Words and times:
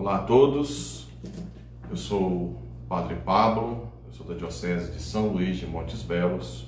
Olá 0.00 0.16
a 0.16 0.22
todos, 0.22 1.08
eu 1.90 1.94
sou 1.94 2.22
o 2.22 2.58
Padre 2.88 3.16
Pablo, 3.16 3.92
eu 4.06 4.12
sou 4.14 4.26
da 4.26 4.32
Diocese 4.32 4.92
de 4.92 4.98
São 4.98 5.28
Luís 5.28 5.58
de 5.58 5.66
Montes 5.66 6.00
Belos 6.02 6.66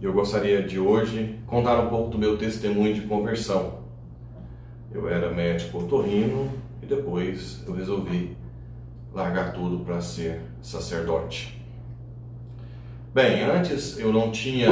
e 0.00 0.04
eu 0.04 0.12
gostaria 0.12 0.62
de 0.62 0.78
hoje 0.78 1.40
contar 1.44 1.76
um 1.80 1.88
pouco 1.88 2.10
do 2.10 2.16
meu 2.16 2.38
testemunho 2.38 2.94
de 2.94 3.00
conversão. 3.00 3.80
Eu 4.92 5.08
era 5.08 5.32
médico 5.32 5.78
otorrino 5.78 6.52
e 6.80 6.86
depois 6.86 7.64
eu 7.66 7.74
resolvi 7.74 8.36
largar 9.12 9.52
tudo 9.52 9.84
para 9.84 10.00
ser 10.00 10.40
sacerdote. 10.62 11.60
Bem, 13.12 13.42
antes 13.42 13.98
eu 13.98 14.12
não 14.12 14.30
tinha 14.30 14.68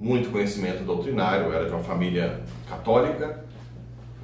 muito 0.00 0.32
conhecimento 0.32 0.82
doutrinário, 0.82 1.44
eu 1.44 1.52
era 1.52 1.66
de 1.66 1.72
uma 1.72 1.84
família 1.84 2.42
católica, 2.66 3.44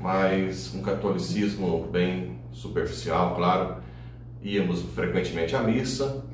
mas 0.00 0.74
um 0.74 0.80
catolicismo 0.80 1.86
bem 1.88 2.38
superficial, 2.52 3.34
claro. 3.36 3.82
Íamos 4.42 4.80
frequentemente 4.94 5.54
à 5.54 5.62
missa, 5.62 6.24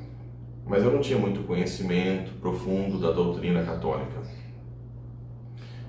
mas 0.65 0.85
eu 0.85 0.93
não 0.93 1.01
tinha 1.01 1.19
muito 1.19 1.43
conhecimento 1.43 2.33
profundo 2.41 3.01
da 3.01 3.11
doutrina 3.11 3.65
católica. 3.65 4.23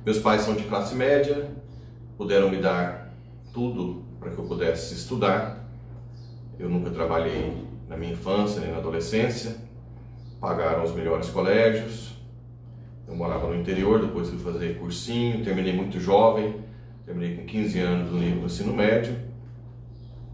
Meus 0.03 0.17
pais 0.17 0.41
são 0.41 0.55
de 0.55 0.63
classe 0.63 0.95
média, 0.95 1.51
puderam 2.17 2.49
me 2.49 2.57
dar 2.57 3.13
tudo 3.53 4.03
para 4.19 4.31
que 4.31 4.37
eu 4.37 4.45
pudesse 4.45 4.95
estudar. 4.95 5.69
Eu 6.57 6.69
nunca 6.69 6.89
trabalhei 6.89 7.67
na 7.87 7.95
minha 7.95 8.13
infância 8.13 8.59
nem 8.59 8.71
na 8.71 8.77
adolescência. 8.77 9.55
Pagaram 10.39 10.83
os 10.83 10.93
melhores 10.93 11.29
colégios. 11.29 12.15
Eu 13.07 13.15
morava 13.15 13.47
no 13.47 13.55
interior, 13.55 14.01
depois 14.01 14.29
fui 14.29 14.39
fazer 14.39 14.79
cursinho, 14.79 15.43
terminei 15.43 15.73
muito 15.73 15.99
jovem, 15.99 16.55
Terminei 17.07 17.37
com 17.37 17.45
15 17.45 17.79
anos 17.79 18.11
no 18.11 18.19
nível 18.19 18.41
do 18.41 18.45
ensino 18.47 18.73
médio. 18.73 19.15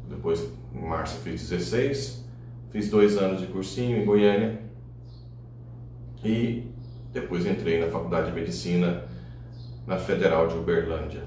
Depois, 0.09 0.43
em 0.73 0.81
março, 0.81 1.19
fiz 1.19 1.47
16. 1.47 2.25
Fiz 2.71 2.89
dois 2.89 3.15
anos 3.15 3.41
de 3.41 3.45
cursinho 3.45 3.95
em 3.95 4.03
Goiânia. 4.03 4.59
E 6.25 6.67
depois 7.13 7.45
entrei 7.45 7.79
na 7.79 7.91
Faculdade 7.91 8.31
de 8.31 8.33
Medicina 8.33 9.05
na 9.85 9.97
Federal 9.97 10.47
de 10.47 10.55
Uberlândia. 10.55 11.21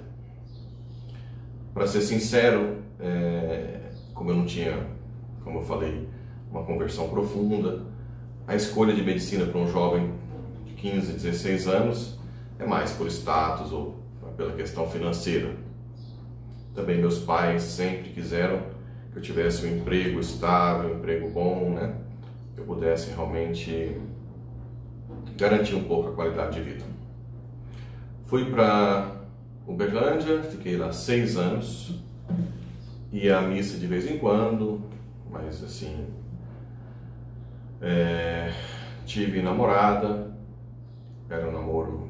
Para 1.72 1.86
ser 1.86 2.00
sincero, 2.00 2.78
é, 2.98 3.92
como 4.12 4.32
eu 4.32 4.34
não 4.34 4.46
tinha, 4.46 4.84
como 5.44 5.60
eu 5.60 5.62
falei, 5.62 6.08
uma 6.50 6.64
conversão 6.64 7.08
profunda, 7.08 7.84
a 8.48 8.56
escolha 8.56 8.92
de 8.92 9.02
medicina 9.02 9.46
para 9.46 9.60
um 9.60 9.68
jovem 9.68 10.12
de 10.64 10.72
15, 10.72 11.12
16 11.12 11.68
anos 11.68 12.18
é 12.58 12.66
mais 12.66 12.90
por 12.90 13.06
status 13.06 13.70
ou 13.70 13.95
pela 14.36 14.52
questão 14.52 14.88
financeira. 14.88 15.54
Também 16.74 16.98
meus 16.98 17.18
pais 17.18 17.62
sempre 17.62 18.10
quiseram 18.10 18.60
que 19.12 19.18
eu 19.18 19.22
tivesse 19.22 19.66
um 19.66 19.76
emprego 19.76 20.20
estável, 20.20 20.90
um 20.94 20.98
emprego 20.98 21.30
bom, 21.30 21.70
né? 21.70 21.94
Que 22.54 22.60
eu 22.60 22.64
pudesse 22.64 23.10
realmente 23.10 23.98
garantir 25.36 25.74
um 25.74 25.84
pouco 25.84 26.10
a 26.10 26.12
qualidade 26.12 26.56
de 26.56 26.70
vida. 26.70 26.84
Fui 28.26 28.50
para 28.50 29.10
Uberlândia, 29.66 30.42
fiquei 30.42 30.76
lá 30.76 30.92
seis 30.92 31.36
anos, 31.36 31.98
ia 33.12 33.38
à 33.38 33.42
missa 33.42 33.78
de 33.78 33.86
vez 33.86 34.10
em 34.10 34.18
quando, 34.18 34.82
mas 35.30 35.62
assim. 35.62 36.06
É, 37.80 38.52
tive 39.04 39.40
namorada, 39.42 40.34
era 41.28 41.48
um 41.48 41.52
namoro 41.52 42.08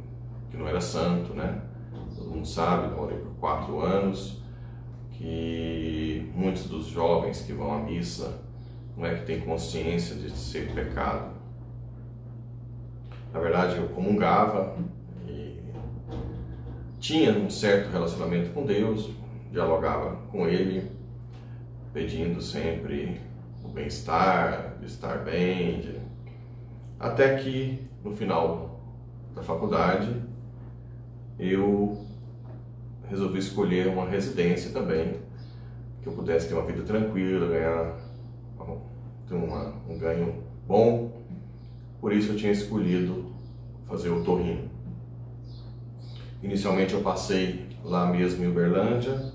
que 0.51 0.57
não 0.57 0.67
era 0.67 0.81
santo, 0.81 1.35
né? 1.35 1.61
Mundo 2.37 2.47
sabe, 2.47 2.89
namorei 2.89 3.19
por 3.19 3.33
quatro 3.41 3.81
anos, 3.81 4.43
que 5.13 6.31
muitos 6.35 6.67
dos 6.67 6.87
jovens 6.87 7.41
que 7.41 7.53
vão 7.53 7.73
à 7.73 7.79
missa 7.79 8.43
não 8.97 9.07
é 9.07 9.15
que 9.15 9.25
têm 9.25 9.41
consciência 9.41 10.15
de 10.15 10.31
ser 10.31 10.73
pecado. 10.73 11.35
Na 13.33 13.41
verdade, 13.41 13.77
eu 13.77 13.89
comungava 13.89 14.77
e 15.27 15.61
tinha 17.01 17.33
um 17.33 17.51
certo 17.51 17.91
relacionamento 17.91 18.51
com 18.51 18.65
Deus, 18.65 19.11
dialogava 19.51 20.17
com 20.31 20.47
Ele, 20.47 20.91
pedindo 21.93 22.41
sempre 22.43 23.21
o 23.65 23.69
bem-estar, 23.69 24.77
estar 24.83 25.25
bem, 25.25 25.81
de... 25.81 26.01
até 26.99 27.37
que 27.37 27.87
no 28.05 28.13
final 28.13 28.81
da 29.35 29.43
faculdade 29.43 30.23
eu 31.39 32.06
resolvi 33.09 33.39
escolher 33.39 33.87
uma 33.87 34.07
residência 34.07 34.71
também, 34.73 35.21
que 36.03 36.09
eu 36.09 36.13
pudesse 36.13 36.49
ter 36.49 36.55
uma 36.55 36.65
vida 36.65 36.83
tranquila, 36.83 37.49
ganhar 37.49 38.07
ter 39.29 39.35
uma, 39.35 39.75
um 39.89 39.99
ganho 39.99 40.43
bom. 40.67 41.13
Por 42.01 42.13
isso 42.13 42.33
eu 42.33 42.37
tinha 42.37 42.53
escolhido 42.53 43.33
fazer 43.87 44.11
o 44.11 44.23
torrinho. 44.23 44.71
Inicialmente 46.43 46.95
eu 46.95 47.01
passei 47.01 47.67
lá 47.83 48.07
mesmo 48.07 48.45
em 48.45 48.49
Uberlândia 48.49 49.33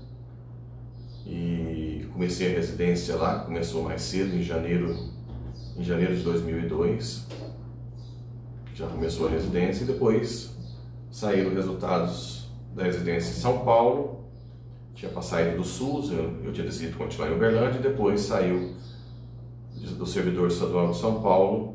e 1.26 2.06
comecei 2.12 2.52
a 2.52 2.56
residência 2.56 3.16
lá, 3.16 3.40
começou 3.40 3.82
mais 3.82 4.02
cedo, 4.02 4.34
em 4.34 4.42
janeiro, 4.42 4.96
em 5.76 5.82
janeiro 5.82 6.16
de 6.16 6.22
2002. 6.22 7.26
Já 8.74 8.86
começou 8.86 9.26
a 9.26 9.30
residência 9.30 9.84
e 9.84 9.86
depois 9.86 10.56
saíram 11.10 11.54
resultados 11.54 12.41
da 12.74 12.84
residência 12.84 13.30
em 13.30 13.40
São 13.40 13.64
Paulo, 13.64 14.24
tinha 14.94 15.10
passado 15.10 15.56
do 15.56 15.64
SUS, 15.64 16.10
eu, 16.10 16.44
eu 16.44 16.52
tinha 16.52 16.66
decidido 16.66 16.96
continuar 16.96 17.30
em 17.30 17.34
Uberlândia 17.34 17.78
e 17.78 17.82
depois 17.82 18.20
saiu 18.20 18.74
do 19.96 20.06
servidor 20.06 20.48
estadual 20.48 20.90
de 20.90 20.98
São 20.98 21.20
Paulo, 21.22 21.74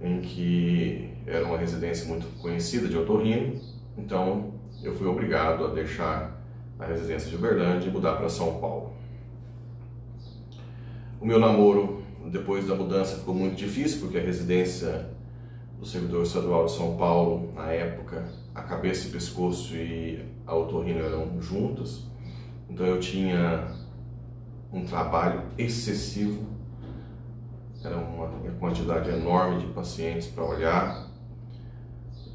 em 0.00 0.20
que 0.20 1.10
era 1.26 1.44
uma 1.44 1.58
residência 1.58 2.06
muito 2.06 2.26
conhecida 2.40 2.88
de 2.88 2.96
otorrino, 2.96 3.60
então 3.98 4.54
eu 4.82 4.94
fui 4.94 5.06
obrigado 5.06 5.64
a 5.64 5.68
deixar 5.68 6.40
a 6.78 6.86
residência 6.86 7.28
de 7.28 7.36
Uberlândia 7.36 7.88
e 7.88 7.92
mudar 7.92 8.16
para 8.16 8.28
São 8.28 8.58
Paulo. 8.58 8.92
O 11.20 11.26
meu 11.26 11.38
namoro, 11.38 12.02
depois 12.26 12.66
da 12.66 12.74
mudança, 12.74 13.16
ficou 13.16 13.34
muito 13.34 13.56
difícil, 13.56 14.00
porque 14.00 14.16
a 14.16 14.22
residência 14.22 15.10
do 15.78 15.84
servidor 15.84 16.22
estadual 16.22 16.64
de 16.64 16.72
São 16.72 16.96
Paulo, 16.96 17.52
na 17.54 17.66
época, 17.66 18.24
a 18.60 18.62
cabeça 18.62 19.06
e 19.06 19.08
o 19.08 19.12
pescoço 19.12 19.74
e 19.74 20.24
a 20.46 20.54
otorrino 20.54 21.00
eram 21.00 21.40
juntas. 21.40 22.04
Então 22.68 22.86
eu 22.86 23.00
tinha 23.00 23.68
um 24.72 24.84
trabalho 24.84 25.42
excessivo, 25.58 26.46
era 27.82 27.96
uma 27.96 28.28
quantidade 28.60 29.08
enorme 29.08 29.60
de 29.60 29.72
pacientes 29.72 30.28
para 30.28 30.44
olhar 30.44 31.08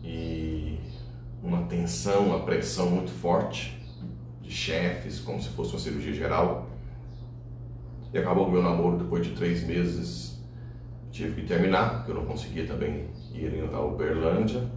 e 0.04 0.80
uma 1.42 1.64
tensão, 1.68 2.28
uma 2.28 2.40
pressão 2.44 2.90
muito 2.90 3.12
forte 3.12 3.80
de 4.42 4.52
chefes, 4.52 5.20
como 5.20 5.42
se 5.42 5.50
fosse 5.50 5.74
uma 5.74 5.80
cirurgia 5.80 6.14
geral. 6.14 6.68
E 8.12 8.18
acabou 8.18 8.48
o 8.48 8.52
meu 8.52 8.64
namoro 8.64 8.98
depois 8.98 9.26
de 9.26 9.36
três 9.36 9.64
meses. 9.64 10.44
Tive 11.12 11.42
que 11.42 11.48
terminar, 11.48 11.98
porque 11.98 12.12
eu 12.12 12.16
não 12.16 12.26
conseguia 12.26 12.66
também 12.66 13.08
ir 13.34 13.70
a 13.72 13.80
Uberlândia. 13.80 14.68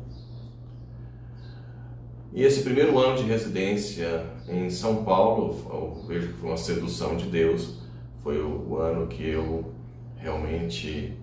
E 2.33 2.43
esse 2.43 2.63
primeiro 2.63 2.99
ano 2.99 3.17
de 3.17 3.23
residência 3.25 4.27
em 4.49 4.69
São 4.69 5.03
Paulo, 5.03 6.05
vejo 6.07 6.29
que 6.29 6.35
foi 6.35 6.51
uma 6.51 6.57
sedução 6.57 7.17
de 7.17 7.27
Deus. 7.27 7.79
Foi 8.23 8.41
o, 8.41 8.77
ano 8.77 9.07
que 9.07 9.27
eu 9.27 9.73
realmente 10.17 11.17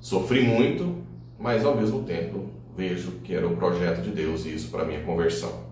sofri 0.00 0.42
muito, 0.42 1.02
mas 1.38 1.64
ao 1.64 1.76
mesmo 1.76 2.04
tempo 2.04 2.48
vejo 2.76 3.12
que 3.22 3.34
era 3.34 3.46
o 3.46 3.56
projeto 3.56 4.02
de 4.02 4.10
Deus 4.10 4.46
e 4.46 4.54
isso 4.54 4.70
para 4.70 4.84
minha 4.84 5.02
conversão. 5.02 5.64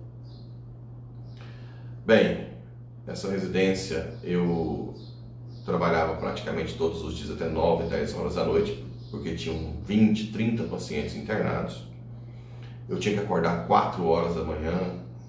Bem, 2.04 2.48
nessa 3.06 3.30
residência 3.30 4.14
eu 4.22 4.94
trabalhava 5.64 6.16
praticamente 6.16 6.74
todos 6.74 7.02
os 7.02 7.16
dias 7.16 7.30
até 7.30 7.48
9, 7.48 7.88
10 7.88 8.14
horas 8.16 8.34
da 8.34 8.44
noite, 8.44 8.84
porque 9.10 9.34
tinham 9.34 9.76
20, 9.86 10.32
30 10.32 10.64
pacientes 10.64 11.16
internados. 11.16 11.91
Eu 12.92 12.98
tinha 12.98 13.14
que 13.14 13.22
acordar 13.22 13.66
4 13.66 14.04
horas 14.04 14.34
da 14.34 14.44
manhã, 14.44 14.78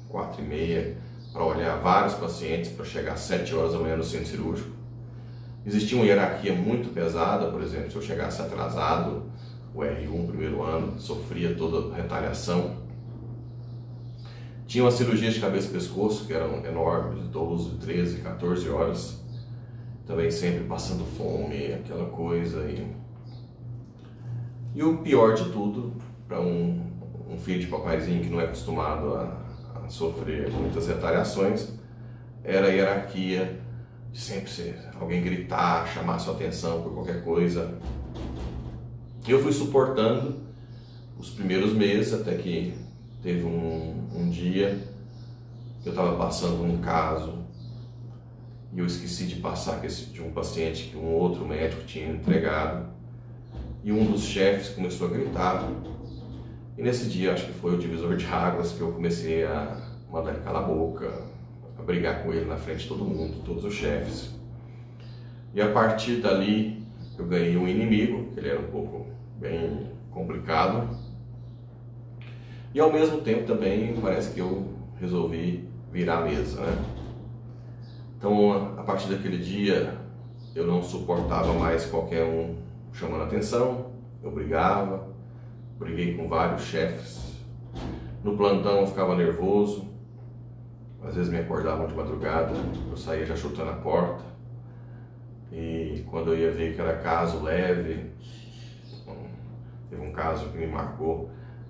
4 0.09 0.43
e 0.43 0.45
meia, 0.45 0.97
para 1.31 1.45
olhar 1.45 1.77
vários 1.77 2.13
pacientes, 2.15 2.69
para 2.69 2.83
chegar 2.83 3.13
às 3.13 3.21
7 3.21 3.55
horas 3.55 3.71
da 3.71 3.79
manhã 3.79 3.95
no 3.95 4.03
centro 4.03 4.27
cirúrgico. 4.27 4.69
Existia 5.65 5.97
uma 5.97 6.05
hierarquia 6.05 6.53
muito 6.53 6.93
pesada, 6.93 7.49
por 7.49 7.61
exemplo, 7.63 7.89
se 7.89 7.95
eu 7.95 8.01
chegasse 8.01 8.41
atrasado, 8.41 9.31
o 9.73 9.79
R1, 9.79 10.27
primeiro 10.27 10.61
ano, 10.61 10.99
sofria 10.99 11.55
toda 11.55 11.95
retaliação. 11.95 12.75
Tinha 14.67 14.83
uma 14.83 14.91
cirurgia 14.91 15.31
de 15.31 15.39
cabeça 15.39 15.69
e 15.69 15.71
pescoço, 15.71 16.27
que 16.27 16.33
eram 16.33 16.65
enormes, 16.65 17.29
12, 17.29 17.77
13, 17.77 18.17
14 18.17 18.69
horas. 18.69 19.23
Também 20.05 20.29
sempre 20.29 20.65
passando 20.65 21.05
fome, 21.05 21.71
aquela 21.71 22.09
coisa. 22.09 22.59
E 22.69 22.93
e 24.75 24.83
o 24.83 24.97
pior 24.97 25.35
de 25.35 25.45
tudo, 25.51 25.93
para 26.27 26.41
um, 26.41 26.92
um, 27.33 27.37
filho 27.37 27.59
de 27.59 27.67
papaizinho 27.67 28.21
que 28.21 28.29
não 28.29 28.39
é 28.39 28.45
acostumado 28.45 29.15
a, 29.15 29.37
a 29.83 29.89
sofrer 29.89 30.49
muitas 30.51 30.87
retaliações, 30.87 31.69
era 32.43 32.67
a 32.67 32.69
hierarquia 32.69 33.59
de 34.11 34.19
sempre 34.19 34.49
ser 34.49 34.79
alguém 34.99 35.23
gritar, 35.23 35.87
chamar 35.87 36.19
sua 36.19 36.35
atenção 36.35 36.83
por 36.83 36.93
qualquer 36.93 37.23
coisa. 37.23 37.77
Eu 39.27 39.41
fui 39.41 39.51
suportando 39.51 40.43
os 41.17 41.29
primeiros 41.29 41.73
meses 41.73 42.13
até 42.13 42.35
que 42.35 42.73
teve 43.21 43.43
um, 43.43 44.07
um 44.13 44.29
dia 44.29 44.77
que 45.81 45.89
eu 45.89 45.93
estava 45.93 46.15
passando 46.17 46.63
um 46.63 46.77
caso 46.79 47.43
e 48.71 48.79
eu 48.79 48.85
esqueci 48.85 49.25
de 49.25 49.35
passar 49.35 49.79
de 49.79 50.21
um 50.21 50.31
paciente 50.31 50.89
que 50.89 50.97
um 50.97 51.13
outro 51.13 51.47
médico 51.47 51.83
tinha 51.83 52.07
entregado 52.07 52.87
e 53.83 53.91
um 53.91 54.05
dos 54.05 54.23
chefes 54.23 54.69
começou 54.69 55.07
a 55.07 55.11
gritar 55.11 55.69
e 56.77 56.81
nesse 56.81 57.07
dia 57.07 57.33
acho 57.33 57.45
que 57.45 57.53
foi 57.53 57.75
o 57.75 57.77
divisor 57.77 58.15
de 58.15 58.25
águas 58.25 58.71
que 58.71 58.81
eu 58.81 58.91
comecei 58.91 59.45
a 59.45 59.77
mandar 60.11 60.31
ele 60.31 60.43
calar 60.43 60.63
a 60.63 60.65
boca, 60.67 61.11
a 61.77 61.81
brigar 61.81 62.23
com 62.23 62.33
ele 62.33 62.45
na 62.45 62.57
frente 62.57 62.83
de 62.83 62.87
todo 62.87 63.03
mundo, 63.03 63.43
todos 63.45 63.63
os 63.63 63.73
chefes. 63.73 64.33
E 65.53 65.61
a 65.61 65.71
partir 65.71 66.17
dali 66.17 66.83
eu 67.17 67.25
ganhei 67.25 67.55
um 67.57 67.67
inimigo, 67.67 68.31
que 68.33 68.39
ele 68.39 68.49
era 68.49 68.59
um 68.59 68.71
pouco 68.71 69.05
bem 69.39 69.91
complicado. 70.09 70.89
E 72.73 72.79
ao 72.79 72.91
mesmo 72.91 73.21
tempo 73.21 73.45
também 73.45 73.95
parece 74.01 74.33
que 74.33 74.39
eu 74.39 74.73
resolvi 74.99 75.69
virar 75.91 76.19
a 76.19 76.21
mesa, 76.21 76.59
né? 76.61 76.85
Então, 78.17 78.79
a 78.79 78.83
partir 78.83 79.09
daquele 79.09 79.37
dia, 79.37 79.97
eu 80.55 80.65
não 80.65 80.81
suportava 80.81 81.53
mais 81.53 81.85
qualquer 81.85 82.23
um 82.23 82.55
chamando 82.93 83.23
atenção, 83.23 83.91
eu 84.23 84.31
brigava, 84.31 85.12
briguei 85.77 86.15
com 86.15 86.27
vários 86.27 86.63
chefes. 86.63 87.41
No 88.23 88.37
plantão 88.37 88.81
eu 88.81 88.87
ficava 88.87 89.15
nervoso, 89.15 89.87
às 91.01 91.15
vezes 91.15 91.31
me 91.31 91.39
acordavam 91.39 91.87
de 91.87 91.93
madrugada, 91.93 92.53
eu 92.89 92.95
saía 92.95 93.25
já 93.25 93.35
chutando 93.35 93.71
a 93.71 93.75
porta. 93.75 94.23
E 95.51 96.03
quando 96.09 96.31
eu 96.31 96.37
ia 96.37 96.51
ver 96.51 96.73
que 96.73 96.81
era 96.81 96.97
caso 96.97 97.43
leve, 97.43 98.11
teve 99.89 100.01
um 100.01 100.11
caso 100.11 100.49
que 100.49 100.57
me 100.57 100.67
marcou 100.67 101.29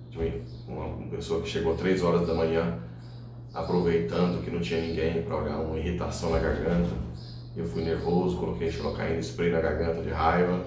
de 0.10 0.44
uma 0.68 1.08
pessoa 1.10 1.42
que 1.42 1.50
chegou 1.50 1.76
três 1.76 2.04
horas 2.04 2.28
da 2.28 2.34
manhã 2.34 2.80
aproveitando 3.54 4.44
que 4.44 4.50
não 4.50 4.60
tinha 4.60 4.82
ninguém 4.82 5.22
para 5.24 5.38
olhar 5.38 5.58
uma 5.58 5.78
irritação 5.78 6.32
na 6.32 6.40
garganta. 6.40 6.90
Eu 7.56 7.66
fui 7.66 7.84
nervoso, 7.84 8.38
coloquei 8.38 8.72
xilocaína 8.72 9.20
spray 9.20 9.52
na 9.52 9.62
garganta 9.62 10.02
de 10.02 10.10
raiva. 10.10 10.66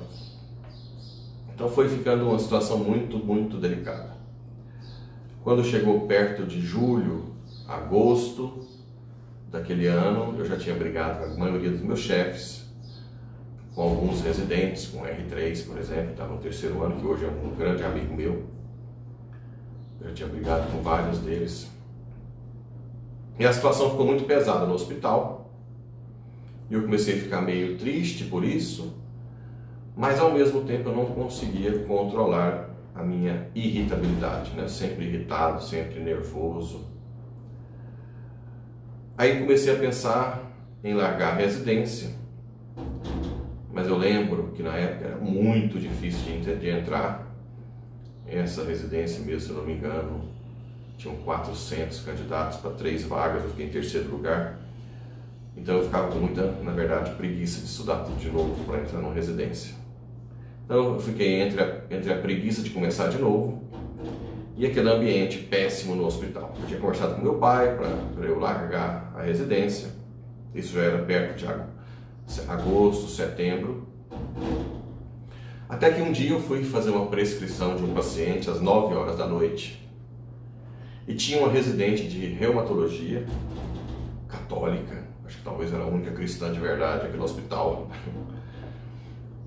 Então 1.57 1.71
foi 1.71 1.89
ficando 1.89 2.29
uma 2.29 2.39
situação 2.39 2.77
muito, 2.77 3.17
muito 3.17 3.57
delicada. 3.57 4.15
Quando 5.43 5.65
chegou 5.65 6.07
perto 6.07 6.45
de 6.45 6.61
julho, 6.61 7.33
agosto 7.67 8.61
daquele 9.51 9.87
ano, 9.87 10.39
eu 10.39 10.45
já 10.45 10.59
tinha 10.59 10.75
brigado 10.75 11.19
com 11.19 11.33
a 11.33 11.37
maioria 11.39 11.71
dos 11.71 11.81
meus 11.81 12.01
chefes, 12.01 12.67
com 13.75 13.81
alguns 13.81 14.21
residentes, 14.21 14.89
com 14.89 14.99
R3, 14.99 15.67
por 15.67 15.79
exemplo, 15.79 16.11
estava 16.11 16.35
no 16.35 16.41
terceiro 16.41 16.83
ano, 16.83 17.01
que 17.01 17.07
hoje 17.07 17.25
é 17.25 17.29
um 17.29 17.55
grande 17.57 17.83
amigo 17.83 18.15
meu. 18.15 18.45
Eu 19.99 20.09
já 20.09 20.15
tinha 20.15 20.29
brigado 20.29 20.71
com 20.71 20.83
vários 20.83 21.21
deles. 21.21 21.71
E 23.39 23.47
a 23.47 23.53
situação 23.53 23.93
ficou 23.93 24.05
muito 24.05 24.25
pesada 24.25 24.67
no 24.67 24.75
hospital. 24.75 25.51
E 26.69 26.75
eu 26.75 26.83
comecei 26.83 27.19
a 27.19 27.23
ficar 27.23 27.41
meio 27.41 27.79
triste 27.79 28.25
por 28.25 28.45
isso, 28.45 29.06
mas 29.97 30.21
ao 30.21 30.31
mesmo 30.31 30.63
tempo 30.65 30.91
eu 30.91 30.95
não 30.95 31.07
conseguia 31.07 31.79
controlar 31.85 32.69
a 32.95 33.03
minha 33.03 33.49
irritabilidade, 33.55 34.53
né? 34.53 34.69
Sempre 34.69 35.07
irritado, 35.07 35.63
sempre 35.63 36.01
nervoso. 36.01 36.85
Aí 39.17 39.41
comecei 39.41 39.75
a 39.75 39.79
pensar 39.79 40.53
em 40.85 40.93
largar 40.93 41.33
a 41.33 41.37
residência, 41.37 42.11
mas 43.73 43.87
eu 43.89 43.97
lembro 43.97 44.53
que 44.55 44.63
na 44.63 44.77
época 44.77 45.07
era 45.07 45.17
muito 45.17 45.79
difícil 45.79 46.41
de, 46.43 46.69
entrar. 46.69 47.25
Essa 48.27 48.65
residência 48.65 49.25
mesmo, 49.25 49.41
se 49.41 49.51
eu 49.51 49.57
não 49.57 49.65
me 49.65 49.75
engano, 49.75 50.29
tinham 50.99 51.15
400 51.19 52.01
candidatos 52.01 52.59
para 52.59 52.73
três 52.73 53.05
vagas, 53.05 53.45
eu 53.45 53.51
fiquei 53.51 53.67
em 53.67 53.71
terceiro 53.71 54.11
lugar. 54.11 54.59
Então 55.57 55.77
eu 55.77 55.85
ficava 55.85 56.11
com 56.11 56.19
muita, 56.19 56.51
na 56.63 56.73
verdade, 56.73 57.13
preguiça 57.13 57.61
de 57.61 57.67
estudar 57.67 57.99
tudo 57.99 58.19
de 58.19 58.29
novo 58.29 58.65
para 58.65 58.81
entrar 58.81 59.01
numa 59.01 59.15
residência. 59.15 59.86
Então 60.67 60.95
eu 60.95 61.01
fiquei 61.01 61.43
entre 61.43 61.63
a, 61.63 61.81
entre 61.89 62.13
a 62.13 62.19
preguiça 62.19 62.61
de 62.61 62.71
começar 62.71 63.07
de 63.07 63.19
novo 63.19 63.63
e 64.57 64.67
aquele 64.67 64.91
ambiente 64.91 65.39
péssimo 65.39 65.95
no 65.95 66.05
hospital. 66.05 66.53
Eu 66.61 66.67
tinha 66.67 66.81
conversado 66.81 67.15
com 67.15 67.23
meu 67.23 67.37
pai 67.37 67.77
para 67.77 68.27
eu 68.27 68.41
largar 68.41 69.13
a 69.17 69.23
residência, 69.23 69.91
isso 70.53 70.75
já 70.75 70.83
era 70.83 70.99
perto 71.05 71.37
de 71.37 71.47
agosto, 72.49 73.09
setembro. 73.09 73.87
Até 75.69 75.93
que 75.93 76.03
um 76.03 76.11
dia 76.11 76.31
eu 76.31 76.41
fui 76.41 76.65
fazer 76.65 76.91
uma 76.91 77.07
prescrição 77.07 77.77
de 77.77 77.85
um 77.85 77.95
paciente 77.95 78.51
às 78.51 78.61
9 78.61 78.95
horas 78.95 79.17
da 79.17 79.27
noite 79.27 79.89
e 81.07 81.15
tinha 81.15 81.39
uma 81.39 81.51
residente 81.51 82.09
de 82.09 82.27
reumatologia 82.27 83.25
católica, 84.27 85.05
acho 85.25 85.39
que 85.39 85.45
talvez 85.45 85.73
era 85.73 85.85
a 85.85 85.87
única 85.87 86.11
cristã 86.11 86.53
de 86.53 86.59
verdade 86.59 87.07
aqui 87.07 87.17
no 87.17 87.23
hospital, 87.23 87.89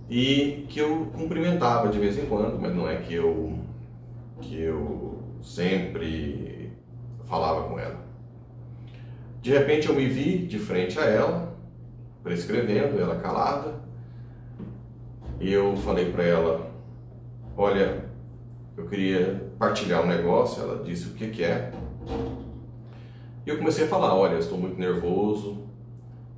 e 0.09 0.65
que 0.67 0.79
eu 0.79 1.07
cumprimentava 1.13 1.89
de 1.89 1.99
vez 1.99 2.17
em 2.17 2.25
quando, 2.25 2.59
mas 2.59 2.75
não 2.75 2.89
é 2.89 2.97
que 2.97 3.13
eu 3.13 3.59
que 4.41 4.59
eu 4.59 5.21
sempre 5.41 6.71
falava 7.25 7.67
com 7.67 7.77
ela. 7.77 7.99
De 9.41 9.51
repente 9.51 9.87
eu 9.87 9.95
me 9.95 10.07
vi 10.07 10.39
de 10.47 10.57
frente 10.57 10.97
a 10.97 11.03
ela, 11.03 11.55
prescrevendo, 12.23 12.99
ela 12.99 13.19
calada, 13.19 13.75
e 15.39 15.51
eu 15.51 15.77
falei 15.77 16.11
para 16.11 16.23
ela: 16.23 16.71
Olha, 17.55 18.05
eu 18.75 18.87
queria 18.87 19.51
partilhar 19.59 20.03
um 20.03 20.07
negócio, 20.07 20.63
ela 20.63 20.83
disse 20.83 21.09
o 21.09 21.13
que, 21.13 21.29
que 21.29 21.43
é. 21.43 21.71
E 23.45 23.49
eu 23.49 23.57
comecei 23.57 23.85
a 23.85 23.87
falar, 23.87 24.15
olha, 24.15 24.33
eu 24.33 24.39
estou 24.39 24.57
muito 24.57 24.79
nervoso, 24.79 25.63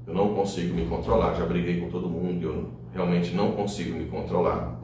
eu 0.07 0.13
não 0.13 0.33
consigo 0.33 0.73
me 0.73 0.87
controlar, 0.87 1.35
já 1.35 1.45
briguei 1.45 1.79
com 1.79 1.89
todo 1.89 2.09
mundo, 2.09 2.43
eu 2.43 2.80
realmente 2.93 3.33
não 3.33 3.53
consigo 3.53 3.97
me 3.97 4.05
controlar. 4.05 4.79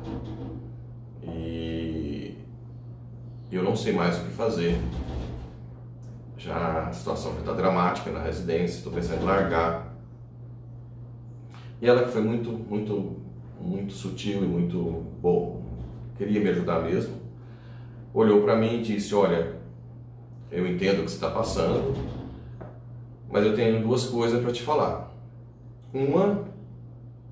E 1.23 2.37
eu 3.51 3.63
não 3.63 3.75
sei 3.75 3.93
mais 3.93 4.17
o 4.19 4.25
que 4.25 4.31
fazer. 4.31 4.79
Já 6.37 6.87
a 6.87 6.93
situação 6.93 7.33
já 7.33 7.39
está 7.39 7.53
dramática 7.53 8.11
na 8.11 8.21
residência, 8.21 8.77
estou 8.77 8.93
pensando 8.93 9.21
em 9.21 9.25
largar. 9.25 9.93
E 11.81 11.87
ela 11.87 12.03
que 12.03 12.11
foi 12.11 12.21
muito, 12.21 12.51
muito, 12.51 13.17
muito 13.59 13.93
sutil 13.93 14.43
e 14.43 14.47
muito 14.47 15.05
bom, 15.21 15.63
queria 16.17 16.39
me 16.39 16.49
ajudar 16.49 16.81
mesmo 16.81 17.27
olhou 18.19 18.41
para 18.41 18.55
mim 18.55 18.79
e 18.79 18.81
disse: 18.81 19.13
Olha, 19.13 19.55
eu 20.51 20.67
entendo 20.67 21.01
o 21.01 21.03
que 21.03 21.11
você 21.11 21.15
está 21.15 21.29
passando, 21.29 21.95
mas 23.29 23.45
eu 23.45 23.55
tenho 23.55 23.81
duas 23.81 24.07
coisas 24.07 24.41
para 24.41 24.51
te 24.51 24.63
falar. 24.63 25.13
Uma 25.93 26.45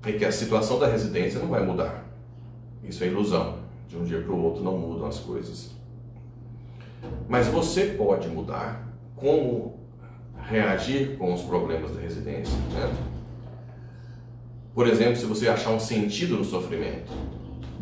é 0.06 0.12
que 0.12 0.24
a 0.24 0.30
situação 0.30 0.78
da 0.78 0.86
residência 0.86 1.40
não 1.40 1.48
vai 1.48 1.64
mudar. 1.64 2.04
Isso 2.82 3.02
é 3.02 3.08
ilusão. 3.08 3.58
De 3.88 3.96
um 3.96 4.04
dia 4.04 4.20
para 4.20 4.32
o 4.32 4.42
outro 4.42 4.62
não 4.62 4.78
mudam 4.78 5.06
as 5.06 5.18
coisas. 5.18 5.72
Mas 7.28 7.48
você 7.48 7.86
pode 7.86 8.28
mudar 8.28 8.86
como 9.16 9.80
reagir 10.42 11.16
com 11.16 11.34
os 11.34 11.42
problemas 11.42 11.92
da 11.92 12.00
residência. 12.00 12.56
Né? 12.72 12.94
Por 14.74 14.86
exemplo, 14.86 15.16
se 15.16 15.24
você 15.24 15.48
achar 15.48 15.70
um 15.70 15.80
sentido 15.80 16.36
no 16.36 16.44
sofrimento, 16.44 17.12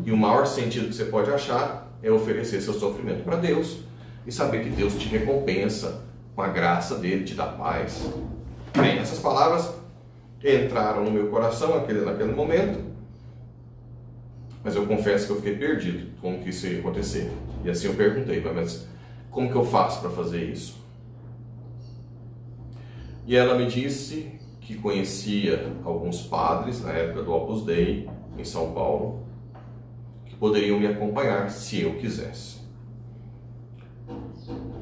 e 0.03 0.11
o 0.11 0.17
maior 0.17 0.45
sentido 0.45 0.89
que 0.89 0.95
você 0.95 1.05
pode 1.05 1.29
achar 1.31 1.91
é 2.01 2.11
oferecer 2.11 2.61
seu 2.61 2.73
sofrimento 2.73 3.23
para 3.23 3.37
Deus 3.37 3.79
e 4.25 4.31
saber 4.31 4.63
que 4.63 4.69
Deus 4.69 4.95
te 4.95 5.07
recompensa 5.07 6.03
com 6.35 6.41
a 6.41 6.47
graça 6.47 6.95
dele, 6.95 7.23
te 7.23 7.33
dá 7.33 7.45
paz. 7.45 8.09
Bem, 8.75 8.97
essas 8.97 9.19
palavras 9.19 9.73
entraram 10.45 11.03
no 11.03 11.11
meu 11.11 11.29
coração 11.29 11.75
naquele, 11.75 12.01
naquele 12.01 12.33
momento, 12.33 12.79
mas 14.63 14.75
eu 14.75 14.85
confesso 14.85 15.27
que 15.27 15.31
eu 15.31 15.37
fiquei 15.37 15.55
perdido 15.55 16.11
como 16.21 16.39
que 16.39 16.49
isso 16.49 16.67
ia 16.67 16.79
acontecer. 16.79 17.31
E 17.63 17.69
assim 17.69 17.87
eu 17.87 17.93
perguntei, 17.93 18.41
mas 18.41 18.87
como 19.29 19.49
que 19.49 19.55
eu 19.55 19.65
faço 19.65 20.01
para 20.01 20.09
fazer 20.09 20.43
isso? 20.43 20.83
E 23.27 23.35
ela 23.35 23.57
me 23.57 23.65
disse 23.67 24.39
que 24.61 24.75
conhecia 24.75 25.71
alguns 25.83 26.21
padres 26.21 26.81
na 26.81 26.91
época 26.91 27.23
do 27.23 27.33
Opus 27.33 27.63
Dei 27.63 28.09
em 28.37 28.43
São 28.43 28.71
Paulo 28.71 29.25
poderiam 30.39 30.79
me 30.79 30.87
acompanhar 30.87 31.49
se 31.49 31.81
eu 31.81 31.95
quisesse. 31.95 32.57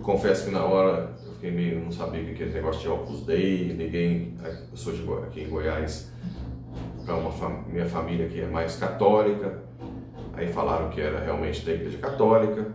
Confesso 0.02 0.46
que 0.46 0.52
na 0.52 0.66
hora 0.66 1.14
fiquei 1.44 1.52
meio, 1.52 1.84
não 1.84 1.92
sabia 1.92 2.22
o 2.22 2.26
que 2.34 2.42
era 2.42 2.46
esse 2.46 2.54
negócio 2.54 2.82
de 2.82 2.88
Opus 2.88 3.26
Dei, 3.26 3.74
liguei, 3.74 4.34
eu 4.72 4.78
sou 4.78 4.94
de, 4.94 5.04
aqui 5.26 5.42
em 5.42 5.50
Goiás, 5.50 6.10
para 7.06 7.16
uma 7.18 7.50
minha 7.68 7.86
família 7.86 8.30
que 8.30 8.40
é 8.40 8.48
mais 8.48 8.78
católica, 8.78 9.62
aí 10.32 10.48
falaram 10.48 10.90
que 10.90 11.02
era 11.02 11.20
realmente 11.20 11.66
da 11.66 11.74
igreja 11.74 11.98
católica, 11.98 12.74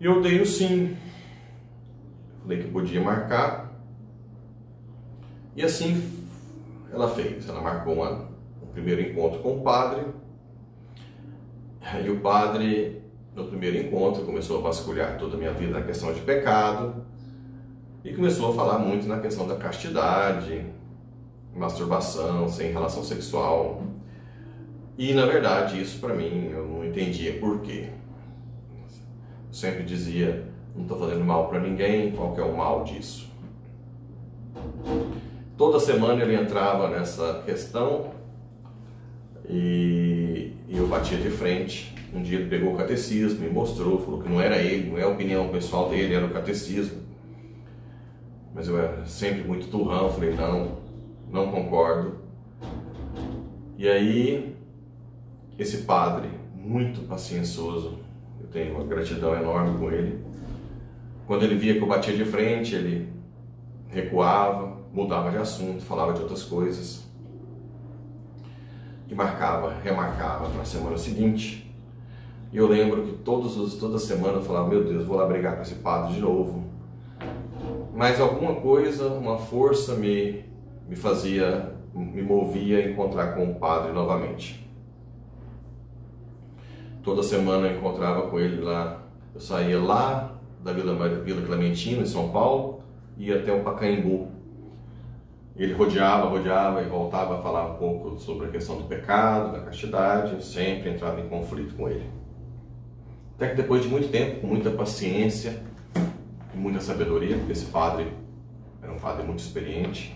e 0.00 0.06
eu 0.06 0.22
dei 0.22 0.40
o 0.40 0.46
sim, 0.46 0.96
falei 2.40 2.62
que 2.62 2.70
podia 2.70 3.02
marcar, 3.02 3.70
E 5.54 5.62
assim 5.62 6.26
ela 6.90 7.10
fez. 7.10 7.46
Ela 7.46 7.60
marcou 7.60 7.92
uma, 7.92 8.30
um 8.62 8.66
primeiro 8.72 9.02
encontro 9.02 9.40
com 9.40 9.58
o 9.58 9.62
padre. 9.62 10.06
E 12.02 12.08
o 12.08 12.20
padre, 12.20 13.02
no 13.34 13.44
primeiro 13.48 13.76
encontro, 13.76 14.24
começou 14.24 14.60
a 14.60 14.62
vasculhar 14.62 15.18
toda 15.18 15.36
a 15.36 15.38
minha 15.38 15.52
vida 15.52 15.78
na 15.78 15.84
questão 15.84 16.10
de 16.14 16.22
pecado 16.22 17.01
e 18.04 18.12
começou 18.12 18.50
a 18.50 18.54
falar 18.54 18.78
muito 18.78 19.06
na 19.06 19.20
questão 19.20 19.46
da 19.46 19.56
castidade, 19.56 20.66
masturbação, 21.54 22.48
sem 22.48 22.72
relação 22.72 23.04
sexual. 23.04 23.82
E 24.98 25.14
na 25.14 25.26
verdade, 25.26 25.80
isso 25.80 26.00
para 26.00 26.14
mim 26.14 26.50
eu 26.50 26.66
não 26.66 26.84
entendia 26.84 27.38
por 27.38 27.60
quê. 27.60 27.88
Eu 29.48 29.52
sempre 29.52 29.84
dizia, 29.84 30.48
não 30.74 30.82
estou 30.82 30.98
fazendo 30.98 31.24
mal 31.24 31.48
para 31.48 31.60
ninguém, 31.60 32.12
qual 32.12 32.34
que 32.34 32.40
é 32.40 32.44
o 32.44 32.56
mal 32.56 32.82
disso? 32.82 33.30
Toda 35.56 35.78
semana 35.78 36.22
ele 36.22 36.34
entrava 36.34 36.88
nessa 36.88 37.42
questão 37.46 38.10
e, 39.48 40.52
e 40.68 40.76
eu 40.76 40.88
batia 40.88 41.18
de 41.18 41.30
frente. 41.30 41.94
Um 42.12 42.22
dia 42.22 42.40
ele 42.40 42.48
pegou 42.48 42.74
o 42.74 42.76
catecismo, 42.76 43.40
me 43.40 43.48
mostrou, 43.48 43.98
falou 43.98 44.20
que 44.20 44.28
não 44.28 44.40
era 44.40 44.58
ele, 44.58 44.90
não 44.90 44.98
é 44.98 45.02
a 45.02 45.08
opinião 45.08 45.48
pessoal 45.48 45.88
dele, 45.88 46.14
era 46.14 46.26
o 46.26 46.30
catecismo. 46.30 47.00
Mas 48.54 48.68
eu 48.68 48.78
era 48.78 49.04
sempre 49.06 49.42
muito 49.44 49.68
turrão, 49.68 50.10
falei, 50.10 50.34
não, 50.34 50.78
não 51.30 51.50
concordo. 51.50 52.16
E 53.78 53.88
aí, 53.88 54.56
esse 55.58 55.78
padre, 55.78 56.28
muito 56.54 57.00
paciencioso, 57.02 57.98
eu 58.40 58.46
tenho 58.48 58.74
uma 58.74 58.84
gratidão 58.84 59.34
enorme 59.34 59.78
com 59.78 59.90
ele. 59.90 60.24
Quando 61.26 61.44
ele 61.44 61.54
via 61.54 61.74
que 61.74 61.80
eu 61.80 61.88
batia 61.88 62.16
de 62.16 62.24
frente, 62.24 62.74
ele 62.74 63.08
recuava, 63.88 64.78
mudava 64.92 65.30
de 65.30 65.38
assunto, 65.38 65.82
falava 65.82 66.12
de 66.12 66.20
outras 66.20 66.42
coisas 66.42 67.10
e 69.12 69.14
marcava, 69.14 69.74
remarcava 69.82 70.48
para 70.48 70.62
a 70.62 70.64
semana 70.64 70.96
seguinte. 70.96 71.70
E 72.50 72.56
eu 72.56 72.66
lembro 72.66 73.02
que 73.02 73.12
todos 73.18 73.56
os, 73.56 73.74
toda 73.76 73.98
semana 73.98 74.34
eu 74.34 74.42
falava: 74.42 74.68
Meu 74.68 74.84
Deus, 74.84 75.06
vou 75.06 75.16
lá 75.16 75.26
brigar 75.26 75.56
com 75.56 75.62
esse 75.62 75.76
padre 75.76 76.14
de 76.14 76.20
novo. 76.20 76.64
Mas 77.94 78.20
alguma 78.20 78.54
coisa, 78.56 79.08
uma 79.08 79.38
força 79.38 79.94
me, 79.94 80.44
me 80.88 80.96
fazia, 80.96 81.74
me 81.94 82.22
movia 82.22 82.78
a 82.78 82.90
encontrar 82.90 83.34
com 83.34 83.44
o 83.44 83.54
padre 83.56 83.92
novamente. 83.92 84.66
Toda 87.02 87.22
semana 87.22 87.68
eu 87.68 87.76
encontrava 87.76 88.28
com 88.28 88.38
ele 88.40 88.62
lá. 88.62 89.02
Eu 89.34 89.40
saía 89.40 89.80
lá 89.80 90.38
da 90.62 90.72
Vila, 90.72 90.94
Vila 91.20 91.42
Clementina, 91.42 92.02
em 92.02 92.06
São 92.06 92.30
Paulo, 92.30 92.82
ia 93.18 93.40
até 93.40 93.52
o 93.52 93.62
Pacaembu, 93.62 94.28
ele 95.56 95.74
rodeava, 95.74 96.28
rodeava 96.28 96.82
e 96.82 96.86
voltava 96.86 97.38
a 97.38 97.42
falar 97.42 97.72
um 97.72 97.74
pouco 97.74 98.18
sobre 98.18 98.46
a 98.46 98.50
questão 98.50 98.76
do 98.76 98.84
pecado, 98.84 99.52
da 99.52 99.60
castidade, 99.60 100.42
sempre 100.42 100.90
entrava 100.90 101.20
em 101.20 101.28
conflito 101.28 101.74
com 101.74 101.88
ele. 101.88 102.08
Até 103.36 103.50
que 103.50 103.56
depois 103.56 103.82
de 103.82 103.88
muito 103.88 104.08
tempo, 104.08 104.40
com 104.40 104.46
muita 104.46 104.70
paciência 104.70 105.62
e 106.54 106.56
muita 106.56 106.80
sabedoria, 106.80 107.36
porque 107.36 107.52
esse 107.52 107.66
padre 107.66 108.12
era 108.82 108.92
um 108.92 108.98
padre 108.98 109.24
muito 109.24 109.40
experiente, 109.40 110.14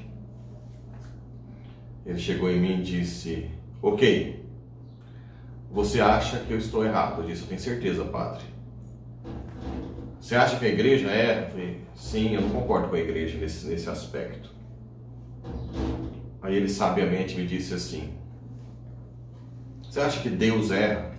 ele 2.07 2.19
chegou 2.19 2.51
em 2.51 2.61
mim 2.61 2.81
e 2.81 2.83
disse: 2.83 3.51
Ok, 3.83 4.45
você 5.71 6.01
acha 6.01 6.39
que 6.39 6.53
eu 6.53 6.59
estou 6.59 6.85
errado? 6.85 7.21
Eu 7.21 7.27
disse: 7.27 7.43
Eu 7.43 7.49
tenho 7.49 7.61
certeza, 7.61 8.05
padre. 8.05 8.45
Você 10.21 10.35
acha 10.35 10.59
que 10.59 10.65
a 10.65 10.69
igreja 10.69 11.11
é? 11.11 11.45
Eu 11.45 11.51
falei, 11.51 11.81
Sim, 11.95 12.35
eu 12.35 12.43
não 12.43 12.51
concordo 12.51 12.89
com 12.89 12.95
a 12.95 13.01
igreja 13.01 13.39
nesse, 13.39 13.67
nesse 13.67 13.89
aspecto. 13.89 14.55
Aí 16.41 16.55
ele 16.55 16.69
sabiamente 16.69 17.37
me 17.37 17.45
disse 17.45 17.75
assim: 17.75 18.15
Você 19.83 20.01
acha 20.01 20.21
que 20.21 20.31
Deus 20.31 20.71
erra? 20.71 21.13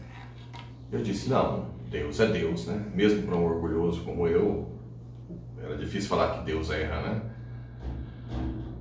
Eu 0.89 1.03
disse: 1.03 1.29
Não, 1.29 1.69
Deus 1.89 2.19
é 2.21 2.27
Deus, 2.27 2.65
né? 2.65 2.85
Mesmo 2.93 3.23
para 3.23 3.35
um 3.35 3.43
orgulhoso 3.43 4.03
como 4.03 4.25
eu, 4.25 4.76
era 5.67 5.77
difícil 5.77 6.09
falar 6.09 6.37
que 6.37 6.45
Deus 6.45 6.69
erra, 6.69 7.01
né? 7.01 7.21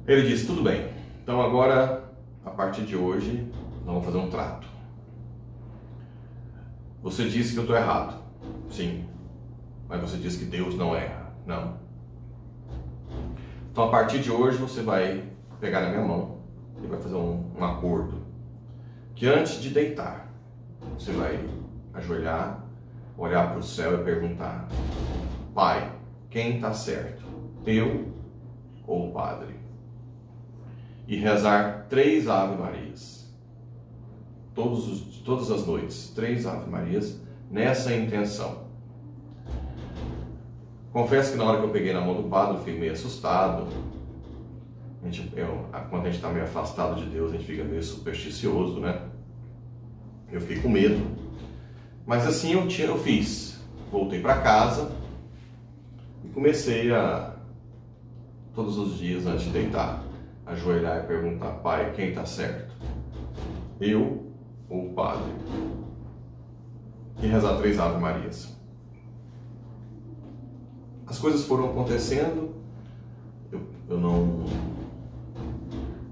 Ele 0.06 0.26
disse: 0.28 0.46
Tudo 0.46 0.62
bem, 0.62 0.88
então 1.22 1.40
agora, 1.40 2.04
a 2.44 2.50
partir 2.50 2.82
de 2.82 2.96
hoje, 2.96 3.50
nós 3.84 3.86
vamos 3.86 4.04
fazer 4.04 4.18
um 4.18 4.30
trato. 4.30 4.66
Você 7.02 7.28
disse 7.28 7.52
que 7.52 7.58
eu 7.58 7.64
estou 7.64 7.76
errado. 7.76 8.16
Sim. 8.70 9.04
Mas 9.88 10.00
você 10.00 10.16
disse 10.16 10.38
que 10.38 10.44
Deus 10.44 10.74
não 10.74 10.94
erra. 10.94 11.32
Não. 11.46 11.76
Então 13.70 13.84
a 13.84 13.90
partir 13.90 14.20
de 14.20 14.30
hoje 14.30 14.58
você 14.58 14.82
vai 14.82 15.22
pegar 15.60 15.82
na 15.82 15.90
minha 15.90 16.02
mão 16.02 16.36
ele 16.78 16.88
vai 16.88 17.00
fazer 17.00 17.14
um, 17.14 17.44
um 17.58 17.64
acordo 17.64 18.22
que 19.14 19.26
antes 19.26 19.60
de 19.60 19.70
deitar, 19.70 20.28
você 20.96 21.10
vai 21.12 21.42
ajoelhar, 21.94 22.62
olhar 23.16 23.50
para 23.50 23.58
o 23.58 23.62
céu 23.62 24.00
e 24.00 24.04
perguntar: 24.04 24.68
Pai, 25.54 25.90
quem 26.30 26.56
está 26.56 26.72
certo? 26.72 27.24
Eu 27.66 28.12
ou 28.86 29.08
o 29.08 29.12
Padre? 29.12 29.54
E 31.06 31.16
rezar 31.16 31.86
três 31.88 32.28
Ave 32.28 32.56
Marias. 32.56 33.32
Todos 34.54 34.88
os, 34.88 35.18
todas 35.18 35.50
as 35.50 35.66
noites, 35.66 36.10
três 36.14 36.46
Ave 36.46 36.68
Marias, 36.70 37.20
nessa 37.50 37.94
intenção. 37.94 38.66
Confesso 40.92 41.32
que 41.32 41.38
na 41.38 41.44
hora 41.44 41.58
que 41.58 41.66
eu 41.66 41.70
peguei 41.70 41.92
na 41.92 42.00
mão 42.00 42.14
do 42.14 42.28
padre, 42.28 42.54
eu 42.54 42.58
fiquei 42.60 42.80
meio 42.80 42.92
assustado, 42.92 43.68
a 45.04 45.10
gente, 45.10 45.30
eu, 45.36 45.66
quando 45.90 46.02
a 46.02 46.06
gente 46.06 46.16
está 46.16 46.30
meio 46.30 46.44
afastado 46.44 46.96
de 46.96 47.06
Deus, 47.06 47.32
a 47.32 47.36
gente 47.36 47.44
fica 47.44 47.62
meio 47.62 47.82
supersticioso, 47.82 48.80
né? 48.80 49.02
Eu 50.32 50.40
fiquei 50.40 50.60
com 50.60 50.68
medo. 50.68 51.06
Mas 52.06 52.26
assim 52.26 52.54
eu, 52.54 52.66
tinha, 52.66 52.88
eu 52.88 52.98
fiz. 52.98 53.60
Voltei 53.92 54.20
para 54.20 54.40
casa 54.40 54.90
e 56.26 56.32
comecei 56.32 56.92
a, 56.92 57.36
todos 58.54 58.76
os 58.78 58.98
dias 58.98 59.26
antes 59.26 59.44
de 59.44 59.50
deitar, 59.50 60.02
ajoelhar 60.44 61.04
e 61.04 61.06
perguntar: 61.06 61.50
Pai, 61.58 61.92
quem 61.94 62.08
está 62.08 62.26
certo? 62.26 62.74
Eu 63.80 64.32
ou 64.68 64.90
o 64.90 64.94
Padre? 64.94 65.32
E 67.22 67.26
rezar 67.26 67.56
três 67.58 67.78
Ave 67.78 68.00
Marias. 68.00 68.54
As 71.06 71.18
coisas 71.18 71.44
foram 71.44 71.70
acontecendo, 71.70 72.54
eu, 73.52 73.60
eu 73.88 74.00
não 74.00 74.44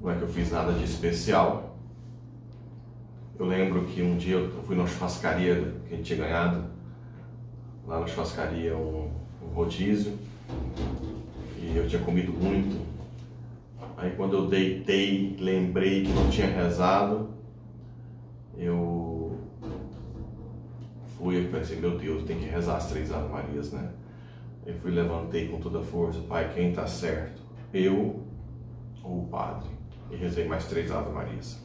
não 0.00 0.10
é 0.10 0.16
que 0.16 0.22
eu 0.22 0.28
fiz 0.28 0.50
nada 0.52 0.72
de 0.72 0.84
especial. 0.84 1.78
Eu 3.38 3.46
lembro 3.46 3.84
que 3.86 4.02
um 4.02 4.16
dia 4.16 4.36
eu 4.36 4.62
fui 4.62 4.76
na 4.76 4.86
churrascaria 4.86 5.74
que 5.88 5.94
a 5.94 5.96
gente 5.96 6.14
tinha 6.14 6.18
ganhado, 6.18 6.66
lá 7.86 8.00
na 8.00 8.06
churrascaria 8.06 8.76
um, 8.76 9.10
um 9.44 9.54
rodízio, 9.54 10.18
e 11.58 11.76
eu 11.76 11.86
tinha 11.88 12.02
comido 12.02 12.32
muito. 12.32 12.84
Aí 13.96 14.10
quando 14.16 14.36
eu 14.36 14.48
deitei, 14.48 15.36
lembrei 15.38 16.02
que 16.04 16.12
não 16.12 16.28
tinha 16.30 16.46
rezado, 16.46 17.30
eu 18.56 19.38
fui 21.16 21.40
e 21.40 21.48
pensei, 21.48 21.78
meu 21.78 21.96
Deus, 21.96 22.24
tem 22.24 22.38
que 22.38 22.46
rezar 22.46 22.76
as 22.76 22.88
três 22.88 23.12
Ave 23.12 23.28
Marias, 23.28 23.72
né? 23.72 23.90
Eu 24.66 24.74
fui, 24.74 24.90
levantei 24.90 25.48
com 25.48 25.60
toda 25.60 25.80
a 25.80 25.82
força, 25.82 26.20
Pai, 26.20 26.52
quem 26.54 26.70
está 26.70 26.86
certo? 26.86 27.42
Eu 27.72 28.22
ou 29.02 29.22
o 29.22 29.26
Padre? 29.26 29.74
e 30.10 30.16
rezei 30.16 30.46
mais 30.46 30.66
três 30.66 30.90
Ave 30.90 31.10
Marias. 31.10 31.60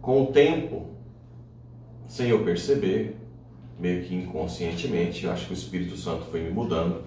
Com 0.00 0.24
o 0.24 0.26
tempo, 0.32 0.90
sem 2.06 2.28
eu 2.28 2.44
perceber, 2.44 3.16
meio 3.82 4.04
que 4.04 4.14
inconscientemente, 4.14 5.24
eu 5.24 5.32
acho 5.32 5.46
que 5.46 5.52
o 5.52 5.54
Espírito 5.54 5.96
Santo 5.96 6.26
foi 6.26 6.40
me 6.40 6.50
mudando. 6.50 7.02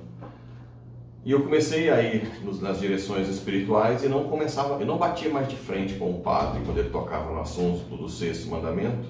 E 1.23 1.31
eu 1.31 1.41
comecei 1.41 1.89
a 1.89 2.01
ir 2.01 2.29
nas 2.61 2.81
direções 2.81 3.29
espirituais 3.29 4.03
e 4.03 4.09
não 4.09 4.25
começava, 4.25 4.77
eu 4.81 4.85
não 4.85 4.97
batia 4.97 5.29
mais 5.31 5.47
de 5.47 5.55
frente 5.55 5.93
com 5.93 6.11
o 6.11 6.19
padre 6.19 6.61
quando 6.65 6.77
ele 6.77 6.89
tocava 6.89 7.31
no 7.31 7.39
assunto 7.39 7.95
do 7.95 8.09
sexto 8.09 8.49
mandamento. 8.49 9.07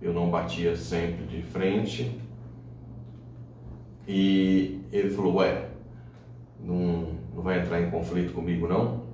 Eu 0.00 0.14
não 0.14 0.30
batia 0.30 0.76
sempre 0.76 1.26
de 1.26 1.42
frente. 1.42 2.16
E 4.06 4.80
ele 4.92 5.10
falou: 5.10 5.34
Ué, 5.38 5.70
não, 6.60 7.16
não 7.34 7.42
vai 7.42 7.60
entrar 7.60 7.82
em 7.82 7.90
conflito 7.90 8.32
comigo, 8.32 8.68
não? 8.68 9.08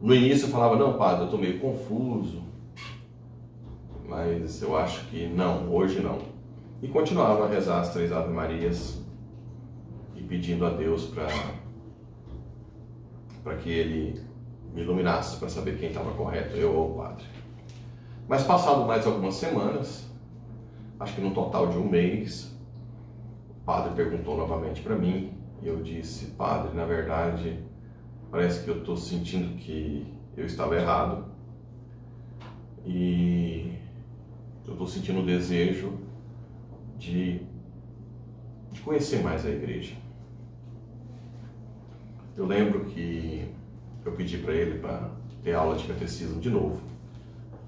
No 0.00 0.12
início 0.12 0.46
eu 0.46 0.50
falava, 0.50 0.74
não, 0.74 0.98
padre, 0.98 1.20
eu 1.20 1.24
estou 1.26 1.38
meio 1.38 1.60
confuso, 1.60 2.42
mas 4.08 4.60
eu 4.60 4.76
acho 4.76 5.06
que 5.06 5.28
não, 5.28 5.72
hoje 5.72 6.00
não. 6.00 6.31
E 6.82 6.88
continuava 6.88 7.44
a 7.44 7.48
rezar 7.48 7.80
as 7.80 7.92
três 7.92 8.10
Ave 8.10 8.32
Marias 8.32 9.00
e 10.16 10.22
pedindo 10.22 10.66
a 10.66 10.70
Deus 10.70 11.14
para 13.44 13.56
que 13.56 13.70
ele 13.70 14.20
me 14.74 14.82
iluminasse 14.82 15.36
para 15.36 15.48
saber 15.48 15.78
quem 15.78 15.90
estava 15.90 16.10
correto, 16.10 16.56
eu 16.56 16.74
ou 16.74 16.90
o 16.90 16.96
padre. 16.96 17.24
Mas 18.26 18.42
passado 18.42 18.84
mais 18.84 19.06
algumas 19.06 19.36
semanas, 19.36 20.10
acho 20.98 21.14
que 21.14 21.20
no 21.20 21.32
total 21.32 21.68
de 21.68 21.78
um 21.78 21.88
mês, 21.88 22.52
o 23.48 23.64
padre 23.64 23.94
perguntou 23.94 24.36
novamente 24.36 24.82
para 24.82 24.96
mim 24.96 25.34
e 25.62 25.68
eu 25.68 25.80
disse, 25.84 26.32
padre, 26.32 26.74
na 26.74 26.84
verdade, 26.84 27.62
parece 28.28 28.64
que 28.64 28.70
eu 28.70 28.78
estou 28.78 28.96
sentindo 28.96 29.56
que 29.56 30.04
eu 30.36 30.46
estava 30.46 30.74
errado 30.74 31.26
e 32.84 33.78
eu 34.66 34.72
estou 34.72 34.88
sentindo 34.88 35.20
o 35.20 35.26
desejo 35.26 36.01
de, 37.02 37.40
de 38.70 38.80
conhecer 38.80 39.22
mais 39.22 39.44
a 39.44 39.50
igreja. 39.50 39.96
Eu 42.36 42.46
lembro 42.46 42.84
que 42.84 43.52
eu 44.04 44.12
pedi 44.12 44.38
para 44.38 44.54
ele 44.54 44.78
para 44.78 45.10
ter 45.42 45.54
aula 45.54 45.76
de 45.76 45.84
catecismo 45.86 46.40
de 46.40 46.48
novo. 46.48 46.80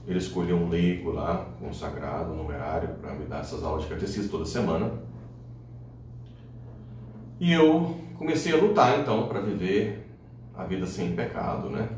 Ele 0.07 0.19
escolheu 0.19 0.57
um 0.57 0.69
leigo 0.69 1.11
lá, 1.11 1.49
consagrado, 1.59 2.33
um 2.33 2.37
numerário, 2.37 2.95
para 3.01 3.15
me 3.15 3.27
dar 3.27 3.41
essas 3.41 3.65
aulas 3.65 3.83
de 3.83 3.89
catecismo 3.89 4.31
toda 4.31 4.45
semana. 4.45 4.93
E 7.41 7.53
eu 7.53 7.97
comecei 8.17 8.53
a 8.53 8.57
lutar 8.57 9.01
então 9.01 9.27
para 9.27 9.41
viver 9.41 10.07
a 10.55 10.65
vida 10.65 10.87
sem 10.87 11.17
pecado, 11.17 11.69
né? 11.69 11.89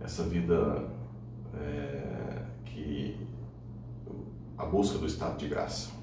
Essa 0.00 0.22
vida 0.24 0.88
é, 1.54 2.42
que 2.64 3.16
a 4.56 4.64
busca 4.64 4.98
do 4.98 5.06
estado 5.06 5.36
de 5.36 5.46
graça. 5.46 6.01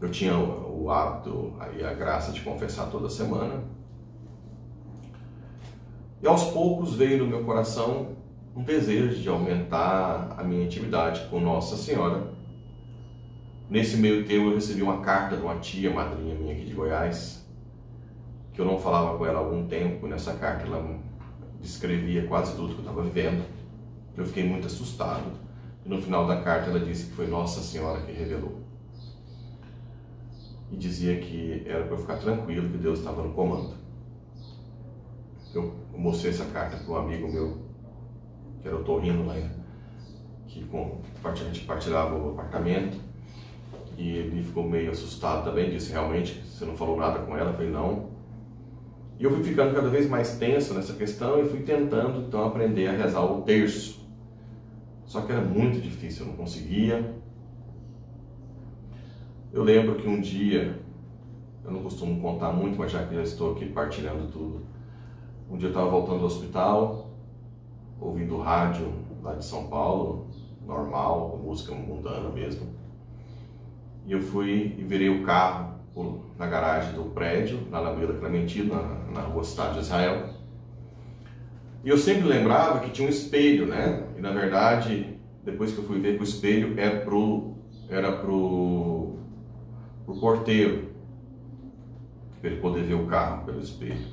Eu 0.00 0.10
tinha 0.10 0.36
o, 0.36 0.90
hábito 0.90 1.54
e 1.76 1.82
a 1.82 1.94
graça 1.94 2.30
de 2.30 2.42
confessar 2.42 2.90
toda 2.90 3.08
semana. 3.08 3.64
E 6.22 6.26
aos 6.26 6.44
poucos 6.44 6.94
veio 6.94 7.24
no 7.24 7.26
meu 7.26 7.44
coração 7.44 8.16
um 8.54 8.62
desejo 8.62 9.20
de 9.20 9.28
aumentar 9.28 10.34
a 10.36 10.44
minha 10.44 10.64
intimidade 10.64 11.28
com 11.28 11.40
Nossa 11.40 11.76
Senhora. 11.76 12.30
Nesse 13.70 13.96
meio 13.96 14.26
tempo 14.26 14.50
eu 14.50 14.54
recebi 14.54 14.82
uma 14.82 15.00
carta 15.00 15.36
de 15.36 15.42
uma 15.42 15.56
tia, 15.56 15.90
madrinha 15.90 16.34
minha 16.34 16.54
aqui 16.54 16.64
de 16.64 16.74
Goiás, 16.74 17.44
que 18.52 18.60
eu 18.60 18.64
não 18.64 18.78
falava 18.78 19.16
com 19.16 19.26
ela 19.26 19.38
há 19.38 19.42
algum 19.42 19.66
tempo. 19.66 20.06
Nessa 20.06 20.34
carta 20.34 20.66
ela 20.66 20.98
descrevia 21.60 22.26
quase 22.26 22.54
tudo 22.54 22.74
que 22.74 22.80
eu 22.80 22.80
estava 22.80 23.02
vivendo. 23.02 23.44
Eu 24.16 24.26
fiquei 24.26 24.44
muito 24.44 24.66
assustado. 24.66 25.32
E 25.84 25.88
no 25.88 26.00
final 26.00 26.26
da 26.26 26.40
carta 26.42 26.70
ela 26.70 26.80
disse 26.80 27.06
que 27.06 27.12
foi 27.12 27.26
Nossa 27.26 27.60
Senhora 27.60 28.00
que 28.02 28.12
revelou. 28.12 28.65
E 30.70 30.76
dizia 30.76 31.18
que 31.20 31.62
era 31.66 31.84
para 31.84 31.94
eu 31.94 31.98
ficar 31.98 32.16
tranquilo, 32.16 32.68
que 32.68 32.78
Deus 32.78 32.98
estava 32.98 33.22
no 33.22 33.32
comando. 33.32 33.74
Eu 35.54 35.74
mostrei 35.96 36.32
essa 36.32 36.44
carta 36.46 36.76
para 36.76 36.92
um 36.92 36.96
amigo 36.96 37.30
meu 37.30 37.66
que 38.60 38.68
era 38.68 38.76
o 38.76 38.82
Torrino 38.82 39.24
lá, 39.26 39.34
que 40.46 40.66
a 41.24 41.34
gente 41.34 41.64
partilhava 41.64 42.16
o 42.16 42.30
apartamento. 42.30 42.98
E 43.96 44.10
ele 44.10 44.42
ficou 44.42 44.62
meio 44.62 44.90
assustado 44.90 45.44
também, 45.44 45.70
disse, 45.70 45.92
realmente, 45.92 46.42
você 46.42 46.64
não 46.64 46.76
falou 46.76 46.96
nada 46.96 47.20
com 47.20 47.36
ela? 47.36 47.50
Eu 47.50 47.54
falei, 47.54 47.70
não. 47.70 48.10
E 49.18 49.24
eu 49.24 49.30
fui 49.30 49.42
ficando 49.42 49.74
cada 49.74 49.88
vez 49.88 50.08
mais 50.08 50.36
tenso 50.36 50.74
nessa 50.74 50.92
questão 50.92 51.40
e 51.40 51.48
fui 51.48 51.60
tentando, 51.60 52.26
então, 52.26 52.44
aprender 52.44 52.88
a 52.88 52.92
rezar 52.92 53.24
o 53.24 53.42
terço. 53.42 54.06
Só 55.06 55.22
que 55.22 55.32
era 55.32 55.40
muito 55.40 55.80
difícil, 55.80 56.26
eu 56.26 56.32
não 56.32 56.36
conseguia. 56.36 57.14
Eu 59.56 59.64
lembro 59.64 59.94
que 59.94 60.06
um 60.06 60.20
dia, 60.20 60.78
eu 61.64 61.70
não 61.70 61.82
costumo 61.82 62.20
contar 62.20 62.52
muito, 62.52 62.76
mas 62.76 62.92
já 62.92 63.06
que 63.06 63.14
já 63.14 63.22
estou 63.22 63.52
aqui 63.52 63.64
partilhando 63.64 64.30
tudo, 64.30 64.66
um 65.50 65.56
dia 65.56 65.68
eu 65.68 65.70
estava 65.70 65.88
voltando 65.88 66.18
do 66.18 66.26
hospital, 66.26 67.10
ouvindo 67.98 68.36
rádio 68.36 68.92
lá 69.22 69.32
de 69.32 69.42
São 69.42 69.66
Paulo, 69.68 70.26
normal, 70.66 71.30
com 71.30 71.36
música 71.38 71.74
mundana 71.74 72.28
mesmo. 72.28 72.66
E 74.06 74.12
eu 74.12 74.20
fui 74.20 74.76
e 74.76 74.84
virei 74.84 75.08
o 75.08 75.24
carro 75.24 75.76
na 76.36 76.46
garagem 76.46 76.92
do 76.92 77.04
prédio, 77.04 77.66
na 77.70 77.78
Alameda 77.78 78.12
Clementino, 78.12 78.74
na, 78.74 78.82
na 79.10 79.20
rua 79.22 79.40
Estado 79.40 79.72
de 79.72 79.80
Israel. 79.80 80.34
E 81.82 81.88
eu 81.88 81.96
sempre 81.96 82.28
lembrava 82.28 82.80
que 82.80 82.90
tinha 82.90 83.08
um 83.08 83.10
espelho, 83.10 83.64
né? 83.64 84.06
E 84.18 84.20
na 84.20 84.32
verdade, 84.32 85.18
depois 85.42 85.72
que 85.72 85.78
eu 85.78 85.84
fui 85.84 85.98
ver 85.98 86.16
que 86.16 86.22
o 86.22 86.24
espelho 86.24 86.78
era 86.78 87.00
pro, 87.00 87.54
era 87.88 88.12
pro 88.12 88.95
porteiro, 90.26 90.88
para 92.40 92.50
ele 92.50 92.60
poder 92.60 92.82
ver 92.82 92.94
o 92.94 93.06
carro 93.06 93.44
pelo 93.44 93.60
espelho. 93.60 94.04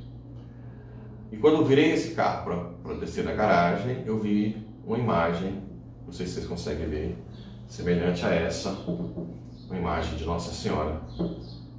E 1.32 1.38
quando 1.38 1.56
eu 1.56 1.66
virei 1.66 1.92
esse 1.92 2.14
carro 2.14 2.76
para 2.84 2.94
descer 2.98 3.24
da 3.24 3.34
garagem, 3.34 4.04
eu 4.06 4.20
vi 4.20 4.64
uma 4.86 5.00
imagem, 5.00 5.64
não 6.06 6.14
sei 6.14 6.28
se 6.28 6.34
vocês 6.34 6.46
conseguem 6.46 6.88
ver, 6.88 7.18
semelhante 7.68 8.24
a 8.24 8.30
essa, 8.30 8.70
uma 8.70 9.76
imagem 9.76 10.16
de 10.16 10.24
Nossa 10.24 10.54
Senhora. 10.54 11.02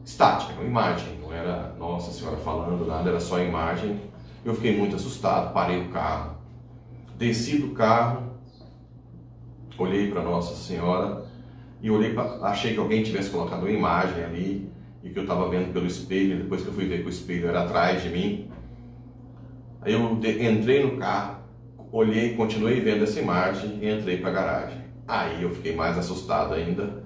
Estática, 0.04 0.54
uma 0.54 0.64
imagem, 0.64 1.16
não 1.20 1.32
era 1.32 1.72
Nossa 1.78 2.10
Senhora 2.10 2.36
falando 2.38 2.84
nada, 2.84 3.10
era 3.10 3.20
só 3.20 3.36
a 3.36 3.44
imagem. 3.44 4.00
Eu 4.44 4.56
fiquei 4.56 4.76
muito 4.76 4.96
assustado, 4.96 5.54
parei 5.54 5.80
o 5.80 5.90
carro, 5.90 6.38
desci 7.16 7.58
do 7.58 7.68
carro, 7.68 8.32
olhei 9.78 10.10
para 10.10 10.22
Nossa 10.22 10.56
Senhora 10.56 11.23
e 11.84 11.90
olhei 11.90 12.14
pra, 12.14 12.24
achei 12.42 12.72
que 12.72 12.80
alguém 12.80 13.02
tivesse 13.02 13.30
colocado 13.30 13.60
uma 13.60 13.70
imagem 13.70 14.24
ali 14.24 14.68
e 15.02 15.10
que 15.10 15.18
eu 15.18 15.22
estava 15.22 15.48
vendo 15.48 15.72
pelo 15.72 15.86
espelho. 15.86 16.38
Depois 16.38 16.62
que 16.62 16.68
eu 16.68 16.74
fui 16.74 16.86
ver 16.86 17.02
que 17.02 17.06
o 17.06 17.10
espelho 17.10 17.46
era 17.46 17.62
atrás 17.62 18.02
de 18.02 18.08
mim, 18.08 18.50
Aí 19.84 19.92
eu 19.92 20.00
entrei 20.10 20.82
no 20.82 20.96
carro, 20.96 21.42
olhei, 21.92 22.34
continuei 22.34 22.80
vendo 22.80 23.04
essa 23.04 23.20
imagem 23.20 23.80
e 23.82 23.90
entrei 23.90 24.16
para 24.16 24.30
a 24.30 24.32
garagem. 24.32 24.78
Aí 25.06 25.42
eu 25.42 25.50
fiquei 25.50 25.76
mais 25.76 25.98
assustado 25.98 26.54
ainda, 26.54 27.04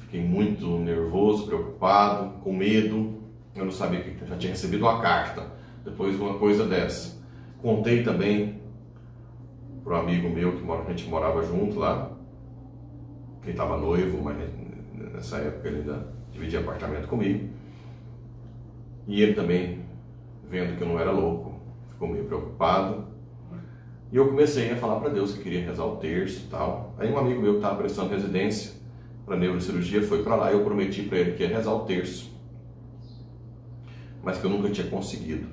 fiquei 0.00 0.20
muito 0.20 0.66
nervoso, 0.80 1.46
preocupado, 1.46 2.40
com 2.40 2.52
medo. 2.52 3.22
Eu 3.56 3.64
não 3.64 3.72
sabia 3.72 4.00
que 4.00 4.26
já 4.26 4.36
tinha 4.36 4.52
recebido 4.52 4.82
uma 4.82 5.00
carta 5.00 5.50
depois 5.82 6.14
de 6.14 6.22
uma 6.22 6.38
coisa 6.38 6.66
dessa. 6.66 7.18
Contei 7.62 8.02
também 8.02 8.60
para 9.82 9.96
um 9.96 10.00
amigo 10.00 10.28
meu 10.28 10.52
que 10.52 10.70
a 10.70 10.90
gente 10.90 11.08
morava 11.08 11.42
junto 11.42 11.78
lá, 11.78 12.10
que 13.44 13.50
estava 13.50 13.76
noivo, 13.76 14.22
mas 14.22 14.36
nessa 15.12 15.36
época 15.36 15.68
ele 15.68 15.80
ainda 15.80 16.06
dividia 16.32 16.60
apartamento 16.60 17.06
comigo. 17.06 17.48
E 19.06 19.22
ele 19.22 19.34
também, 19.34 19.80
vendo 20.48 20.76
que 20.76 20.82
eu 20.82 20.88
não 20.88 20.98
era 20.98 21.10
louco, 21.10 21.60
ficou 21.90 22.08
meio 22.08 22.24
preocupado. 22.24 23.06
E 24.10 24.16
eu 24.16 24.28
comecei 24.28 24.70
a 24.70 24.76
falar 24.76 25.00
para 25.00 25.10
Deus 25.10 25.34
que 25.34 25.42
queria 25.42 25.64
rezar 25.64 25.84
o 25.84 25.96
terço 25.96 26.44
e 26.46 26.48
tal. 26.48 26.94
Aí 26.98 27.10
um 27.10 27.18
amigo 27.18 27.40
meu 27.40 27.52
que 27.52 27.58
estava 27.58 27.76
prestando 27.76 28.10
residência 28.10 28.72
para 29.26 29.36
neurocirurgia 29.36 30.02
foi 30.02 30.22
para 30.22 30.36
lá 30.36 30.50
e 30.50 30.54
eu 30.54 30.64
prometi 30.64 31.02
para 31.02 31.18
ele 31.18 31.32
que 31.32 31.42
ia 31.42 31.48
rezar 31.48 31.74
o 31.74 31.80
terço. 31.80 32.32
Mas 34.22 34.38
que 34.38 34.44
eu 34.44 34.50
nunca 34.50 34.70
tinha 34.70 34.86
conseguido. 34.86 35.48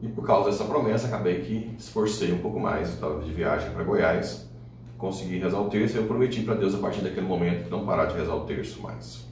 E 0.00 0.08
por 0.08 0.26
causa 0.26 0.50
dessa 0.50 0.64
promessa, 0.64 1.06
acabei 1.06 1.42
que 1.42 1.74
esforcei 1.78 2.32
um 2.32 2.38
pouco 2.38 2.58
mais. 2.58 2.88
Eu 2.88 2.94
estava 2.94 3.20
de 3.22 3.32
viagem 3.32 3.70
para 3.70 3.84
Goiás, 3.84 4.50
consegui 5.02 5.38
rezar 5.38 5.60
o 5.60 5.68
terço 5.68 5.96
eu 5.96 6.06
prometi 6.06 6.42
para 6.42 6.54
Deus 6.54 6.76
a 6.76 6.78
partir 6.78 7.00
daquele 7.00 7.26
momento 7.26 7.68
não 7.68 7.84
parar 7.84 8.04
de 8.06 8.14
rezar 8.14 8.36
o 8.36 8.46
terço 8.46 8.80
mais. 8.80 9.28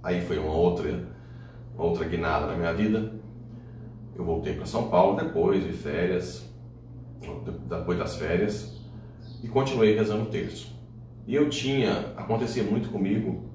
Aí 0.00 0.20
foi 0.20 0.38
uma 0.38 0.54
outra, 0.54 1.08
uma 1.74 1.86
outra 1.86 2.04
guinada 2.04 2.46
na 2.46 2.54
minha 2.54 2.72
vida. 2.72 3.12
Eu 4.14 4.24
voltei 4.24 4.54
para 4.54 4.66
São 4.66 4.88
Paulo 4.88 5.16
depois 5.16 5.64
de 5.64 5.72
férias, 5.72 6.48
depois 7.68 7.98
das 7.98 8.14
férias, 8.14 8.80
e 9.42 9.48
continuei 9.48 9.96
rezando 9.96 10.22
o 10.22 10.26
terço. 10.26 10.72
E 11.26 11.34
eu 11.34 11.50
tinha, 11.50 12.12
acontecia 12.16 12.62
muito 12.62 12.88
comigo, 12.88 13.50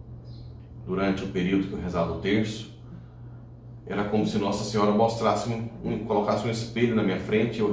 durante 0.85 1.23
o 1.23 1.29
período 1.29 1.69
que 1.69 1.73
eu 1.73 1.79
rezava 1.79 2.11
o 2.11 2.19
terço, 2.19 2.77
era 3.85 4.03
como 4.09 4.27
se 4.27 4.37
Nossa 4.37 4.65
Senhora 4.65 4.91
mostrasse, 4.91 5.49
um, 5.49 5.99
colocasse 6.03 6.45
um 6.45 6.51
espelho 6.51 6.95
na 6.95 7.03
minha 7.03 7.19
frente 7.19 7.61
eu, 7.61 7.71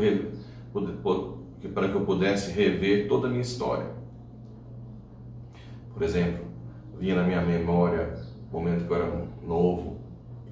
para 1.69 1.89
que 1.89 1.95
eu 1.95 2.05
pudesse 2.05 2.51
rever 2.53 3.09
toda 3.09 3.27
a 3.27 3.31
minha 3.31 3.43
história. 3.43 3.87
Por 5.93 6.03
exemplo, 6.03 6.45
vinha 6.99 7.15
na 7.15 7.23
minha 7.23 7.41
memória 7.41 8.15
o 8.51 8.57
momento 8.57 8.87
que 8.87 8.93
eu 8.93 8.97
era 8.97 9.27
novo, 9.47 9.99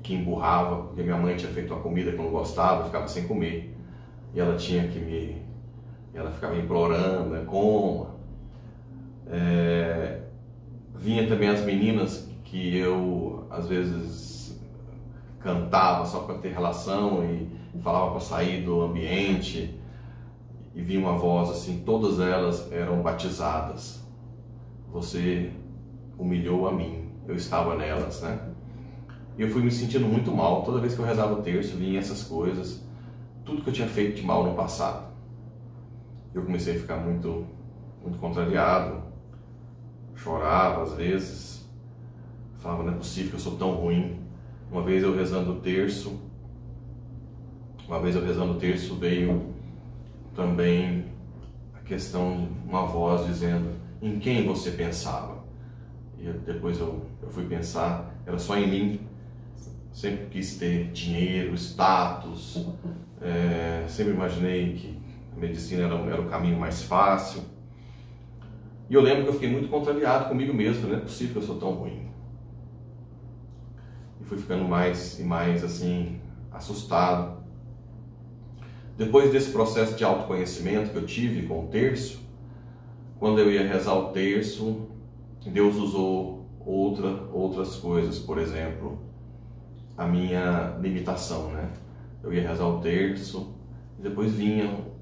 que 0.02 0.14
emburrava, 0.14 0.84
porque 0.84 1.02
minha 1.02 1.16
mãe 1.16 1.36
tinha 1.36 1.50
feito 1.52 1.72
uma 1.72 1.82
comida 1.82 2.12
que 2.12 2.18
eu 2.18 2.24
não 2.24 2.30
gostava, 2.30 2.82
eu 2.82 2.86
ficava 2.86 3.08
sem 3.08 3.26
comer. 3.26 3.76
E 4.34 4.40
ela 4.40 4.56
tinha 4.56 4.88
que 4.88 4.98
me. 4.98 5.42
Ela 6.14 6.30
ficava 6.30 6.56
implorando, 6.56 7.30
né, 7.30 7.44
coma. 7.46 8.14
É, 9.30 10.20
vinha 10.94 11.26
também 11.26 11.48
as 11.48 11.64
meninas 11.64 12.28
que 12.44 12.76
eu, 12.76 13.46
às 13.50 13.68
vezes, 13.68 14.60
cantava 15.40 16.04
só 16.04 16.20
para 16.20 16.36
ter 16.36 16.52
relação 16.52 17.24
e 17.24 17.80
falava 17.80 18.10
para 18.10 18.20
sair 18.20 18.62
do 18.62 18.82
ambiente. 18.82 19.78
E 20.74 20.82
vinha 20.82 21.00
uma 21.00 21.16
voz 21.16 21.50
assim: 21.50 21.82
todas 21.84 22.20
elas 22.20 22.70
eram 22.72 23.02
batizadas. 23.02 24.02
Você 24.90 25.50
humilhou 26.18 26.68
a 26.68 26.72
mim, 26.72 27.08
eu 27.26 27.34
estava 27.34 27.76
nelas, 27.76 28.20
né? 28.22 28.52
E 29.36 29.42
eu 29.42 29.50
fui 29.50 29.62
me 29.62 29.70
sentindo 29.70 30.06
muito 30.06 30.30
mal. 30.30 30.62
Toda 30.62 30.80
vez 30.80 30.94
que 30.94 31.00
eu 31.00 31.06
rezava 31.06 31.34
o 31.34 31.42
terço, 31.42 31.76
vinha 31.76 31.98
essas 31.98 32.22
coisas. 32.22 32.84
Tudo 33.44 33.62
que 33.62 33.68
eu 33.68 33.72
tinha 33.72 33.88
feito 33.88 34.16
de 34.16 34.22
mal 34.22 34.44
no 34.44 34.54
passado. 34.54 35.12
Eu 36.34 36.42
comecei 36.42 36.76
a 36.76 36.78
ficar 36.78 36.96
muito, 36.96 37.46
muito 38.02 38.18
contrariado. 38.18 39.02
Chorava 40.14 40.82
às 40.82 40.94
vezes. 40.94 41.68
Falava, 42.58 42.82
não 42.84 42.92
é 42.92 42.96
possível 42.96 43.30
que 43.30 43.36
eu 43.36 43.40
sou 43.40 43.56
tão 43.56 43.72
ruim. 43.72 44.20
Uma 44.70 44.82
vez 44.82 45.02
eu 45.02 45.14
rezando 45.14 45.52
o 45.52 45.60
terço, 45.60 46.18
Uma 47.86 48.00
vez 48.00 48.14
eu 48.14 48.24
rezando 48.24 48.52
o 48.52 48.56
terço 48.58 48.94
veio 48.94 49.51
também 50.34 51.06
a 51.74 51.80
questão, 51.80 52.48
uma 52.66 52.86
voz 52.86 53.26
dizendo 53.26 53.70
em 54.00 54.18
quem 54.18 54.46
você 54.46 54.70
pensava. 54.72 55.42
E 56.18 56.30
depois 56.30 56.78
eu, 56.78 57.06
eu 57.22 57.30
fui 57.30 57.44
pensar, 57.46 58.14
era 58.26 58.38
só 58.38 58.56
em 58.56 58.68
mim. 58.68 59.00
Sempre 59.92 60.26
quis 60.26 60.56
ter 60.56 60.90
dinheiro, 60.92 61.54
status, 61.54 62.66
é, 63.20 63.84
sempre 63.88 64.14
imaginei 64.14 64.72
que 64.72 64.98
a 65.36 65.38
medicina 65.38 65.84
era, 65.84 65.94
era 65.94 66.20
o 66.20 66.28
caminho 66.28 66.58
mais 66.58 66.82
fácil. 66.82 67.42
E 68.88 68.94
eu 68.94 69.00
lembro 69.00 69.24
que 69.24 69.28
eu 69.28 69.34
fiquei 69.34 69.50
muito 69.50 69.68
contrariado 69.68 70.28
comigo 70.28 70.52
mesmo, 70.52 70.88
não 70.88 70.96
é 70.96 71.00
possível 71.00 71.32
que 71.32 71.38
eu 71.40 71.42
sou 71.42 71.58
tão 71.58 71.72
ruim. 71.72 72.08
E 74.20 74.24
fui 74.24 74.38
ficando 74.38 74.64
mais 74.64 75.18
e 75.18 75.24
mais 75.24 75.62
assim, 75.62 76.20
assustado. 76.50 77.41
Depois 78.96 79.32
desse 79.32 79.50
processo 79.50 79.94
de 79.94 80.04
autoconhecimento 80.04 80.90
que 80.90 80.96
eu 80.96 81.06
tive 81.06 81.46
com 81.46 81.64
o 81.64 81.68
terço, 81.68 82.20
quando 83.18 83.38
eu 83.38 83.50
ia 83.50 83.66
rezar 83.66 83.94
o 83.94 84.10
terço, 84.10 84.88
Deus 85.46 85.76
usou 85.76 86.46
outra, 86.60 87.28
outras 87.32 87.76
coisas, 87.76 88.18
por 88.18 88.38
exemplo, 88.38 88.98
a 89.96 90.06
minha 90.06 90.76
limitação, 90.80 91.50
né? 91.52 91.70
Eu 92.22 92.32
ia 92.32 92.46
rezar 92.46 92.66
o 92.66 92.80
terço, 92.80 93.54
e 93.98 94.02
depois 94.02 94.32
vinham 94.32 94.92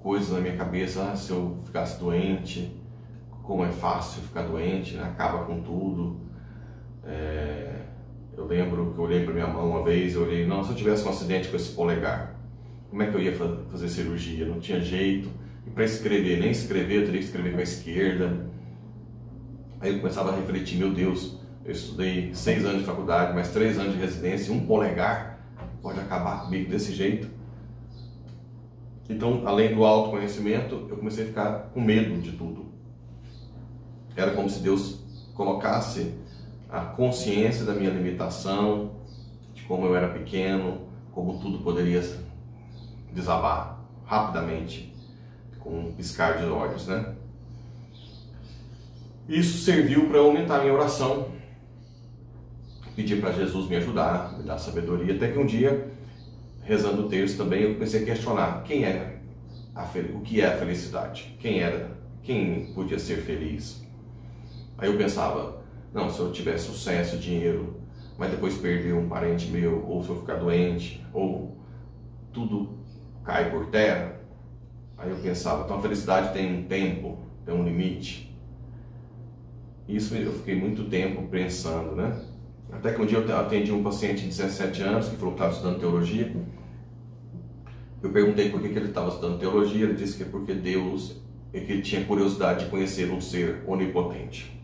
coisas 0.00 0.30
na 0.30 0.40
minha 0.40 0.56
cabeça, 0.56 1.10
ah, 1.10 1.16
se 1.16 1.30
eu 1.30 1.58
ficasse 1.64 1.98
doente, 1.98 2.72
como 3.42 3.64
é 3.64 3.70
fácil 3.70 4.22
ficar 4.22 4.42
doente, 4.42 4.94
né? 4.94 5.04
acaba 5.04 5.44
com 5.44 5.60
tudo. 5.62 6.20
É... 7.04 7.82
Eu 8.36 8.44
lembro 8.46 8.92
que 8.92 8.98
eu 8.98 9.04
olhei 9.04 9.24
para 9.24 9.32
minha 9.32 9.46
mão 9.46 9.70
uma 9.70 9.82
vez, 9.82 10.14
eu 10.14 10.22
olhei, 10.22 10.46
não, 10.46 10.62
se 10.62 10.70
eu 10.70 10.76
tivesse 10.76 11.06
um 11.06 11.10
acidente 11.10 11.48
com 11.48 11.56
esse 11.56 11.72
polegar, 11.72 12.35
como 12.88 13.02
é 13.02 13.10
que 13.10 13.16
eu 13.16 13.20
ia 13.20 13.34
fazer 13.70 13.88
cirurgia? 13.88 14.46
Não 14.46 14.60
tinha 14.60 14.80
jeito. 14.80 15.28
E 15.66 15.70
para 15.70 15.84
escrever, 15.84 16.38
nem 16.40 16.50
escrever, 16.50 17.00
eu 17.00 17.04
teria 17.06 17.20
que 17.20 17.26
escrever 17.26 17.52
com 17.52 17.58
a 17.58 17.62
esquerda. 17.62 18.46
Aí 19.80 19.92
eu 19.92 19.98
começava 20.00 20.32
a 20.32 20.36
refletir, 20.36 20.78
meu 20.78 20.92
Deus, 20.92 21.38
eu 21.64 21.72
estudei 21.72 22.34
seis 22.34 22.64
anos 22.64 22.80
de 22.80 22.84
faculdade, 22.84 23.34
mais 23.34 23.50
três 23.50 23.78
anos 23.78 23.94
de 23.94 24.00
residência, 24.00 24.52
um 24.52 24.66
polegar 24.66 25.36
pode 25.82 26.00
acabar 26.00 26.42
comigo 26.42 26.68
desse 26.70 26.92
jeito. 26.92 27.28
Então, 29.08 29.42
além 29.46 29.72
do 29.72 29.84
autoconhecimento, 29.84 30.86
eu 30.90 30.96
comecei 30.96 31.24
a 31.24 31.26
ficar 31.28 31.52
com 31.72 31.80
medo 31.80 32.20
de 32.20 32.32
tudo. 32.32 32.66
Era 34.16 34.32
como 34.32 34.50
se 34.50 34.60
Deus 34.60 35.04
colocasse 35.34 36.14
a 36.68 36.80
consciência 36.80 37.64
da 37.64 37.72
minha 37.72 37.90
limitação, 37.90 38.96
de 39.54 39.62
como 39.62 39.86
eu 39.86 39.94
era 39.94 40.08
pequeno, 40.08 40.88
como 41.12 41.38
tudo 41.38 41.58
poderia 41.60 42.02
desabar 43.16 43.80
rapidamente, 44.04 44.94
com 45.58 45.80
um 45.80 45.92
piscar 45.92 46.38
de 46.38 46.44
olhos, 46.44 46.86
né? 46.86 47.16
Isso 49.28 49.64
serviu 49.64 50.08
para 50.08 50.20
aumentar 50.20 50.60
minha 50.60 50.72
oração, 50.72 51.32
pedir 52.94 53.20
para 53.20 53.32
Jesus 53.32 53.68
me 53.68 53.76
ajudar, 53.76 54.38
me 54.38 54.44
dar 54.44 54.58
sabedoria, 54.58 55.16
até 55.16 55.32
que 55.32 55.38
um 55.38 55.46
dia, 55.46 55.90
rezando 56.62 57.06
o 57.06 57.08
texto 57.08 57.38
também, 57.38 57.62
eu 57.62 57.74
comecei 57.74 58.02
a 58.02 58.04
questionar 58.04 58.62
quem 58.62 58.84
é 58.84 59.18
a, 59.74 59.82
o 60.14 60.20
que 60.20 60.40
é 60.40 60.46
a 60.46 60.56
felicidade, 60.56 61.36
quem 61.40 61.60
era, 61.60 61.90
quem 62.22 62.72
podia 62.74 62.98
ser 62.98 63.16
feliz. 63.22 63.84
Aí 64.78 64.88
eu 64.88 64.96
pensava, 64.96 65.64
não, 65.92 66.08
se 66.08 66.20
eu 66.20 66.30
tiver 66.30 66.58
sucesso, 66.58 67.18
dinheiro, 67.18 67.80
mas 68.16 68.30
depois 68.30 68.56
perder 68.56 68.94
um 68.94 69.08
parente 69.08 69.48
meu, 69.48 69.84
ou 69.84 70.04
se 70.04 70.10
eu 70.10 70.20
ficar 70.20 70.36
doente, 70.36 71.04
ou 71.12 71.56
tudo 72.32 72.75
cai 73.26 73.50
por 73.50 73.66
terra. 73.66 74.20
Aí 74.96 75.10
eu 75.10 75.16
pensava, 75.16 75.64
então 75.64 75.76
a 75.76 75.82
felicidade 75.82 76.32
tem 76.32 76.60
um 76.60 76.62
tempo, 76.62 77.18
tem 77.44 77.54
um 77.54 77.64
limite. 77.64 78.34
Isso 79.86 80.14
eu 80.14 80.32
fiquei 80.32 80.54
muito 80.58 80.84
tempo 80.84 81.22
pensando, 81.28 81.94
né? 81.94 82.18
Até 82.72 82.92
que 82.92 83.02
um 83.02 83.06
dia 83.06 83.18
eu 83.18 83.36
atendi 83.36 83.72
um 83.72 83.82
paciente 83.82 84.22
de 84.22 84.28
17 84.28 84.82
anos 84.82 85.08
que 85.08 85.16
falou 85.16 85.34
que 85.34 85.40
estava 85.40 85.52
estudando 85.52 85.78
teologia. 85.78 86.34
Eu 88.02 88.10
perguntei 88.10 88.50
por 88.50 88.60
que, 88.60 88.68
que 88.68 88.78
ele 88.78 88.88
estava 88.88 89.08
estudando 89.08 89.38
teologia. 89.38 89.84
Ele 89.84 89.94
disse 89.94 90.16
que 90.16 90.22
é 90.22 90.26
porque 90.26 90.54
Deus, 90.54 91.20
é 91.52 91.60
que 91.60 91.72
ele 91.72 91.82
tinha 91.82 92.04
curiosidade 92.04 92.64
de 92.64 92.70
conhecer 92.70 93.10
um 93.10 93.20
ser 93.20 93.62
onipotente. 93.66 94.60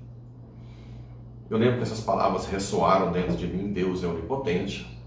Eu 1.49 1.59
lembro 1.59 1.77
que 1.77 1.83
essas 1.83 2.01
palavras 2.01 2.47
ressoaram 2.47 3.13
dentro 3.13 3.37
de 3.37 3.47
mim: 3.47 3.73
Deus 3.73 4.03
é 4.03 4.07
onipotente. 4.07 5.01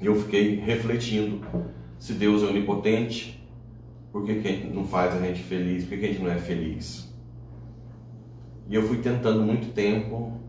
E 0.00 0.06
eu 0.06 0.14
fiquei 0.14 0.56
refletindo 0.56 1.40
se 1.98 2.12
Deus 2.14 2.42
é 2.42 2.46
onipotente, 2.46 3.36
por 4.12 4.24
que, 4.24 4.40
que 4.40 4.66
não 4.68 4.84
faz 4.84 5.14
a 5.14 5.20
gente 5.20 5.42
feliz? 5.42 5.84
Por 5.84 5.90
que, 5.90 5.98
que 5.98 6.04
a 6.06 6.08
gente 6.08 6.22
não 6.22 6.30
é 6.30 6.38
feliz? 6.38 7.12
E 8.68 8.74
eu 8.74 8.82
fui 8.82 8.98
tentando 8.98 9.42
muito 9.42 9.72
tempo 9.72 10.40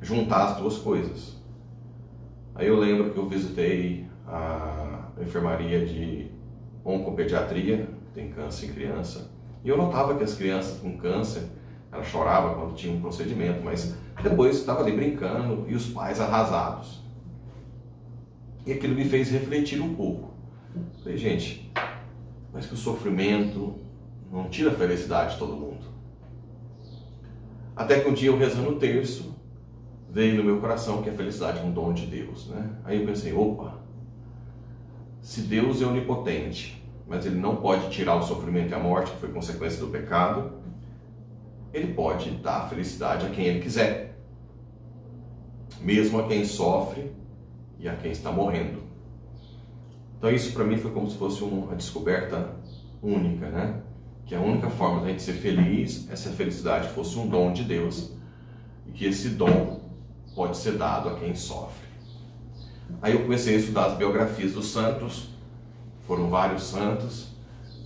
juntar 0.00 0.44
as 0.46 0.56
duas 0.58 0.78
coisas. 0.78 1.36
Aí 2.54 2.66
eu 2.66 2.78
lembro 2.78 3.10
que 3.10 3.18
eu 3.18 3.28
visitei 3.28 4.06
a 4.26 5.10
enfermaria 5.20 5.84
de 5.84 6.30
oncopediatria, 6.84 7.88
tem 8.14 8.30
câncer 8.30 8.66
em 8.66 8.72
criança, 8.72 9.30
e 9.64 9.68
eu 9.68 9.76
notava 9.76 10.16
que 10.16 10.24
as 10.24 10.34
crianças 10.34 10.78
com 10.80 10.96
câncer, 10.96 11.44
ela 11.90 12.02
chorava 12.02 12.54
quando 12.54 12.74
tinha 12.74 12.92
um 12.92 13.00
procedimento, 13.00 13.62
mas 13.62 13.96
depois 14.22 14.56
estava 14.56 14.82
ali 14.82 14.92
brincando 14.92 15.64
e 15.68 15.74
os 15.74 15.88
pais 15.88 16.20
arrasados. 16.20 17.02
E 18.66 18.72
aquilo 18.72 18.94
me 18.94 19.04
fez 19.04 19.30
refletir 19.30 19.80
um 19.80 19.94
pouco. 19.94 20.37
Falei, 21.02 21.18
gente, 21.18 21.72
mas 22.52 22.66
que 22.66 22.74
o 22.74 22.76
sofrimento 22.76 23.76
não 24.30 24.48
tira 24.48 24.70
a 24.70 24.74
felicidade 24.74 25.32
de 25.32 25.38
todo 25.38 25.56
mundo. 25.56 25.86
Até 27.74 28.00
que 28.00 28.08
um 28.08 28.14
dia 28.14 28.28
eu 28.28 28.36
rezando 28.36 28.70
o 28.70 28.78
terço, 28.78 29.36
veio 30.10 30.36
no 30.36 30.44
meu 30.44 30.60
coração 30.60 31.02
que 31.02 31.10
a 31.10 31.12
felicidade 31.12 31.58
é 31.58 31.62
um 31.62 31.70
dom 31.70 31.92
de 31.92 32.06
Deus, 32.06 32.48
né? 32.48 32.70
Aí 32.84 33.00
eu 33.00 33.06
pensei, 33.06 33.32
opa, 33.32 33.78
se 35.20 35.42
Deus 35.42 35.80
é 35.80 35.86
onipotente, 35.86 36.82
mas 37.06 37.24
ele 37.24 37.36
não 37.36 37.56
pode 37.56 37.88
tirar 37.90 38.16
o 38.16 38.22
sofrimento 38.22 38.70
e 38.70 38.74
a 38.74 38.78
morte 38.78 39.12
que 39.12 39.18
foi 39.18 39.30
consequência 39.30 39.78
do 39.80 39.88
pecado, 39.88 40.52
ele 41.72 41.92
pode 41.94 42.30
dar 42.30 42.62
a 42.62 42.68
felicidade 42.68 43.26
a 43.26 43.30
quem 43.30 43.46
ele 43.46 43.60
quiser, 43.60 44.18
mesmo 45.80 46.18
a 46.18 46.26
quem 46.26 46.44
sofre 46.44 47.12
e 47.78 47.88
a 47.88 47.94
quem 47.94 48.10
está 48.10 48.32
morrendo. 48.32 48.87
Então 50.18 50.30
isso 50.30 50.52
para 50.52 50.64
mim 50.64 50.76
foi 50.76 50.90
como 50.90 51.08
se 51.08 51.16
fosse 51.16 51.42
uma 51.44 51.76
descoberta 51.76 52.56
única, 53.02 53.48
né? 53.48 53.80
Que 54.26 54.34
a 54.34 54.40
única 54.40 54.68
forma 54.68 55.02
da 55.02 55.08
gente 55.08 55.22
ser 55.22 55.34
feliz 55.34 56.08
é 56.10 56.16
se 56.16 56.28
a 56.28 56.32
felicidade 56.32 56.88
fosse 56.88 57.16
um 57.18 57.28
dom 57.28 57.52
de 57.52 57.62
Deus 57.62 58.10
e 58.86 58.90
que 58.90 59.06
esse 59.06 59.30
dom 59.30 59.80
pode 60.34 60.56
ser 60.56 60.72
dado 60.72 61.08
a 61.08 61.14
quem 61.14 61.34
sofre. 61.34 61.88
Aí 63.00 63.12
eu 63.12 63.22
comecei 63.22 63.54
a 63.54 63.58
estudar 63.58 63.86
as 63.86 63.96
biografias 63.96 64.52
dos 64.52 64.66
santos, 64.66 65.28
foram 66.06 66.28
vários 66.28 66.64
santos. 66.64 67.28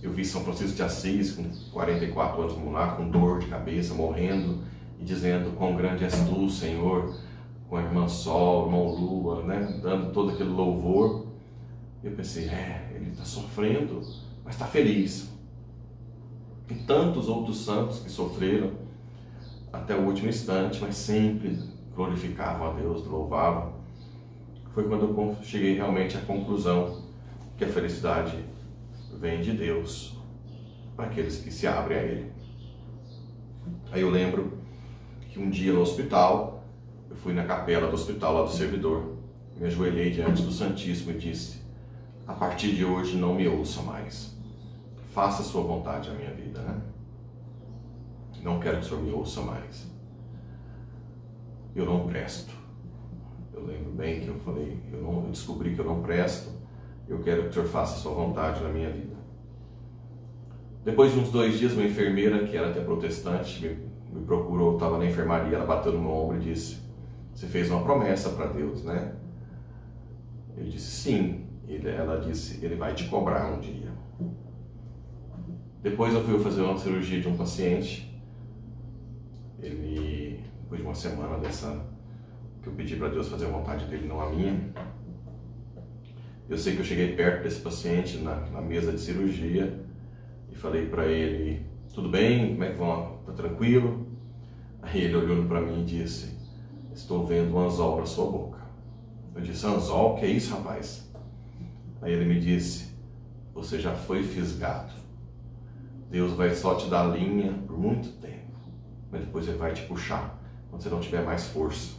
Eu 0.01 0.11
vi 0.11 0.25
São 0.25 0.43
Francisco 0.43 0.75
de 0.75 0.83
Assis 0.83 1.31
com 1.31 1.49
44 1.71 2.41
anos 2.41 2.71
lá, 2.71 2.91
com 2.95 3.09
dor 3.09 3.39
de 3.39 3.47
cabeça, 3.47 3.93
morrendo 3.93 4.59
e 4.99 5.03
dizendo 5.03 5.55
quão 5.55 5.75
grande 5.75 6.03
és 6.03 6.13
tu, 6.27 6.49
Senhor, 6.49 7.15
com 7.69 7.77
a 7.77 7.81
irmã 7.81 8.07
Sol, 8.07 8.65
irmão 8.65 8.87
Lua, 8.87 9.43
né? 9.43 9.79
dando 9.81 10.11
todo 10.11 10.31
aquele 10.31 10.49
louvor. 10.49 11.22
Eu 12.03 12.11
pensei, 12.11 12.49
é, 12.49 12.91
ele 12.93 13.11
está 13.11 13.23
sofrendo, 13.23 14.01
mas 14.43 14.55
está 14.55 14.65
feliz. 14.65 15.31
E 16.69 16.73
tantos 16.75 17.29
outros 17.29 17.63
santos 17.63 17.99
que 17.99 18.09
sofreram 18.09 18.71
até 19.71 19.95
o 19.95 20.01
último 20.01 20.27
instante, 20.27 20.81
mas 20.81 20.97
sempre 20.97 21.57
glorificavam 21.95 22.69
a 22.69 22.73
Deus, 22.73 23.07
louvavam. 23.07 23.75
Foi 24.73 24.87
quando 24.87 25.05
eu 25.05 25.37
cheguei 25.41 25.75
realmente 25.75 26.17
à 26.17 26.21
conclusão 26.21 27.03
que 27.57 27.63
a 27.63 27.69
felicidade 27.69 28.37
vem 29.19 29.41
de 29.41 29.53
Deus 29.53 30.17
para 30.97 31.05
aqueles 31.05 31.39
que 31.39 31.51
se 31.51 31.65
abrem 31.65 31.97
a 31.97 32.03
Ele. 32.03 32.31
Aí 33.91 34.01
eu 34.01 34.09
lembro 34.09 34.57
que 35.29 35.39
um 35.39 35.49
dia 35.49 35.71
no 35.71 35.81
hospital, 35.81 36.65
eu 37.09 37.15
fui 37.15 37.33
na 37.33 37.45
capela 37.45 37.87
do 37.87 37.93
hospital 37.93 38.33
lá 38.33 38.41
do 38.43 38.51
servidor, 38.51 39.17
me 39.55 39.67
ajoelhei 39.67 40.11
diante 40.11 40.41
do 40.41 40.51
Santíssimo 40.51 41.11
e 41.11 41.17
disse: 41.17 41.62
a 42.27 42.33
partir 42.33 42.73
de 42.75 42.85
hoje 42.85 43.17
não 43.17 43.35
me 43.35 43.47
ouça 43.47 43.81
mais. 43.81 44.35
Faça 45.11 45.43
sua 45.43 45.61
vontade 45.61 46.09
na 46.09 46.15
minha 46.15 46.33
vida, 46.33 46.59
né? 46.61 46.81
Não 48.41 48.59
quero 48.59 48.79
que 48.79 48.85
o 48.85 48.89
Senhor 48.89 49.03
me 49.03 49.11
ouça 49.11 49.41
mais. 49.41 49.89
Eu 51.73 51.85
não 51.85 52.05
presto. 52.05 52.53
Eu 53.53 53.65
lembro 53.65 53.91
bem 53.93 54.21
que 54.21 54.27
eu 54.27 54.37
falei, 54.39 54.77
eu, 54.91 55.01
não, 55.01 55.23
eu 55.23 55.31
descobri 55.31 55.73
que 55.73 55.79
eu 55.79 55.85
não 55.85 56.01
presto. 56.01 56.49
Eu 57.07 57.19
quero 57.19 57.43
que 57.43 57.49
o 57.49 57.53
Senhor 57.53 57.67
faça 57.67 57.99
sua 57.99 58.13
vontade 58.13 58.61
na 58.61 58.69
minha 58.69 58.91
vida. 58.91 59.15
Depois 60.83 61.13
de 61.13 61.19
uns 61.19 61.31
dois 61.31 61.57
dias, 61.57 61.73
uma 61.73 61.83
enfermeira, 61.83 62.45
que 62.45 62.57
era 62.57 62.69
até 62.69 62.81
protestante, 62.81 63.65
me, 63.65 64.19
me 64.19 64.25
procurou, 64.25 64.73
estava 64.73 64.97
na 64.97 65.05
enfermaria, 65.05 65.55
ela 65.55 65.65
bateu 65.65 65.93
no 65.93 66.01
meu 66.01 66.11
ombro 66.11 66.37
e 66.37 66.41
disse: 66.41 66.79
Você 67.33 67.47
fez 67.47 67.71
uma 67.71 67.83
promessa 67.83 68.29
para 68.31 68.47
Deus, 68.47 68.83
né? 68.83 69.15
Eu 70.57 70.65
disse: 70.65 70.91
Sim, 70.91 71.42
Ele, 71.67 71.89
ela 71.89 72.19
disse: 72.19 72.63
Ele 72.63 72.75
vai 72.75 72.93
te 72.93 73.05
cobrar 73.05 73.53
um 73.53 73.59
dia. 73.59 73.91
Depois 75.81 76.13
eu 76.13 76.23
fui 76.23 76.39
fazer 76.39 76.61
uma 76.61 76.77
cirurgia 76.77 77.19
de 77.19 77.27
um 77.27 77.35
paciente. 77.35 78.09
Ele, 79.61 80.41
depois 80.61 80.81
de 80.81 80.87
uma 80.87 80.95
semana 80.95 81.37
dessa, 81.37 81.85
que 82.61 82.67
eu 82.67 82.73
pedi 82.73 82.95
para 82.95 83.09
Deus 83.09 83.27
fazer 83.27 83.45
a 83.45 83.49
vontade 83.49 83.85
dele, 83.85 84.07
não 84.07 84.21
a 84.21 84.29
minha. 84.29 84.73
Eu 86.49 86.57
sei 86.57 86.73
que 86.73 86.81
eu 86.81 86.85
cheguei 86.85 87.15
perto 87.15 87.43
desse 87.43 87.61
paciente 87.61 88.17
na, 88.17 88.35
na 88.49 88.61
mesa 88.61 88.91
de 88.91 88.99
cirurgia 88.99 89.79
e 90.51 90.55
falei 90.55 90.87
para 90.87 91.05
ele: 91.05 91.65
Tudo 91.93 92.09
bem? 92.09 92.51
Como 92.51 92.63
é 92.63 92.71
que 92.71 92.77
vão? 92.77 93.17
Tá 93.25 93.33
tranquilo? 93.33 94.07
Aí 94.81 95.01
ele 95.01 95.15
olhou 95.15 95.45
para 95.45 95.61
mim 95.61 95.81
e 95.81 95.85
disse: 95.85 96.37
Estou 96.93 97.25
vendo 97.25 97.55
um 97.55 97.59
anzol 97.59 97.95
para 97.97 98.05
sua 98.05 98.29
boca. 98.29 98.59
Eu 99.35 99.41
disse: 99.41 99.65
Anzol? 99.65 100.15
Que 100.15 100.25
é 100.25 100.29
isso, 100.29 100.53
rapaz? 100.53 101.12
Aí 102.03 102.13
ele 102.13 102.25
me 102.25 102.39
disse: 102.39 102.91
Você 103.53 103.79
já 103.79 103.95
foi 103.95 104.21
fisgado. 104.23 104.91
Deus 106.11 106.33
vai 106.33 106.53
só 106.53 106.75
te 106.75 106.87
dar 106.89 107.05
linha 107.05 107.53
por 107.65 107.79
muito 107.79 108.09
tempo, 108.21 108.51
mas 109.09 109.21
depois 109.21 109.47
ele 109.47 109.57
vai 109.57 109.73
te 109.73 109.83
puxar 109.83 110.37
quando 110.69 110.83
você 110.83 110.89
não 110.89 110.99
tiver 110.99 111.23
mais 111.23 111.47
força. 111.47 111.93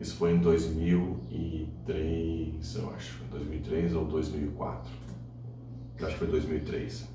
Isso 0.00 0.14
foi 0.16 0.32
em 0.32 0.38
2003, 0.38 2.76
eu 2.76 2.94
acho. 2.94 3.22
2003 3.30 3.94
ou 3.94 4.06
2004. 4.06 4.90
Eu 5.98 6.06
acho 6.06 6.14
que 6.14 6.18
foi 6.18 6.28
2003. 6.28 7.12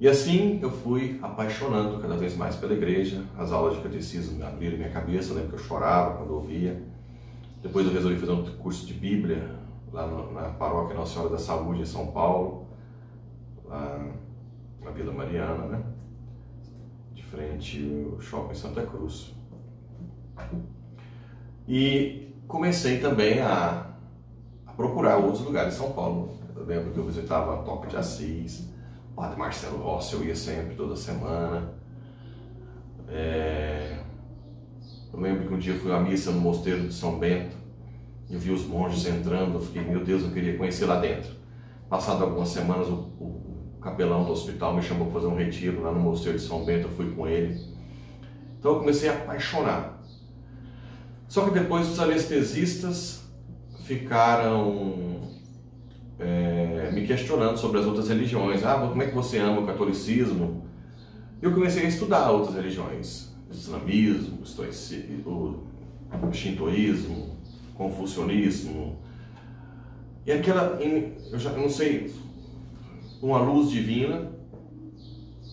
E 0.00 0.08
assim 0.08 0.58
eu 0.62 0.70
fui 0.70 1.18
apaixonando 1.22 2.00
cada 2.00 2.16
vez 2.16 2.34
mais 2.36 2.56
pela 2.56 2.72
igreja. 2.72 3.22
As 3.38 3.52
aulas 3.52 3.76
de 3.76 3.82
catecismo 3.82 4.42
abriram 4.44 4.78
minha 4.78 4.90
cabeça. 4.90 5.30
Eu 5.30 5.36
lembro 5.36 5.50
que 5.50 5.56
eu 5.56 5.64
chorava 5.64 6.16
quando 6.16 6.34
ouvia. 6.34 6.82
Depois 7.62 7.86
eu 7.86 7.92
resolvi 7.92 8.16
fazer 8.16 8.32
um 8.32 8.44
curso 8.56 8.86
de 8.86 8.94
Bíblia 8.94 9.58
lá 9.92 10.06
na 10.06 10.50
paróquia 10.50 10.96
Nossa 10.96 11.12
Senhora 11.12 11.30
da 11.30 11.38
Saúde 11.38 11.82
em 11.82 11.86
São 11.86 12.06
Paulo, 12.08 12.66
lá 13.64 14.02
na 14.82 14.90
Vila 14.90 15.12
Mariana, 15.12 15.66
né? 15.66 15.82
De 17.12 17.22
frente 17.22 18.08
ao 18.12 18.20
shopping 18.20 18.54
Santa 18.54 18.86
Cruz. 18.86 19.34
E 21.68 22.34
comecei 22.48 22.98
também 22.98 23.40
a, 23.40 23.94
a 24.66 24.72
procurar 24.72 25.18
outros 25.18 25.44
lugares 25.44 25.74
em 25.74 25.78
São 25.78 25.92
Paulo. 25.92 26.38
Eu 26.56 26.64
lembro 26.64 26.92
que 26.92 26.98
eu 26.98 27.04
visitava 27.04 27.60
a 27.60 27.62
Toca 27.62 27.88
de 27.88 27.96
Assis, 27.96 28.70
o 29.12 29.14
Padre 29.14 29.38
Marcelo 29.38 29.78
Rossi, 29.82 30.14
eu 30.14 30.24
ia 30.24 30.34
sempre, 30.34 30.74
toda 30.74 30.96
semana. 30.96 31.74
É... 33.08 34.02
Que 35.50 35.54
um 35.54 35.58
dia 35.58 35.74
fui 35.74 35.92
à 35.92 35.98
missa 35.98 36.30
no 36.30 36.40
mosteiro 36.40 36.86
de 36.86 36.94
São 36.94 37.18
Bento 37.18 37.56
e 38.28 38.36
vi 38.36 38.52
os 38.52 38.64
monges 38.64 39.04
entrando, 39.06 39.54
eu 39.54 39.60
fiquei, 39.60 39.82
meu 39.82 40.04
Deus, 40.04 40.22
eu 40.22 40.30
queria 40.30 40.56
conhecer 40.56 40.86
lá 40.86 41.00
dentro. 41.00 41.32
Passado 41.88 42.22
algumas 42.22 42.50
semanas, 42.50 42.86
o, 42.86 42.92
o 42.92 43.78
capelão 43.82 44.24
do 44.24 44.30
hospital 44.30 44.76
me 44.76 44.82
chamou 44.82 45.06
para 45.06 45.20
fazer 45.20 45.26
um 45.26 45.36
retiro 45.36 45.82
lá 45.82 45.90
no 45.90 45.98
mosteiro 45.98 46.38
de 46.38 46.44
São 46.44 46.64
Bento, 46.64 46.86
eu 46.86 46.92
fui 46.92 47.10
com 47.10 47.26
ele. 47.26 47.60
Então 48.58 48.74
eu 48.74 48.78
comecei 48.78 49.08
a 49.08 49.14
apaixonar 49.14 50.00
só 51.30 51.44
que 51.44 51.52
depois 51.52 51.88
os 51.88 52.00
anestesistas 52.00 53.22
ficaram 53.84 55.20
é, 56.18 56.90
me 56.92 57.06
questionando 57.06 57.56
sobre 57.56 57.78
as 57.78 57.86
outras 57.86 58.08
religiões. 58.08 58.64
Ah, 58.64 58.74
como 58.74 59.00
é 59.00 59.06
que 59.06 59.14
você 59.14 59.38
ama 59.38 59.60
o 59.60 59.66
catolicismo? 59.66 60.66
Eu 61.40 61.52
comecei 61.52 61.84
a 61.84 61.88
estudar 61.88 62.32
outras 62.32 62.56
religiões. 62.56 63.29
Islamismo, 63.50 64.38
o 64.42 66.32
shintoísmo, 66.32 67.36
confucionismo. 67.74 68.98
E 70.26 70.32
aquela, 70.32 70.78
eu 70.80 71.38
já 71.38 71.52
não 71.52 71.68
sei, 71.68 72.14
uma 73.22 73.38
luz 73.38 73.70
divina. 73.70 74.30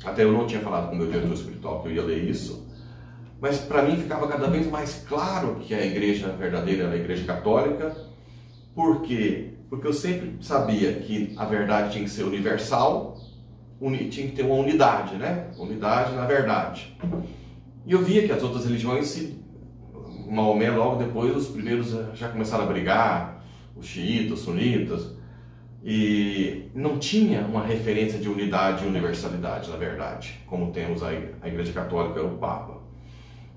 Até 0.05 0.23
eu 0.23 0.31
não 0.31 0.45
tinha 0.45 0.61
falado 0.61 0.89
com 0.89 0.95
o 0.95 0.97
meu 0.97 1.07
diretor 1.07 1.33
espiritual 1.33 1.81
que 1.81 1.89
eu 1.89 1.93
ia 1.93 2.03
ler 2.03 2.23
isso 2.29 2.67
mas 3.39 3.59
para 3.59 3.83
mim 3.83 3.97
ficava 3.97 4.27
cada 4.27 4.47
vez 4.47 4.69
mais 4.69 5.05
claro 5.07 5.57
que 5.61 5.73
a 5.73 5.85
igreja 5.85 6.29
verdadeira 6.29 6.85
era 6.85 6.93
a 6.93 6.97
igreja 6.97 7.23
católica. 7.25 7.95
Por 8.73 9.01
quê? 9.01 9.53
Porque 9.69 9.85
eu 9.85 9.93
sempre 9.93 10.37
sabia 10.41 10.93
que 10.93 11.33
a 11.37 11.45
verdade 11.45 11.91
tinha 11.91 12.03
que 12.03 12.09
ser 12.09 12.23
universal, 12.23 13.17
tinha 13.79 14.27
que 14.27 14.35
ter 14.35 14.43
uma 14.43 14.55
unidade, 14.55 15.15
né? 15.15 15.49
Unidade 15.57 16.15
na 16.15 16.25
verdade. 16.25 16.97
E 17.87 17.93
eu 17.93 18.03
via 18.03 18.27
que 18.27 18.33
as 18.33 18.43
outras 18.43 18.65
religiões, 18.65 19.07
se, 19.07 19.39
Maomé 20.29 20.69
logo 20.69 20.97
depois, 20.97 21.33
os 21.33 21.47
primeiros 21.47 21.95
já 22.15 22.27
começaram 22.27 22.65
a 22.65 22.67
brigar, 22.67 23.41
os 23.77 23.85
xiitas, 23.85 24.39
os 24.39 24.39
sunitas, 24.41 25.15
e 25.81 26.69
não 26.75 26.99
tinha 26.99 27.41
uma 27.41 27.63
referência 27.63 28.19
de 28.19 28.27
unidade 28.27 28.83
e 28.83 28.87
universalidade, 28.89 29.69
na 29.69 29.77
verdade, 29.77 30.37
como 30.47 30.73
temos 30.73 31.01
a 31.01 31.13
Igreja 31.45 31.71
Católica, 31.71 32.21
o 32.21 32.37
Papa. 32.37 32.81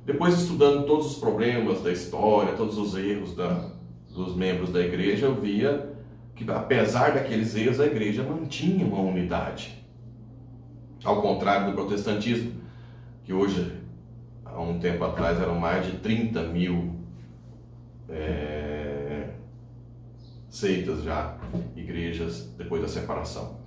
Depois, 0.07 0.35
estudando 0.35 0.87
todos 0.87 1.07
os 1.07 1.19
problemas 1.19 1.83
da 1.83 1.91
história, 1.91 2.53
todos 2.53 2.79
os 2.79 2.97
erros 2.97 3.35
da, 3.35 3.69
dos 4.15 4.37
membros 4.37 4.71
da 4.71 4.81
igreja, 4.81 5.27
eu 5.27 5.35
via 5.35 5.93
que, 6.37 6.49
apesar 6.49 7.15
daqueles 7.15 7.57
erros, 7.57 7.81
a 7.81 7.87
igreja 7.87 8.23
mantinha 8.23 8.87
uma 8.87 9.01
unidade. 9.01 9.85
Ao 11.03 11.21
contrário 11.21 11.67
do 11.67 11.73
protestantismo, 11.73 12.53
que 13.25 13.33
hoje, 13.33 13.80
há 14.55 14.61
um 14.61 14.79
tempo 14.79 15.05
atrás, 15.05 15.41
eram 15.41 15.59
mais 15.59 15.87
de 15.87 15.99
30 15.99 16.43
mil 16.45 16.95
é, 18.09 19.31
seitas 20.49 21.03
já, 21.03 21.37
igrejas, 21.77 22.53
depois 22.57 22.83
da 22.83 22.89
separação. 22.89 23.61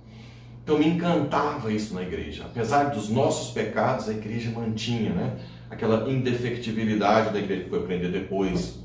Então 0.62 0.78
me 0.78 0.86
encantava 0.86 1.72
isso 1.72 1.94
na 1.94 2.02
igreja. 2.02 2.44
Apesar 2.44 2.84
dos 2.84 3.10
nossos 3.10 3.52
pecados, 3.52 4.08
a 4.08 4.12
igreja 4.12 4.50
mantinha, 4.50 5.10
né? 5.10 5.38
aquela 5.68 6.10
indefectibilidade 6.10 7.32
da 7.32 7.38
igreja 7.38 7.64
que 7.64 7.70
foi 7.70 7.80
aprender 7.80 8.08
depois. 8.08 8.78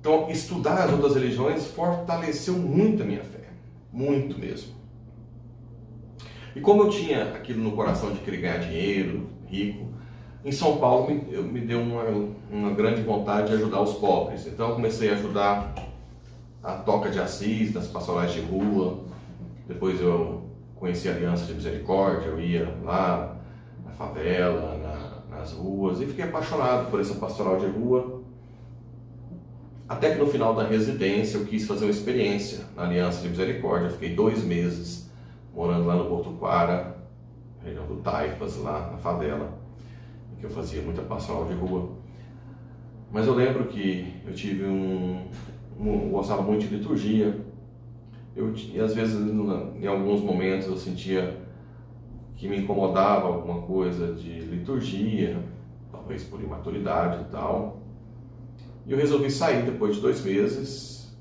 Então, 0.00 0.30
estudar 0.30 0.84
as 0.84 0.92
outras 0.92 1.14
religiões 1.14 1.66
fortaleceu 1.66 2.54
muito 2.54 3.02
a 3.02 3.06
minha 3.06 3.22
fé, 3.22 3.48
muito 3.92 4.38
mesmo. 4.38 4.74
E 6.54 6.60
como 6.60 6.82
eu 6.82 6.90
tinha 6.90 7.34
aquilo 7.34 7.62
no 7.62 7.72
coração 7.72 8.12
de 8.12 8.20
querer 8.20 8.36
ganhar 8.38 8.58
dinheiro, 8.58 9.28
rico, 9.46 9.93
em 10.44 10.52
São 10.52 10.76
Paulo 10.76 11.08
me, 11.08 11.16
me 11.42 11.60
deu 11.60 11.80
uma, 11.80 12.04
uma 12.50 12.70
grande 12.70 13.02
vontade 13.02 13.48
de 13.48 13.54
ajudar 13.54 13.80
os 13.80 13.94
pobres. 13.94 14.46
Então, 14.46 14.70
eu 14.70 14.74
comecei 14.74 15.10
a 15.10 15.14
ajudar 15.14 15.74
a 16.62 16.72
Toca 16.72 17.10
de 17.10 17.18
Assis, 17.18 17.72
das 17.72 17.86
pastorais 17.86 18.32
de 18.32 18.40
rua. 18.40 18.98
Depois 19.66 20.00
eu 20.00 20.42
conheci 20.76 21.08
a 21.08 21.12
Aliança 21.12 21.46
de 21.46 21.54
Misericórdia, 21.54 22.28
eu 22.28 22.40
ia 22.40 22.76
lá 22.82 23.36
na 23.84 23.92
favela, 23.92 24.76
na 24.78 25.14
nas 25.44 25.52
ruas 25.52 26.00
e 26.00 26.06
fiquei 26.06 26.24
apaixonado 26.24 26.90
por 26.90 27.00
essa 27.00 27.14
pastoral 27.14 27.58
de 27.58 27.66
rua. 27.66 28.22
Até 29.88 30.12
que 30.12 30.18
no 30.18 30.26
final 30.26 30.54
da 30.54 30.66
residência 30.66 31.36
eu 31.36 31.44
quis 31.44 31.66
fazer 31.66 31.84
uma 31.84 31.90
experiência 31.90 32.64
na 32.74 32.84
Aliança 32.84 33.20
de 33.20 33.28
Misericórdia. 33.28 33.90
fiquei 33.90 34.14
dois 34.14 34.42
meses 34.42 35.10
morando 35.54 35.86
lá 35.86 35.94
no 35.94 36.06
Porto 36.06 36.30
Quara, 36.38 36.96
região 37.62 37.86
do 37.86 37.96
Taipas, 37.96 38.56
lá 38.56 38.90
na 38.92 38.98
favela, 38.98 39.52
que 40.38 40.44
eu 40.44 40.50
fazia 40.50 40.82
muita 40.82 41.02
pastoral 41.02 41.46
de 41.46 41.54
rua. 41.54 41.90
Mas 43.10 43.26
eu 43.26 43.34
lembro 43.34 43.66
que 43.66 44.12
eu 44.26 44.34
tive 44.34 44.64
um. 44.64 45.28
um 45.78 46.10
gostava 46.10 46.42
muito 46.42 46.66
de 46.66 46.76
liturgia. 46.76 47.38
Eu, 48.34 48.52
e 48.52 48.80
às 48.80 48.94
vezes, 48.94 49.14
em 49.16 49.86
alguns 49.86 50.20
momentos, 50.20 50.66
eu 50.66 50.76
sentia 50.76 51.38
que 52.36 52.48
me 52.48 52.58
incomodava 52.58 53.28
alguma 53.28 53.62
coisa 53.62 54.12
de 54.12 54.40
liturgia, 54.40 55.38
talvez 55.90 56.24
por 56.24 56.42
imaturidade 56.42 57.22
e 57.22 57.24
tal. 57.30 57.80
E 58.86 58.92
eu 58.92 58.98
resolvi 58.98 59.30
sair 59.30 59.62
depois 59.62 59.94
de 59.94 60.02
dois 60.02 60.22
meses, 60.22 61.16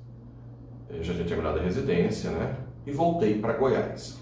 eu 0.90 1.04
já 1.04 1.14
tinha 1.14 1.26
terminado 1.26 1.60
a 1.60 1.62
residência, 1.62 2.32
né? 2.32 2.58
E 2.86 2.92
voltei 2.92 3.40
para 3.40 3.54
Goiás. 3.54 4.20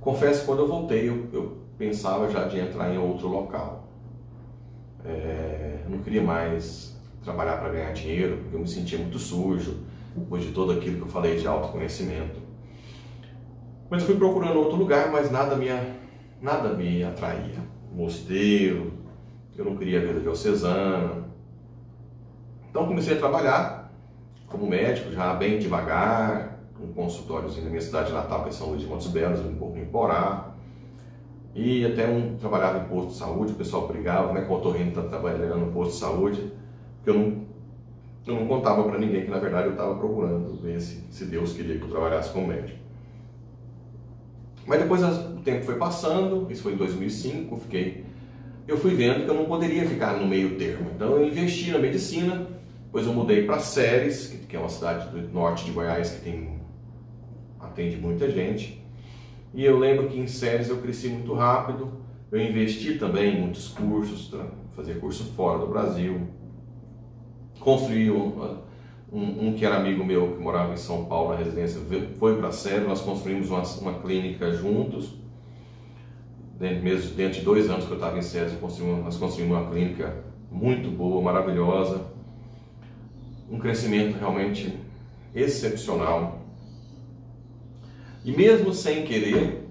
Confesso 0.00 0.40
que 0.40 0.46
quando 0.46 0.58
eu 0.58 0.68
voltei, 0.68 1.08
eu, 1.08 1.28
eu, 1.32 1.63
pensava 1.84 2.30
já 2.30 2.46
de 2.46 2.58
entrar 2.58 2.92
em 2.92 2.98
outro 2.98 3.28
local. 3.28 3.84
É, 5.04 5.80
eu 5.84 5.90
não 5.90 5.98
queria 5.98 6.22
mais 6.22 6.98
trabalhar 7.22 7.58
para 7.58 7.70
ganhar 7.70 7.92
dinheiro, 7.92 8.38
porque 8.38 8.56
eu 8.56 8.60
me 8.60 8.68
sentia 8.68 8.98
muito 8.98 9.18
sujo, 9.18 9.82
depois 10.16 10.42
de 10.42 10.52
tudo 10.52 10.72
aquilo 10.72 10.96
que 10.96 11.02
eu 11.02 11.08
falei 11.08 11.36
de 11.36 11.46
autoconhecimento. 11.46 12.40
Mas 13.90 14.02
eu 14.02 14.08
fui 14.08 14.16
procurando 14.16 14.58
outro 14.58 14.76
lugar, 14.76 15.10
mas 15.10 15.30
nada 15.30 15.56
me, 15.56 15.68
nada 16.40 16.70
me 16.70 17.04
atraía. 17.04 17.62
Mosteiro, 17.92 18.92
eu 19.56 19.64
não 19.64 19.76
queria 19.76 19.98
a 19.98 20.02
vida 20.02 20.20
diocesana. 20.20 21.24
Então 22.70 22.86
comecei 22.86 23.14
a 23.14 23.18
trabalhar 23.18 23.92
como 24.48 24.66
médico, 24.66 25.12
já 25.12 25.34
bem 25.34 25.58
devagar, 25.58 26.58
um 26.80 26.92
consultóriozinho 26.92 27.64
na 27.64 27.70
minha 27.70 27.82
cidade 27.82 28.12
natal, 28.12 28.42
que 28.42 28.48
é 28.48 28.52
São 28.52 28.68
Luís 28.68 28.82
de 28.82 28.88
Montes 28.88 29.08
Belos, 29.08 29.40
um 29.40 29.54
pouco 29.56 29.78
em 29.78 29.84
Porá. 29.84 30.53
E 31.54 31.86
até 31.86 32.08
um 32.08 32.36
trabalhava 32.36 32.78
em 32.78 32.88
posto 32.88 33.10
de 33.10 33.16
saúde, 33.16 33.52
o 33.52 33.56
pessoal 33.56 33.86
brigava, 33.86 34.26
como 34.26 34.38
é 34.38 34.42
que 34.42 34.50
o 34.50 34.54
otorrino 34.54 34.88
está 34.88 35.02
trabalhando 35.02 35.66
no 35.66 35.72
posto 35.72 35.92
de 35.92 35.98
saúde? 35.98 36.52
Porque 36.96 37.10
eu 37.10 37.14
não, 37.14 37.42
eu 38.26 38.34
não 38.34 38.46
contava 38.48 38.82
para 38.82 38.98
ninguém 38.98 39.24
que 39.24 39.30
na 39.30 39.38
verdade 39.38 39.66
eu 39.66 39.72
estava 39.72 39.94
procurando 39.94 40.60
ver 40.60 40.80
se, 40.80 41.04
se 41.10 41.26
Deus 41.26 41.52
queria 41.52 41.78
que 41.78 41.84
eu 41.84 41.90
trabalhasse 41.90 42.32
como 42.32 42.48
médico. 42.48 42.78
Mas 44.66 44.80
depois 44.80 45.02
o 45.02 45.40
tempo 45.44 45.64
foi 45.64 45.76
passando, 45.76 46.50
isso 46.50 46.62
foi 46.62 46.72
em 46.72 46.76
2005, 46.76 47.56
fiquei, 47.58 48.04
eu 48.66 48.76
fui 48.78 48.94
vendo 48.94 49.24
que 49.24 49.30
eu 49.30 49.34
não 49.34 49.44
poderia 49.44 49.86
ficar 49.86 50.14
no 50.18 50.26
meio 50.26 50.56
termo. 50.56 50.90
Então 50.94 51.12
eu 51.12 51.26
investi 51.26 51.70
na 51.70 51.78
medicina, 51.78 52.48
depois 52.86 53.06
eu 53.06 53.12
mudei 53.12 53.44
para 53.44 53.58
Séries, 53.58 54.28
que 54.48 54.56
é 54.56 54.58
uma 54.58 54.68
cidade 54.68 55.08
do 55.10 55.32
norte 55.32 55.64
de 55.64 55.70
Goiás 55.70 56.10
que 56.10 56.22
tem 56.22 56.54
atende 57.60 57.96
muita 57.96 58.30
gente. 58.30 58.83
E 59.54 59.64
eu 59.64 59.78
lembro 59.78 60.08
que 60.08 60.18
em 60.18 60.26
Séries 60.26 60.68
eu 60.68 60.78
cresci 60.78 61.08
muito 61.08 61.32
rápido. 61.32 61.92
Eu 62.30 62.40
investi 62.40 62.98
também 62.98 63.36
em 63.36 63.40
muitos 63.40 63.68
cursos, 63.68 64.34
fazia 64.74 64.96
curso 64.96 65.24
fora 65.36 65.60
do 65.60 65.68
Brasil. 65.68 66.26
Construí 67.60 68.10
um, 68.10 68.58
um, 69.12 69.48
um, 69.48 69.54
que 69.54 69.64
era 69.64 69.76
amigo 69.76 70.04
meu 70.04 70.32
que 70.32 70.42
morava 70.42 70.72
em 70.72 70.76
São 70.76 71.04
Paulo 71.04 71.30
na 71.30 71.36
residência, 71.36 71.80
foi 72.18 72.36
para 72.36 72.50
Séries, 72.50 72.86
nós 72.86 73.00
construímos 73.00 73.48
uma, 73.48 73.62
uma 73.80 74.00
clínica 74.00 74.52
juntos. 74.52 75.14
Dentro, 76.58 76.82
mesmo, 76.82 77.14
dentro 77.14 77.38
de 77.38 77.44
dois 77.44 77.70
anos 77.70 77.84
que 77.84 77.90
eu 77.90 77.96
estava 77.96 78.18
em 78.18 78.22
Séries, 78.22 78.52
nós 78.60 79.16
construímos 79.16 79.56
uma 79.56 79.70
clínica 79.70 80.24
muito 80.50 80.90
boa, 80.90 81.22
maravilhosa 81.22 82.12
um 83.50 83.58
crescimento 83.58 84.18
realmente 84.18 84.78
excepcional. 85.34 86.43
E 88.24 88.32
mesmo 88.34 88.72
sem 88.72 89.04
querer, 89.04 89.68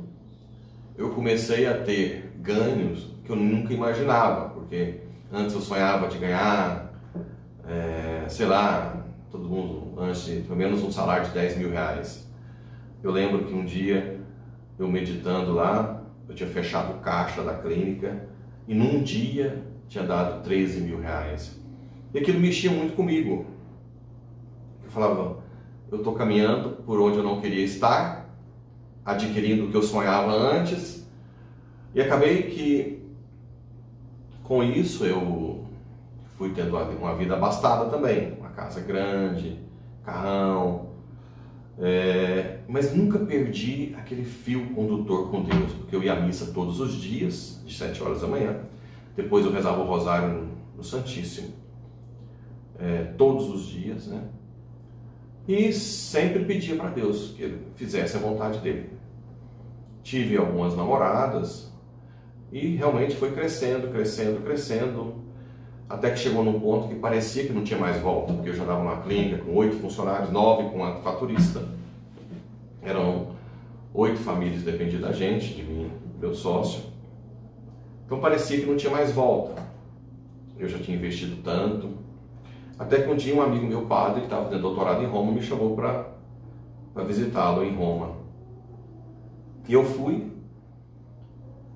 eu 0.96 1.10
comecei 1.10 1.66
a 1.66 1.76
ter 1.76 2.32
ganhos 2.40 3.10
que 3.26 3.32
eu 3.32 3.36
nunca 3.36 3.74
imaginava, 3.74 4.50
porque 4.50 5.00
antes 5.32 5.56
eu 5.56 5.62
sonhava 5.62 6.08
de 6.08 6.20
ganhar, 6.20 6.94
é, 7.68 8.26
sei 8.30 8.46
lá, 8.46 9.06
todo 9.32 9.50
mundo, 9.50 10.00
antes 10.00 10.28
pelo 10.46 10.56
menos 10.56 10.84
um 10.84 10.92
salário 10.92 11.26
de 11.26 11.32
10 11.32 11.58
mil 11.58 11.72
reais. 11.72 12.30
Eu 13.02 13.10
lembro 13.10 13.44
que 13.46 13.54
um 13.56 13.66
dia, 13.66 14.20
eu 14.78 14.88
meditando 14.88 15.54
lá, 15.54 16.04
eu 16.30 16.36
tinha 16.36 16.48
fechado 16.48 16.94
o 16.94 17.00
caixa 17.00 17.42
da 17.42 17.56
clínica 17.56 18.28
e 18.68 18.76
num 18.76 19.02
dia 19.02 19.64
tinha 19.90 20.04
dado 20.04 20.44
13 20.44 20.82
mil 20.82 21.00
reais. 21.00 21.60
E 22.14 22.20
aquilo 22.20 22.40
mexia 22.40 22.70
muito 22.70 22.96
comigo, 22.96 23.48
falava, 24.90 25.38
eu 25.92 25.98
estou 25.98 26.14
caminhando 26.14 26.84
por 26.86 27.00
onde 27.00 27.18
eu 27.18 27.24
não 27.24 27.42
queria 27.42 27.66
estar, 27.66 28.23
adquirindo 29.06 29.66
o 29.66 29.72
que 29.72 29.78
eu 29.78 29.84
sonhava 29.84 30.32
antes, 30.32 31.08
e 31.94 32.02
acabei 32.02 32.44
que 32.44 33.04
com 34.44 34.64
isso 34.64 35.06
eu 35.06 35.66
fui 36.38 36.52
tendo 36.52 36.76
uma 36.76 37.16
vida 37.16 37.36
abastada 37.36 37.90
também, 37.90 38.34
uma 38.40 38.50
casa 38.50 38.82
grande, 38.82 39.60
carrão, 40.04 40.94
é, 41.80 42.60
mas 42.68 42.96
nunca 42.96 43.18
perdi 43.20 43.96
aquele 43.98 44.24
fio 44.24 44.74
condutor 44.74 45.32
com 45.32 45.44
Deus, 45.44 45.72
porque 45.74 45.96
eu 45.96 46.04
ia 46.04 46.14
à 46.14 46.20
missa 46.20 46.52
todos 46.54 46.80
os 46.80 46.94
dias, 46.94 47.62
de 47.66 47.74
7 47.74 48.04
horas 48.04 48.22
da 48.22 48.28
manhã, 48.28 48.58
depois 49.16 49.46
eu 49.46 49.52
rezava 49.52 49.82
o 49.82 49.86
rosário 49.86 50.50
no, 50.76 50.84
Santíssimo, 50.84 51.54
é, 52.78 53.04
todos 53.18 53.50
os 53.50 53.66
dias, 53.66 54.08
né? 54.08 54.22
E 55.48 55.74
sempre 55.74 56.46
pedia 56.46 56.76
para 56.76 56.90
Deus 56.90 57.34
que 57.36 57.44
ele 57.44 57.68
fizesse 57.76 58.16
a 58.16 58.20
vontade 58.20 58.60
dele. 58.60 58.90
Tive 60.02 60.38
algumas 60.38 60.76
namoradas 60.76 61.72
e 62.52 62.76
realmente 62.76 63.16
foi 63.16 63.32
crescendo, 63.32 63.92
crescendo, 63.92 64.44
crescendo, 64.44 65.16
até 65.90 66.12
que 66.12 66.20
chegou 66.20 66.44
num 66.44 66.60
ponto 66.60 66.88
que 66.88 66.96
parecia 66.96 67.46
que 67.46 67.54
não 67.54 67.64
tinha 67.64 67.80
mais 67.80 68.00
volta, 68.02 68.34
porque 68.34 68.50
eu 68.50 68.56
já 68.56 68.64
dava 68.64 68.82
uma 68.82 69.02
clínica 69.02 69.44
com 69.44 69.54
oito 69.56 69.78
funcionários, 69.78 70.32
nove 70.32 70.70
com 70.70 70.84
a 70.84 70.96
faturista, 70.98 71.68
eram 72.82 73.34
oito 73.94 74.20
famílias 74.20 74.64
que 74.64 74.72
dependiam 74.72 75.02
da 75.02 75.12
gente, 75.12 75.54
de 75.54 75.64
mim, 75.64 75.92
meu 76.20 76.34
sócio. 76.34 76.84
Então 78.06 78.20
parecia 78.20 78.60
que 78.60 78.66
não 78.66 78.76
tinha 78.76 78.92
mais 78.92 79.12
volta. 79.12 79.62
Eu 80.58 80.70
já 80.70 80.78
tinha 80.80 80.98
investido 80.98 81.38
tanto, 81.44 82.03
até 82.78 83.02
que 83.02 83.12
um 83.12 83.16
dia 83.16 83.36
um 83.36 83.42
amigo 83.42 83.68
meu, 83.68 83.86
padre, 83.86 84.22
que 84.22 84.26
estava 84.26 84.46
fazendo 84.46 84.62
doutorado 84.62 85.04
em 85.04 85.08
Roma, 85.08 85.32
me 85.32 85.42
chamou 85.42 85.76
para 85.76 87.04
visitá-lo 87.04 87.64
em 87.64 87.76
Roma. 87.76 88.18
E 89.68 89.74
eu 89.74 89.84
fui. 89.86 90.32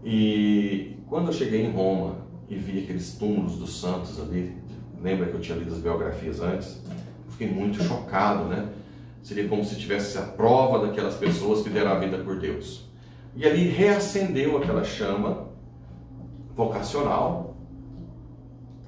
E 0.04 0.98
quando 1.08 1.28
eu 1.28 1.34
cheguei 1.34 1.66
em 1.66 1.72
Roma 1.72 2.16
e 2.50 2.56
vi 2.56 2.84
aqueles 2.84 3.16
túmulos 3.18 3.58
dos 3.58 3.80
santos 3.80 4.20
ali, 4.20 4.58
lembra 5.02 5.28
que 5.28 5.34
eu 5.34 5.40
tinha 5.40 5.58
lido 5.58 5.74
as 5.74 5.80
biografias 5.80 6.42
antes? 6.42 6.82
Eu 7.26 7.32
fiquei 7.32 7.50
muito 7.50 7.82
chocado, 7.84 8.46
né? 8.46 8.70
Seria 9.22 9.48
como 9.48 9.64
se 9.64 9.76
tivesse 9.76 10.18
a 10.18 10.22
prova 10.22 10.86
daquelas 10.86 11.16
pessoas 11.16 11.62
que 11.62 11.70
deram 11.70 11.92
a 11.92 12.00
vida 12.00 12.18
por 12.20 12.40
Deus. 12.40 12.90
E 13.36 13.46
ali 13.46 13.68
reacendeu 13.68 14.58
aquela 14.58 14.84
chama 14.84 15.48
vocacional 16.56 17.47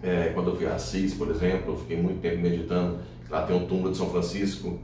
é, 0.02 0.32
quando 0.34 0.52
eu 0.52 0.56
fui 0.56 0.66
a 0.66 0.76
Assis, 0.76 1.14
por 1.14 1.30
exemplo, 1.30 1.74
eu 1.74 1.78
fiquei 1.78 1.98
muito 1.98 2.22
tempo 2.22 2.42
meditando. 2.42 3.00
Lá 3.30 3.44
tem 3.46 3.56
um 3.56 3.68
túmulo 3.68 3.92
de 3.92 3.98
São 3.98 4.10
Francisco 4.10 4.80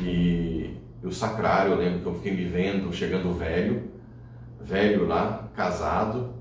e, 0.00 0.70
e 1.02 1.06
o 1.06 1.12
sacrário, 1.12 1.72
eu 1.72 1.78
lembro 1.78 2.00
que 2.00 2.06
eu 2.06 2.14
fiquei 2.14 2.32
me 2.32 2.44
vendo 2.44 2.92
chegando 2.92 3.32
velho, 3.32 3.90
velho 4.60 5.06
lá, 5.06 5.48
casado, 5.54 6.34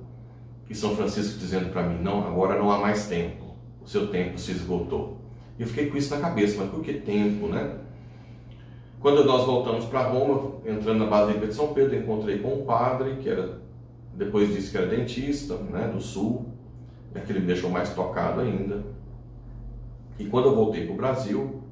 e 0.69 0.73
São 0.73 0.95
Francisco 0.95 1.37
dizendo 1.37 1.71
para 1.71 1.83
mim: 1.83 2.01
não, 2.01 2.25
agora 2.25 2.57
não 2.57 2.71
há 2.71 2.79
mais 2.79 3.07
tempo, 3.07 3.55
o 3.83 3.87
seu 3.87 4.07
tempo 4.07 4.39
se 4.39 4.51
esgotou. 4.51 5.21
E 5.57 5.61
eu 5.61 5.67
fiquei 5.67 5.89
com 5.89 5.97
isso 5.97 6.13
na 6.13 6.21
cabeça, 6.21 6.57
mas 6.57 6.69
por 6.69 6.81
que 6.81 6.93
tempo, 6.93 7.47
né? 7.47 7.75
Quando 8.99 9.23
nós 9.23 9.45
voltamos 9.45 9.85
para 9.85 10.07
Roma, 10.07 10.53
entrando 10.65 10.99
na 10.99 11.05
Basílica 11.05 11.47
de 11.47 11.53
São 11.53 11.73
Pedro, 11.73 11.95
encontrei 11.95 12.39
com 12.39 12.55
um 12.55 12.65
padre 12.65 13.17
que 13.17 13.29
era, 13.29 13.59
depois 14.15 14.51
disse 14.51 14.71
que 14.71 14.77
era 14.77 14.87
dentista, 14.87 15.55
né, 15.57 15.87
do 15.93 16.01
Sul, 16.01 16.54
é 17.15 17.21
que 17.21 17.31
ele 17.31 17.39
me 17.39 17.47
deixou 17.47 17.69
mais 17.69 17.93
tocado 17.93 18.41
ainda. 18.41 18.83
E 20.19 20.25
quando 20.25 20.49
eu 20.49 20.55
voltei 20.55 20.85
para 20.85 20.93
o 20.93 20.97
Brasil, 20.97 21.63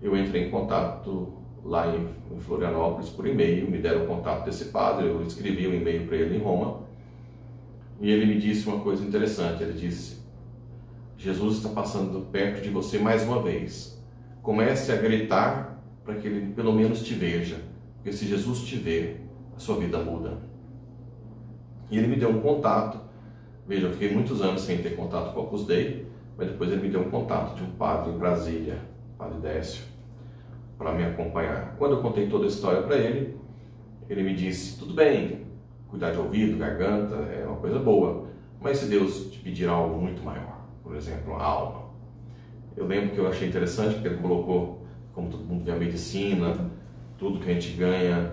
eu 0.00 0.16
entrei 0.16 0.46
em 0.46 0.50
contato 0.50 1.34
lá 1.64 1.94
em, 1.94 2.08
Florianópolis 2.40 3.10
por 3.10 3.26
e-mail, 3.26 3.70
me 3.70 3.78
deram 3.78 4.04
o 4.04 4.06
contato 4.06 4.44
desse 4.46 4.66
padre, 4.66 5.06
eu 5.06 5.22
escrevi 5.22 5.68
um 5.68 5.74
e-mail 5.74 6.06
para 6.06 6.16
ele 6.16 6.36
em 6.36 6.40
Roma, 6.40 6.80
e 8.00 8.10
ele 8.10 8.26
me 8.26 8.40
disse 8.40 8.66
uma 8.66 8.80
coisa 8.80 9.04
interessante, 9.04 9.62
ele 9.62 9.74
disse, 9.74 10.22
Jesus 11.16 11.58
está 11.58 11.68
passando 11.68 12.26
perto 12.32 12.62
de 12.62 12.70
você 12.70 12.98
mais 12.98 13.22
uma 13.22 13.40
vez, 13.40 14.02
comece 14.42 14.90
a 14.90 14.96
gritar 14.96 15.78
para 16.04 16.14
que 16.16 16.26
ele 16.26 16.52
pelo 16.52 16.72
menos 16.72 17.04
te 17.04 17.14
veja, 17.14 17.60
porque 17.96 18.12
se 18.12 18.26
Jesus 18.26 18.62
te 18.62 18.76
ver, 18.76 19.20
a 19.54 19.60
sua 19.60 19.76
vida 19.76 19.98
muda. 19.98 20.38
E 21.90 21.98
ele 21.98 22.08
me 22.08 22.16
deu 22.16 22.30
um 22.30 22.40
contato 22.40 22.98
Veja, 23.66 23.86
eu 23.86 23.92
fiquei 23.92 24.12
muitos 24.12 24.42
anos 24.42 24.62
sem 24.62 24.78
ter 24.78 24.96
contato 24.96 25.32
com 25.32 25.40
o 25.40 25.42
Opus 25.44 25.66
Dei, 25.66 26.06
mas 26.36 26.48
depois 26.48 26.70
ele 26.70 26.82
me 26.82 26.88
deu 26.88 27.00
um 27.00 27.10
contato 27.10 27.54
de 27.54 27.62
um 27.62 27.70
padre 27.72 28.12
em 28.12 28.18
Brasília, 28.18 28.78
padre 29.16 29.38
Décio, 29.38 29.84
para 30.76 30.92
me 30.92 31.04
acompanhar. 31.04 31.76
Quando 31.78 31.96
eu 31.96 32.02
contei 32.02 32.28
toda 32.28 32.44
a 32.44 32.48
história 32.48 32.82
para 32.82 32.96
ele, 32.96 33.36
ele 34.08 34.22
me 34.22 34.34
disse: 34.34 34.78
tudo 34.78 34.94
bem, 34.94 35.46
cuidar 35.88 36.10
de 36.10 36.18
ouvido, 36.18 36.58
garganta 36.58 37.16
é 37.16 37.44
uma 37.46 37.56
coisa 37.56 37.78
boa, 37.78 38.26
mas 38.60 38.78
se 38.78 38.86
Deus 38.86 39.30
te 39.30 39.38
pedir 39.38 39.68
algo 39.68 40.00
muito 40.00 40.22
maior, 40.22 40.66
por 40.82 40.96
exemplo, 40.96 41.34
a 41.34 41.42
alma. 41.42 41.82
Eu 42.76 42.86
lembro 42.86 43.10
que 43.10 43.18
eu 43.18 43.28
achei 43.28 43.48
interessante 43.48 43.94
porque 43.94 44.08
ele 44.08 44.18
colocou, 44.18 44.82
como 45.14 45.30
todo 45.30 45.44
mundo 45.44 45.64
vê 45.64 45.72
a 45.72 45.76
medicina, 45.76 46.70
tudo 47.18 47.38
que 47.38 47.50
a 47.50 47.54
gente 47.54 47.76
ganha 47.76 48.32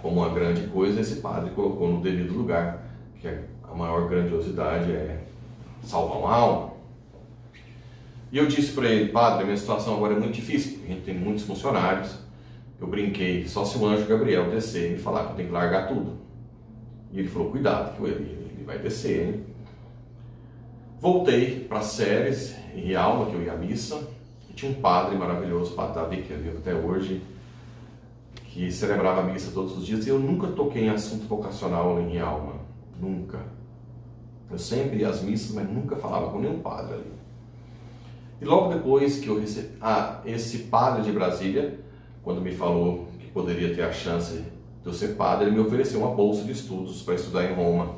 como 0.00 0.20
uma 0.20 0.28
grande 0.34 0.66
coisa, 0.66 1.00
esse 1.00 1.20
padre 1.22 1.50
colocou 1.50 1.90
no 1.90 2.02
devido 2.02 2.34
lugar, 2.34 2.84
que 3.16 3.26
é 3.26 3.44
a 3.74 3.76
maior 3.76 4.08
grandiosidade 4.08 4.92
é 4.92 5.24
salvar 5.82 6.18
uma 6.18 6.32
alma. 6.32 6.74
E 8.30 8.38
eu 8.38 8.46
disse 8.46 8.72
para 8.72 8.88
ele, 8.88 9.10
padre, 9.10 9.44
minha 9.44 9.56
situação 9.56 9.96
agora 9.96 10.14
é 10.14 10.18
muito 10.18 10.34
difícil, 10.34 10.78
a 10.84 10.86
gente 10.86 11.02
tem 11.02 11.14
muitos 11.14 11.42
funcionários. 11.42 12.16
Eu 12.80 12.86
brinquei, 12.86 13.46
só 13.48 13.64
se 13.64 13.76
o 13.76 13.84
anjo 13.84 14.06
Gabriel 14.06 14.50
descer 14.50 14.90
e 14.90 14.92
me 14.94 14.98
falar 14.98 15.24
que 15.24 15.32
eu 15.32 15.36
tenho 15.36 15.48
que 15.48 15.54
largar 15.54 15.88
tudo. 15.88 16.18
E 17.12 17.18
ele 17.18 17.28
falou, 17.28 17.50
cuidado, 17.50 17.96
que 17.96 18.04
ele, 18.04 18.50
ele 18.54 18.64
vai 18.64 18.78
descer, 18.78 19.28
hein? 19.28 19.44
Voltei 21.00 21.60
para 21.60 21.82
séries 21.82 22.56
em 22.74 22.94
alma, 22.94 23.26
que 23.26 23.34
eu 23.34 23.42
ia 23.42 23.52
à 23.52 23.56
missa, 23.56 24.00
e 24.48 24.52
tinha 24.52 24.70
um 24.70 24.74
padre 24.74 25.16
maravilhoso, 25.16 25.74
padre 25.74 25.94
Davi, 25.94 26.22
que 26.22 26.32
é 26.32 26.36
vivo 26.36 26.58
até 26.58 26.74
hoje, 26.74 27.22
que 28.46 28.70
celebrava 28.70 29.20
a 29.20 29.24
missa 29.24 29.50
todos 29.52 29.76
os 29.76 29.84
dias, 29.84 30.06
e 30.06 30.10
eu 30.10 30.18
nunca 30.18 30.46
toquei 30.48 30.84
em 30.84 30.90
assunto 30.90 31.26
vocacional 31.26 32.00
em 32.00 32.20
alma, 32.20 32.54
nunca. 33.00 33.63
Eu 34.50 34.58
sempre 34.58 34.98
ia 34.98 35.08
às 35.08 35.22
missas, 35.22 35.54
mas 35.54 35.68
nunca 35.68 35.96
falava 35.96 36.30
com 36.30 36.38
nenhum 36.38 36.60
padre 36.60 36.94
ali. 36.94 37.12
E 38.40 38.44
logo 38.44 38.72
depois 38.72 39.18
que 39.18 39.28
eu 39.28 39.40
recebi. 39.40 39.68
Ah, 39.80 40.20
esse 40.26 40.58
padre 40.64 41.02
de 41.02 41.12
Brasília, 41.12 41.80
quando 42.22 42.40
me 42.40 42.52
falou 42.52 43.08
que 43.18 43.26
poderia 43.28 43.74
ter 43.74 43.82
a 43.82 43.92
chance 43.92 44.34
de 44.34 44.86
eu 44.86 44.92
ser 44.92 45.16
padre, 45.16 45.46
ele 45.46 45.56
me 45.56 45.60
ofereceu 45.60 46.00
uma 46.00 46.14
bolsa 46.14 46.44
de 46.44 46.52
estudos 46.52 47.02
para 47.02 47.14
estudar 47.14 47.50
em 47.50 47.54
Roma. 47.54 47.96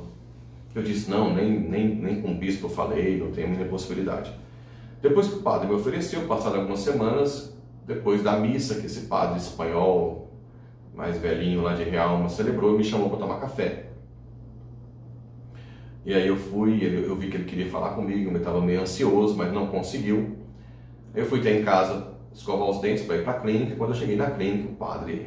Eu 0.74 0.82
disse: 0.82 1.10
não, 1.10 1.34
nem, 1.34 1.58
nem, 1.58 1.88
nem 1.88 2.20
com 2.20 2.32
o 2.32 2.34
bispo 2.34 2.66
eu 2.66 2.70
falei, 2.70 3.18
não 3.18 3.30
tenho 3.32 3.60
a 3.60 3.66
possibilidade. 3.66 4.32
Depois 5.00 5.28
que 5.28 5.36
o 5.36 5.42
padre 5.42 5.66
me 5.66 5.74
ofereceu, 5.74 6.26
passaram 6.26 6.60
algumas 6.60 6.80
semanas, 6.80 7.54
depois 7.86 8.22
da 8.22 8.38
missa 8.38 8.76
que 8.76 8.86
esse 8.86 9.02
padre 9.02 9.38
espanhol, 9.38 10.30
mais 10.94 11.18
velhinho 11.18 11.62
lá 11.62 11.74
de 11.74 11.84
Realma, 11.84 12.28
celebrou 12.28 12.74
e 12.74 12.78
me 12.78 12.84
chamou 12.84 13.08
para 13.08 13.18
tomar 13.18 13.40
café. 13.40 13.85
E 16.06 16.14
aí 16.14 16.28
eu 16.28 16.36
fui, 16.36 16.80
eu 16.84 17.16
vi 17.16 17.28
que 17.28 17.36
ele 17.36 17.44
queria 17.44 17.68
falar 17.68 17.90
comigo, 17.90 18.30
eu 18.30 18.36
estava 18.36 18.60
meio 18.60 18.80
ansioso, 18.80 19.36
mas 19.36 19.52
não 19.52 19.66
conseguiu. 19.66 20.36
Eu 21.12 21.26
fui 21.26 21.40
até 21.40 21.58
em 21.58 21.64
casa 21.64 22.14
escovar 22.32 22.70
os 22.70 22.80
dentes 22.80 23.04
para 23.04 23.16
ir 23.16 23.24
para 23.24 23.32
a 23.32 23.40
clínica. 23.40 23.74
Quando 23.74 23.90
eu 23.90 23.96
cheguei 23.96 24.14
na 24.14 24.30
clínica, 24.30 24.68
o 24.68 24.76
padre 24.76 25.26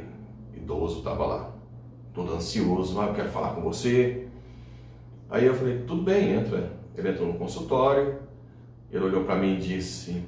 idoso 0.56 1.00
estava 1.00 1.26
lá, 1.26 1.54
todo 2.14 2.34
ansioso, 2.34 2.98
ah, 3.02 3.08
eu 3.08 3.14
quero 3.14 3.28
falar 3.28 3.56
com 3.56 3.62
você. 3.62 4.30
Aí 5.30 5.46
eu 5.46 5.54
falei, 5.54 5.80
tudo 5.80 6.02
bem, 6.02 6.32
entra. 6.32 6.72
Ele 6.96 7.10
entrou 7.10 7.28
no 7.28 7.38
consultório, 7.38 8.18
ele 8.90 9.04
olhou 9.04 9.26
para 9.26 9.36
mim 9.36 9.56
e 9.56 9.58
disse, 9.58 10.24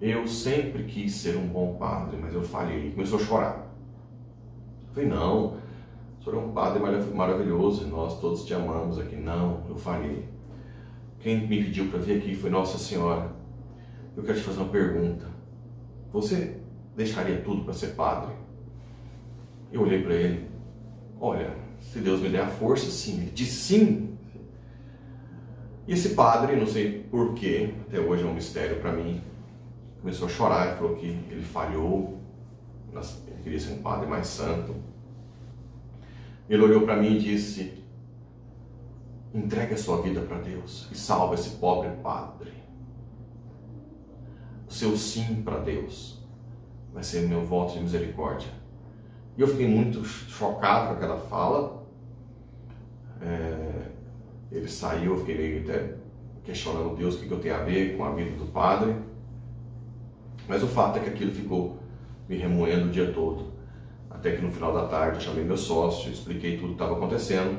eu 0.00 0.26
sempre 0.26 0.82
quis 0.82 1.14
ser 1.14 1.36
um 1.36 1.46
bom 1.46 1.76
padre, 1.76 2.18
mas 2.20 2.34
eu 2.34 2.42
falhei. 2.42 2.90
Começou 2.90 3.20
a 3.20 3.22
chorar. 3.22 3.76
Eu 4.88 4.94
falei, 4.94 5.08
não, 5.08 5.56
o 6.20 6.22
senhor 6.22 6.36
é 6.36 6.46
um 6.46 6.52
padre 6.52 6.82
maravilhoso 7.14 7.86
e 7.86 7.88
nós 7.88 8.20
todos 8.20 8.44
te 8.44 8.52
amamos 8.52 8.98
aqui. 8.98 9.16
Não, 9.16 9.64
eu 9.70 9.74
falhei. 9.74 10.28
Quem 11.18 11.48
me 11.48 11.64
pediu 11.64 11.88
para 11.88 11.98
vir 11.98 12.18
aqui 12.18 12.34
foi 12.34 12.50
Nossa 12.50 12.76
Senhora. 12.76 13.32
Eu 14.14 14.22
quero 14.22 14.36
te 14.36 14.44
fazer 14.44 14.60
uma 14.60 14.68
pergunta. 14.68 15.26
Você 16.12 16.60
deixaria 16.94 17.40
tudo 17.40 17.64
para 17.64 17.72
ser 17.72 17.94
padre? 17.94 18.34
Eu 19.72 19.80
olhei 19.80 20.02
para 20.02 20.12
ele. 20.12 20.50
Olha, 21.18 21.54
se 21.78 22.00
Deus 22.00 22.20
me 22.20 22.28
der 22.28 22.42
a 22.42 22.48
força, 22.48 22.90
sim. 22.90 23.22
Ele 23.22 23.30
disse 23.30 23.54
sim. 23.54 24.18
E 25.88 25.94
esse 25.94 26.10
padre, 26.10 26.54
não 26.54 26.66
sei 26.66 27.02
porquê, 27.10 27.72
até 27.88 27.98
hoje 27.98 28.24
é 28.24 28.26
um 28.26 28.34
mistério 28.34 28.78
para 28.80 28.92
mim, 28.92 29.22
começou 30.02 30.26
a 30.26 30.30
chorar 30.30 30.74
e 30.74 30.76
falou 30.76 30.96
que 30.96 31.06
ele 31.06 31.42
falhou, 31.42 32.18
ele 32.92 33.42
queria 33.42 33.58
ser 33.58 33.72
um 33.72 33.82
padre 33.82 34.06
mais 34.06 34.26
santo. 34.26 34.89
Ele 36.50 36.64
olhou 36.64 36.82
para 36.82 36.96
mim 36.96 37.14
e 37.14 37.18
disse: 37.20 37.72
entregue 39.32 39.74
a 39.74 39.78
sua 39.78 40.02
vida 40.02 40.20
para 40.22 40.38
Deus 40.38 40.88
e 40.90 40.96
salva 40.96 41.34
esse 41.34 41.50
pobre 41.50 41.88
padre. 42.02 42.52
O 44.68 44.72
seu 44.72 44.96
sim 44.96 45.42
para 45.42 45.60
Deus 45.60 46.20
vai 46.92 47.04
ser 47.04 47.28
meu 47.28 47.46
voto 47.46 47.74
de 47.74 47.80
misericórdia. 47.80 48.50
E 49.38 49.40
eu 49.40 49.46
fiquei 49.46 49.68
muito 49.68 50.04
chocado 50.04 50.88
com 50.88 50.94
aquela 50.94 51.18
fala. 51.18 51.86
É, 53.22 53.90
ele 54.50 54.66
saiu, 54.66 55.12
eu 55.12 55.18
fiquei 55.20 55.36
meio 55.36 55.62
até 55.62 55.94
questionando 56.42 56.96
Deus 56.96 57.14
o 57.14 57.20
que, 57.20 57.28
que 57.28 57.32
eu 57.32 57.38
tenho 57.38 57.54
a 57.54 57.62
ver 57.62 57.96
com 57.96 58.04
a 58.04 58.12
vida 58.12 58.36
do 58.36 58.50
padre. 58.50 58.96
Mas 60.48 60.64
o 60.64 60.66
fato 60.66 60.98
é 60.98 61.02
que 61.02 61.10
aquilo 61.10 61.30
ficou 61.30 61.78
me 62.28 62.36
remoendo 62.36 62.88
o 62.88 62.90
dia 62.90 63.12
todo. 63.12 63.52
Até 64.20 64.32
que 64.32 64.42
no 64.42 64.52
final 64.52 64.70
da 64.74 64.86
tarde 64.86 65.24
chamei 65.24 65.42
meu 65.42 65.56
sócio, 65.56 66.12
expliquei 66.12 66.58
tudo 66.58 66.68
que 66.68 66.72
estava 66.74 66.92
acontecendo. 66.94 67.58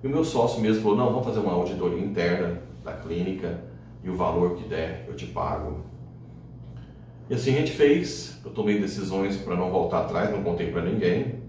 E 0.00 0.06
o 0.06 0.10
meu 0.10 0.24
sócio 0.24 0.60
mesmo 0.60 0.82
falou: 0.82 0.96
não, 0.96 1.06
vamos 1.06 1.24
fazer 1.24 1.40
uma 1.40 1.52
auditoria 1.52 1.98
interna 1.98 2.62
da 2.84 2.92
clínica 2.92 3.64
e 4.04 4.08
o 4.08 4.14
valor 4.14 4.54
que 4.54 4.68
der 4.68 5.04
eu 5.08 5.16
te 5.16 5.26
pago. 5.26 5.80
E 7.28 7.34
assim 7.34 7.54
a 7.54 7.58
gente 7.58 7.72
fez. 7.72 8.40
Eu 8.44 8.52
tomei 8.52 8.78
decisões 8.78 9.36
para 9.38 9.56
não 9.56 9.68
voltar 9.68 10.02
atrás, 10.02 10.30
não 10.30 10.44
contei 10.44 10.70
para 10.70 10.82
ninguém. 10.82 11.40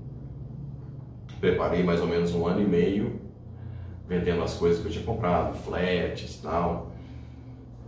Preparei 1.40 1.84
mais 1.84 2.02
ou 2.02 2.08
menos 2.08 2.34
um 2.34 2.48
ano 2.48 2.62
e 2.62 2.66
meio 2.66 3.22
vendendo 4.08 4.42
as 4.42 4.56
coisas 4.56 4.82
que 4.82 4.88
eu 4.88 4.92
tinha 4.92 5.06
comprado, 5.06 5.56
flats 5.60 6.40
e 6.40 6.42
tal. 6.42 6.92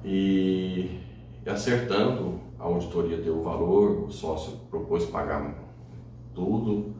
E 0.05 0.99
acertando, 1.47 2.39
a 2.59 2.63
auditoria 2.63 3.17
deu 3.17 3.39
o 3.39 3.43
valor, 3.43 4.03
o 4.03 4.11
sócio 4.11 4.59
propôs 4.69 5.03
pagar 5.05 5.41
tudo. 6.33 6.93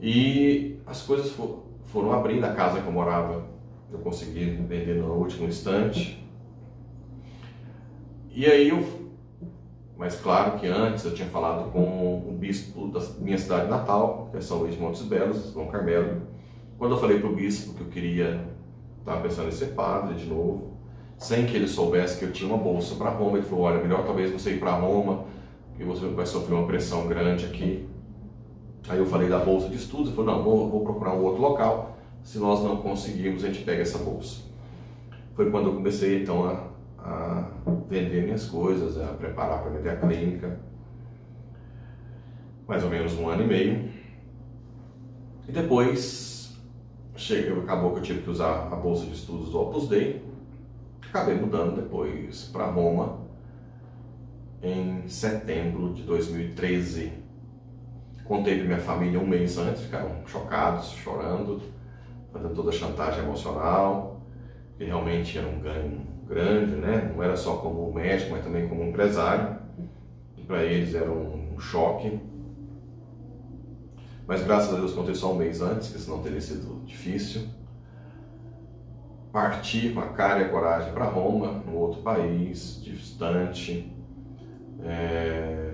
E 0.00 0.78
as 0.86 1.02
coisas 1.02 1.30
for, 1.30 1.64
foram 1.84 2.12
abrindo 2.12 2.44
a 2.44 2.52
casa 2.52 2.80
que 2.80 2.86
eu 2.86 2.92
morava. 2.92 3.46
Eu 3.90 3.98
consegui 3.98 4.44
vender 4.44 4.96
no 4.96 5.12
último 5.14 5.46
instante. 5.46 6.26
E 8.30 8.46
aí 8.46 8.68
eu. 8.70 9.02
Mas 9.96 10.16
claro 10.20 10.58
que 10.58 10.66
antes 10.66 11.04
eu 11.04 11.14
tinha 11.14 11.28
falado 11.28 11.70
com 11.70 12.26
o 12.28 12.36
bispo 12.36 12.88
da 12.88 13.00
minha 13.20 13.38
cidade 13.38 13.70
natal, 13.70 14.28
que 14.30 14.38
é 14.38 14.40
São 14.40 14.58
Luís 14.58 14.74
de 14.74 14.80
Montes 14.80 15.02
Belos, 15.02 15.52
João 15.52 15.68
Carmelo. 15.68 16.22
Quando 16.76 16.92
eu 16.92 16.98
falei 16.98 17.20
para 17.20 17.28
o 17.28 17.34
bispo 17.36 17.74
que 17.74 17.82
eu 17.82 17.86
queria, 17.86 18.44
estava 18.98 19.20
pensando 19.20 19.48
em 19.48 19.52
ser 19.52 19.66
padre 19.66 20.14
de 20.16 20.26
novo, 20.26 20.72
sem 21.18 21.46
que 21.46 21.54
ele 21.54 21.68
soubesse 21.68 22.18
que 22.18 22.24
eu 22.24 22.32
tinha 22.32 22.52
uma 22.52 22.58
bolsa 22.58 22.96
para 22.96 23.10
Roma, 23.10 23.38
ele 23.38 23.46
falou: 23.46 23.66
Olha, 23.66 23.80
melhor 23.80 24.04
talvez 24.04 24.32
você 24.32 24.54
ir 24.54 24.58
para 24.58 24.72
Roma, 24.72 25.24
que 25.76 25.84
você 25.84 26.06
vai 26.08 26.26
sofrer 26.26 26.54
uma 26.54 26.66
pressão 26.66 27.06
grande 27.06 27.46
aqui. 27.46 27.88
Aí 28.88 28.98
eu 28.98 29.06
falei 29.06 29.28
da 29.28 29.38
bolsa 29.38 29.68
de 29.68 29.76
estudos, 29.76 30.08
ele 30.08 30.16
falou, 30.16 30.34
não, 30.34 30.42
vou, 30.42 30.68
vou 30.68 30.80
procurar 30.82 31.14
um 31.14 31.22
outro 31.22 31.40
local, 31.40 31.96
se 32.22 32.38
nós 32.38 32.62
não 32.62 32.78
conseguirmos, 32.78 33.44
a 33.44 33.48
gente 33.48 33.64
pega 33.64 33.82
essa 33.82 33.98
bolsa. 33.98 34.42
Foi 35.34 35.50
quando 35.50 35.68
eu 35.68 35.74
comecei 35.74 36.22
então 36.22 36.44
a, 36.44 36.68
a 36.98 37.48
vender 37.88 38.24
minhas 38.24 38.46
coisas, 38.46 39.00
a 39.00 39.06
preparar 39.14 39.62
para 39.62 39.70
vender 39.70 39.90
a 39.90 39.96
clínica, 39.96 40.60
mais 42.66 42.82
ou 42.82 42.90
menos 42.90 43.14
um 43.14 43.28
ano 43.28 43.44
e 43.44 43.46
meio. 43.46 43.90
E 45.48 45.52
depois, 45.52 46.56
acabou 47.62 47.92
que 47.92 47.98
eu 47.98 48.02
tive 48.02 48.22
que 48.22 48.30
usar 48.30 48.68
a 48.70 48.76
bolsa 48.76 49.06
de 49.06 49.12
estudos 49.12 49.50
do 49.50 49.60
Opus 49.60 49.88
Dei, 49.88 50.24
acabei 51.08 51.34
mudando 51.34 51.76
depois 51.76 52.44
para 52.52 52.66
Roma, 52.66 53.20
em 54.62 55.06
setembro 55.08 55.92
de 55.92 56.02
2013 56.02 57.21
Contei 58.24 58.58
para 58.58 58.66
minha 58.66 58.78
família 58.78 59.18
um 59.18 59.26
mês 59.26 59.58
antes, 59.58 59.82
ficaram 59.82 60.26
chocados, 60.26 60.90
chorando, 60.92 61.60
fazendo 62.32 62.54
toda 62.54 62.70
a 62.70 62.72
chantagem 62.72 63.24
emocional, 63.24 64.22
que 64.78 64.84
realmente 64.84 65.36
era 65.38 65.48
um 65.48 65.60
ganho 65.60 66.06
grande, 66.26 66.76
né? 66.76 67.12
Não 67.14 67.22
era 67.22 67.36
só 67.36 67.56
como 67.56 67.92
médico, 67.92 68.30
mas 68.30 68.44
também 68.44 68.68
como 68.68 68.84
empresário. 68.84 69.56
E 70.36 70.42
para 70.42 70.64
eles 70.64 70.94
era 70.94 71.10
um 71.10 71.58
choque. 71.58 72.20
Mas 74.26 74.42
graças 74.44 74.72
a 74.72 74.76
Deus 74.76 74.94
contei 74.94 75.14
só 75.14 75.32
um 75.32 75.36
mês 75.36 75.60
antes, 75.60 75.90
que 75.90 75.98
senão 75.98 76.22
teria 76.22 76.40
sido 76.40 76.84
difícil. 76.86 77.42
Parti 79.32 79.90
com 79.90 80.00
a 80.00 80.08
cara 80.08 80.40
e 80.40 80.44
a 80.44 80.48
coragem 80.48 80.92
para 80.92 81.06
Roma, 81.06 81.62
num 81.66 81.76
outro 81.76 82.02
país, 82.02 82.80
distante. 82.82 83.92
É 84.84 85.71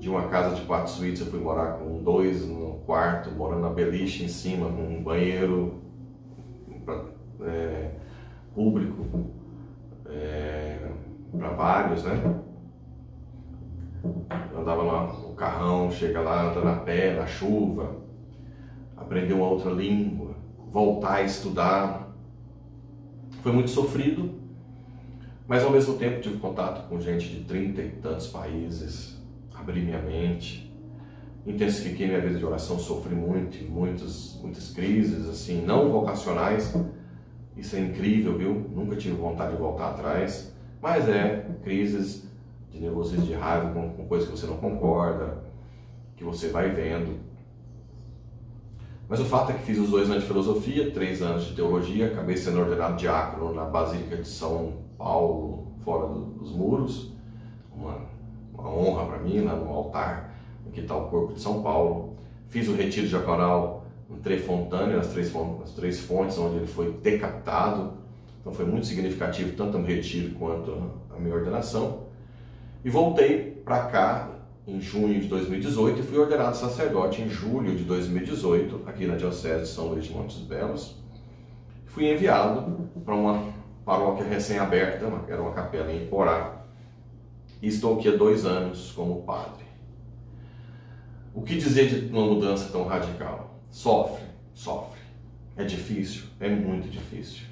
de 0.00 0.08
uma 0.08 0.28
casa 0.28 0.56
de 0.56 0.62
quatro 0.62 0.90
suítes, 0.90 1.20
eu 1.20 1.26
fui 1.26 1.38
morar 1.38 1.74
com 1.74 2.02
dois 2.02 2.48
no 2.48 2.76
quarto, 2.86 3.30
morando 3.30 3.60
na 3.60 3.68
beliche 3.68 4.24
em 4.24 4.28
cima, 4.28 4.66
com 4.66 4.82
um 4.82 5.02
banheiro 5.02 5.74
é, 7.42 7.90
público 8.54 9.26
é, 10.06 10.88
para 11.36 11.50
vários, 11.50 12.02
né? 12.02 12.40
Andava 14.58 14.82
lá 14.82 15.12
no 15.12 15.34
carrão, 15.34 15.90
chega 15.90 16.22
lá, 16.22 16.50
andando 16.50 16.68
a 16.68 16.76
pé, 16.76 17.14
na 17.14 17.26
chuva, 17.26 17.96
aprender 18.96 19.34
uma 19.34 19.48
outra 19.48 19.70
língua, 19.70 20.34
voltar 20.70 21.16
a 21.16 21.22
estudar. 21.22 22.08
Foi 23.42 23.52
muito 23.52 23.68
sofrido, 23.68 24.30
mas 25.46 25.62
ao 25.62 25.70
mesmo 25.70 25.98
tempo 25.98 26.22
tive 26.22 26.38
contato 26.38 26.88
com 26.88 26.98
gente 26.98 27.28
de 27.28 27.44
trinta 27.44 27.82
e 27.82 27.90
tantos 27.90 28.28
países, 28.28 29.19
abri 29.60 29.82
minha 29.82 30.00
mente, 30.00 30.74
intensifiquei 31.46 32.06
minha 32.06 32.20
vida 32.20 32.38
de 32.38 32.44
oração, 32.44 32.78
sofri 32.78 33.14
muito, 33.14 33.62
muitas, 33.70 34.38
muitas 34.42 34.70
crises, 34.72 35.28
assim, 35.28 35.62
não 35.62 35.90
vocacionais, 35.90 36.74
isso 37.56 37.76
é 37.76 37.80
incrível, 37.80 38.36
viu? 38.36 38.54
Nunca 38.54 38.96
tive 38.96 39.14
vontade 39.14 39.52
de 39.52 39.58
voltar 39.58 39.90
atrás, 39.90 40.54
mas 40.80 41.08
é 41.08 41.46
crises 41.62 42.28
de 42.70 42.80
nervosismo, 42.80 43.26
de 43.26 43.34
raiva 43.34 43.72
com, 43.72 43.90
com 43.90 44.06
coisas 44.06 44.28
que 44.28 44.36
você 44.36 44.46
não 44.46 44.56
concorda, 44.56 45.44
que 46.16 46.24
você 46.24 46.48
vai 46.48 46.70
vendo. 46.70 47.18
Mas 49.08 49.20
o 49.20 49.24
fato 49.24 49.50
é 49.50 49.54
que 49.54 49.62
fiz 49.64 49.78
os 49.78 49.90
dois 49.90 50.08
anos 50.08 50.22
de 50.22 50.28
filosofia, 50.28 50.90
três 50.92 51.20
anos 51.20 51.46
de 51.46 51.54
teologia, 51.54 52.06
acabei 52.06 52.36
sendo 52.36 52.60
ordenado 52.60 52.96
diácono 52.96 53.52
na 53.52 53.64
Basílica 53.64 54.16
de 54.16 54.28
São 54.28 54.84
Paulo, 54.96 55.72
fora 55.84 56.06
do, 56.06 56.26
dos 56.26 56.52
muros, 56.52 57.12
uma 57.74 58.09
uma 58.60 58.70
honra 58.70 59.06
para 59.06 59.18
mim, 59.18 59.40
no 59.40 59.68
altar, 59.68 60.34
que 60.72 60.80
está 60.80 60.96
o 60.96 61.08
corpo 61.08 61.34
de 61.34 61.40
São 61.40 61.62
Paulo. 61.62 62.16
Fiz 62.48 62.68
o 62.68 62.74
retiro 62.74 63.08
diaconal 63.08 63.84
em 64.10 64.16
Trefontane, 64.16 64.94
nas 64.94 65.08
três, 65.08 65.32
nas 65.32 65.72
três 65.72 66.00
fontes 66.00 66.38
onde 66.38 66.56
ele 66.56 66.66
foi 66.66 66.92
decapitado. 66.92 67.94
Então 68.40 68.52
foi 68.52 68.64
muito 68.64 68.86
significativo, 68.86 69.56
tanto 69.56 69.78
o 69.78 69.82
retiro 69.82 70.34
quanto 70.34 70.90
a 71.14 71.18
minha 71.18 71.34
ordenação. 71.34 72.04
E 72.84 72.90
voltei 72.90 73.60
para 73.64 73.84
cá 73.86 74.28
em 74.66 74.80
junho 74.80 75.20
de 75.20 75.28
2018 75.28 76.00
e 76.00 76.02
fui 76.02 76.18
ordenado 76.18 76.56
sacerdote 76.56 77.20
em 77.22 77.28
julho 77.28 77.74
de 77.76 77.84
2018, 77.84 78.82
aqui 78.86 79.06
na 79.06 79.16
Diocese 79.16 79.62
de 79.62 79.68
São 79.68 79.88
Luís 79.88 80.04
de 80.04 80.12
Montes 80.12 80.38
Belos. 80.38 80.96
Fui 81.86 82.10
enviado 82.10 82.88
para 83.04 83.14
uma 83.14 83.52
paróquia 83.84 84.24
recém-aberta, 84.24 85.06
era 85.28 85.42
uma 85.42 85.52
capela 85.52 85.92
em 85.92 86.06
Porá. 86.06 86.59
E 87.62 87.68
estou 87.68 87.98
aqui 87.98 88.08
há 88.08 88.16
dois 88.16 88.44
anos 88.44 88.92
como 88.92 89.22
padre. 89.22 89.64
O 91.34 91.42
que 91.42 91.56
dizer 91.56 91.88
de 91.88 92.12
uma 92.12 92.26
mudança 92.26 92.70
tão 92.72 92.84
radical? 92.84 93.60
Sofre, 93.70 94.24
sofre. 94.52 95.00
É 95.56 95.64
difícil, 95.64 96.22
é 96.40 96.48
muito 96.48 96.88
difícil. 96.88 97.46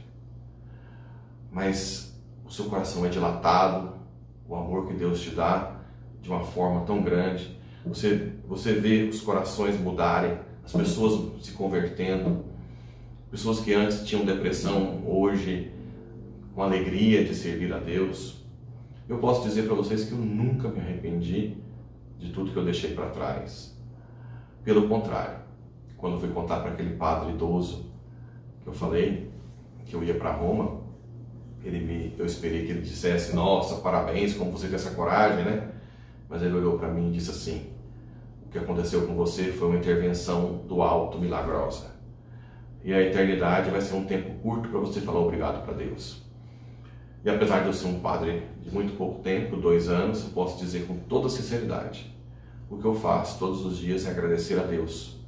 Mas 1.51 2.19
o 2.45 2.51
seu 2.51 2.67
coração 2.67 3.05
é 3.05 3.09
dilatado, 3.09 3.95
o 4.49 4.57
amor 4.57 4.89
que 4.89 4.95
Deus 4.95 5.21
te 5.21 5.31
dá 5.31 5.77
de 6.23 6.29
uma 6.29 6.41
forma 6.41 6.85
tão 6.87 7.03
grande. 7.03 7.57
Você, 7.85 8.33
você 8.47 8.73
vê 8.73 9.05
os 9.05 9.21
corações 9.21 9.79
mudarem, 9.79 10.39
as 10.65 10.73
pessoas 10.73 11.45
se 11.45 11.53
convertendo, 11.53 12.45
pessoas 13.31 13.61
que 13.61 13.73
antes 13.75 14.07
tinham 14.07 14.25
depressão, 14.25 15.03
hoje 15.07 15.73
com 16.55 16.63
alegria 16.63 17.25
de 17.25 17.35
servir 17.35 17.73
a 17.73 17.79
Deus. 17.79 18.38
Eu 19.09 19.17
posso 19.19 19.43
dizer 19.43 19.63
para 19.63 19.75
vocês 19.75 20.05
que 20.05 20.13
eu 20.13 20.19
nunca 20.19 20.69
me 20.69 20.81
arrependi 20.81 21.57
de 22.19 22.31
tudo 22.31 22.53
que 22.53 22.59
eu 22.59 22.65
deixei 22.65 22.93
para 22.93 23.09
trás. 23.09 23.75
Pelo 24.63 24.87
contrário, 24.87 25.39
quando 25.97 26.21
fui 26.21 26.29
contar 26.29 26.61
para 26.61 26.73
aquele 26.73 26.95
padre 26.97 27.33
idoso 27.33 27.91
que 28.61 28.67
eu 28.67 28.73
falei 28.75 29.31
que 29.87 29.95
eu 29.95 30.05
ia 30.05 30.15
para 30.15 30.33
Roma, 30.33 30.83
ele 31.65 31.81
me, 31.81 32.15
eu 32.19 32.27
esperei 32.27 32.67
que 32.67 32.73
ele 32.73 32.83
dissesse: 32.83 33.35
Nossa, 33.35 33.77
parabéns, 33.77 34.35
como 34.35 34.53
você 34.53 34.67
tem 34.67 34.77
essa 34.77 34.91
coragem, 34.91 35.43
né? 35.43 35.71
Mas 36.29 36.43
ele 36.43 36.55
olhou 36.55 36.79
para 36.79 36.89
mim 36.89 37.09
e 37.09 37.13
disse 37.13 37.31
assim: 37.31 37.67
O 38.47 38.51
que 38.51 38.59
aconteceu 38.59 39.07
com 39.07 39.15
você 39.15 39.45
foi 39.45 39.69
uma 39.69 39.79
intervenção 39.79 40.65
do 40.69 40.83
alto 40.83 41.19
milagrosa. 41.19 41.97
E 42.85 42.93
a 42.93 43.01
eternidade 43.01 43.71
vai 43.71 43.81
ser 43.81 43.97
um 43.97 44.05
tempo 44.05 44.39
curto 44.41 44.69
para 44.69 44.79
você 44.79 45.01
falar 45.01 45.21
obrigado 45.21 45.65
para 45.65 45.73
Deus. 45.73 46.28
E 47.25 47.31
apesar 47.31 47.61
de 47.61 47.67
eu 47.67 47.73
ser 47.73 47.89
um 47.89 48.01
padre 48.01 48.45
de 48.63 48.71
muito 48.71 48.97
pouco 48.97 49.23
tempo, 49.23 49.57
dois 49.57 49.89
anos, 49.89 50.25
eu 50.25 50.31
posso 50.31 50.59
dizer 50.59 50.87
com 50.87 50.97
toda 50.97 51.29
sinceridade: 51.29 52.15
o 52.71 52.79
que 52.79 52.85
eu 52.85 52.95
faço 52.95 53.39
todos 53.39 53.65
os 53.65 53.79
dias 53.79 54.07
é 54.07 54.11
agradecer 54.11 54.59
a 54.59 54.63
Deus 54.63 55.19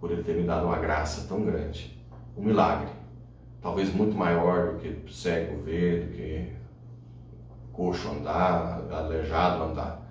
por 0.00 0.10
Ele 0.10 0.22
ter 0.22 0.34
me 0.34 0.44
dado 0.44 0.66
uma 0.66 0.78
graça 0.78 1.28
tão 1.28 1.44
grande, 1.44 2.00
um 2.36 2.42
milagre, 2.42 2.88
talvez 3.60 3.92
muito 3.92 4.16
maior 4.16 4.74
do 4.74 4.78
que 4.78 5.12
cego 5.12 5.62
ver, 5.62 6.06
do 6.06 6.12
que 6.14 6.48
coxo 7.70 8.08
andar, 8.08 8.82
aleijado 8.90 9.64
andar, 9.64 10.10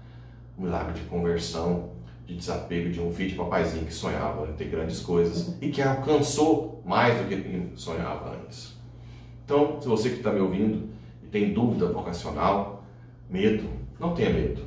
um 0.57 0.64
milagre 0.64 0.93
de 0.93 1.01
conversão, 1.07 1.89
de 2.28 2.36
desapego 2.36 2.91
de 2.91 3.01
um 3.01 3.12
filho 3.12 3.30
de 3.30 3.36
papaizinho 3.36 3.86
que 3.86 3.93
sonhava 3.93 4.45
ter 4.53 4.66
grandes 4.66 4.99
coisas 5.01 5.57
e 5.60 5.70
que 5.70 5.82
alcançou 5.82 6.84
mais 6.86 7.18
do 7.20 7.28
que 7.28 7.72
sonhava 7.76 8.36
antes. 8.36 8.78
Então, 9.43 9.82
se 9.82 9.88
você 9.88 10.10
que 10.10 10.18
está 10.18 10.32
me 10.32 10.39
ouvindo 10.39 10.89
tem 11.32 11.53
dúvida 11.53 11.91
vocacional, 11.91 12.84
medo, 13.30 13.69
não 13.99 14.13
tenha 14.13 14.32
medo. 14.32 14.63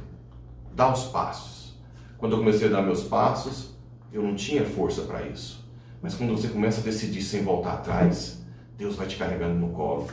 Dá 0.74 0.92
os 0.92 1.04
passos. 1.04 1.76
Quando 2.18 2.32
eu 2.32 2.38
comecei 2.38 2.68
a 2.68 2.70
dar 2.70 2.82
meus 2.82 3.02
passos, 3.04 3.74
eu 4.12 4.22
não 4.22 4.34
tinha 4.34 4.64
força 4.64 5.02
para 5.02 5.26
isso. 5.26 5.66
Mas 6.00 6.14
quando 6.14 6.36
você 6.36 6.48
começa 6.48 6.80
a 6.80 6.84
decidir 6.84 7.22
sem 7.22 7.42
voltar 7.42 7.74
atrás, 7.74 8.44
Deus 8.76 8.96
vai 8.96 9.06
te 9.06 9.16
carregando 9.16 9.54
no 9.54 9.72
colo. 9.72 10.08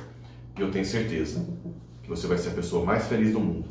E 0.57 0.61
eu 0.61 0.71
tenho 0.71 0.85
certeza 0.85 1.47
que 2.03 2.09
você 2.09 2.27
vai 2.27 2.37
ser 2.37 2.49
a 2.49 2.53
pessoa 2.53 2.85
mais 2.85 3.07
feliz 3.07 3.31
do 3.31 3.39
mundo, 3.39 3.69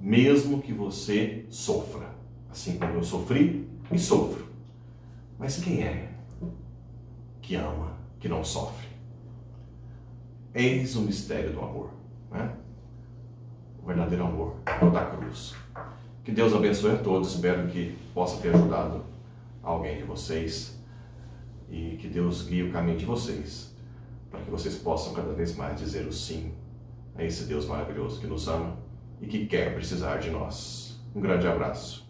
mesmo 0.00 0.62
que 0.62 0.72
você 0.72 1.44
sofra, 1.48 2.14
assim 2.50 2.78
como 2.78 2.94
eu 2.94 3.02
sofri 3.02 3.68
e 3.92 3.98
sofro. 3.98 4.46
Mas 5.38 5.58
quem 5.58 5.82
é 5.82 6.12
que 7.40 7.56
ama, 7.56 7.98
que 8.18 8.28
não 8.28 8.44
sofre? 8.44 8.88
Eis 10.54 10.96
o 10.96 11.02
mistério 11.02 11.52
do 11.52 11.60
amor, 11.60 11.90
né? 12.30 12.54
o 13.82 13.86
verdadeiro 13.86 14.24
amor, 14.24 14.56
o 14.82 14.90
da 14.90 15.06
cruz. 15.06 15.54
Que 16.24 16.32
Deus 16.32 16.54
abençoe 16.54 16.92
a 16.92 16.98
todos, 16.98 17.34
espero 17.34 17.66
que 17.68 17.96
possa 18.14 18.40
ter 18.40 18.54
ajudado 18.54 19.04
alguém 19.62 19.98
de 19.98 20.04
vocês 20.04 20.78
e 21.70 21.96
que 22.00 22.08
Deus 22.08 22.42
guie 22.42 22.64
o 22.64 22.72
caminho 22.72 22.98
de 22.98 23.04
vocês, 23.04 23.74
para 24.30 24.40
que 24.40 24.50
vocês 24.50 24.76
possam 24.76 25.14
cada 25.14 25.32
vez 25.32 25.56
mais 25.56 25.78
dizer 25.78 26.06
o 26.06 26.12
sim 26.12 26.52
a 27.16 27.24
esse 27.24 27.44
Deus 27.44 27.66
maravilhoso 27.66 28.20
que 28.20 28.26
nos 28.26 28.48
ama 28.48 28.76
e 29.20 29.26
que 29.26 29.46
quer 29.46 29.74
precisar 29.74 30.18
de 30.18 30.30
nós. 30.30 31.00
Um 31.14 31.20
grande 31.20 31.46
abraço. 31.46 32.09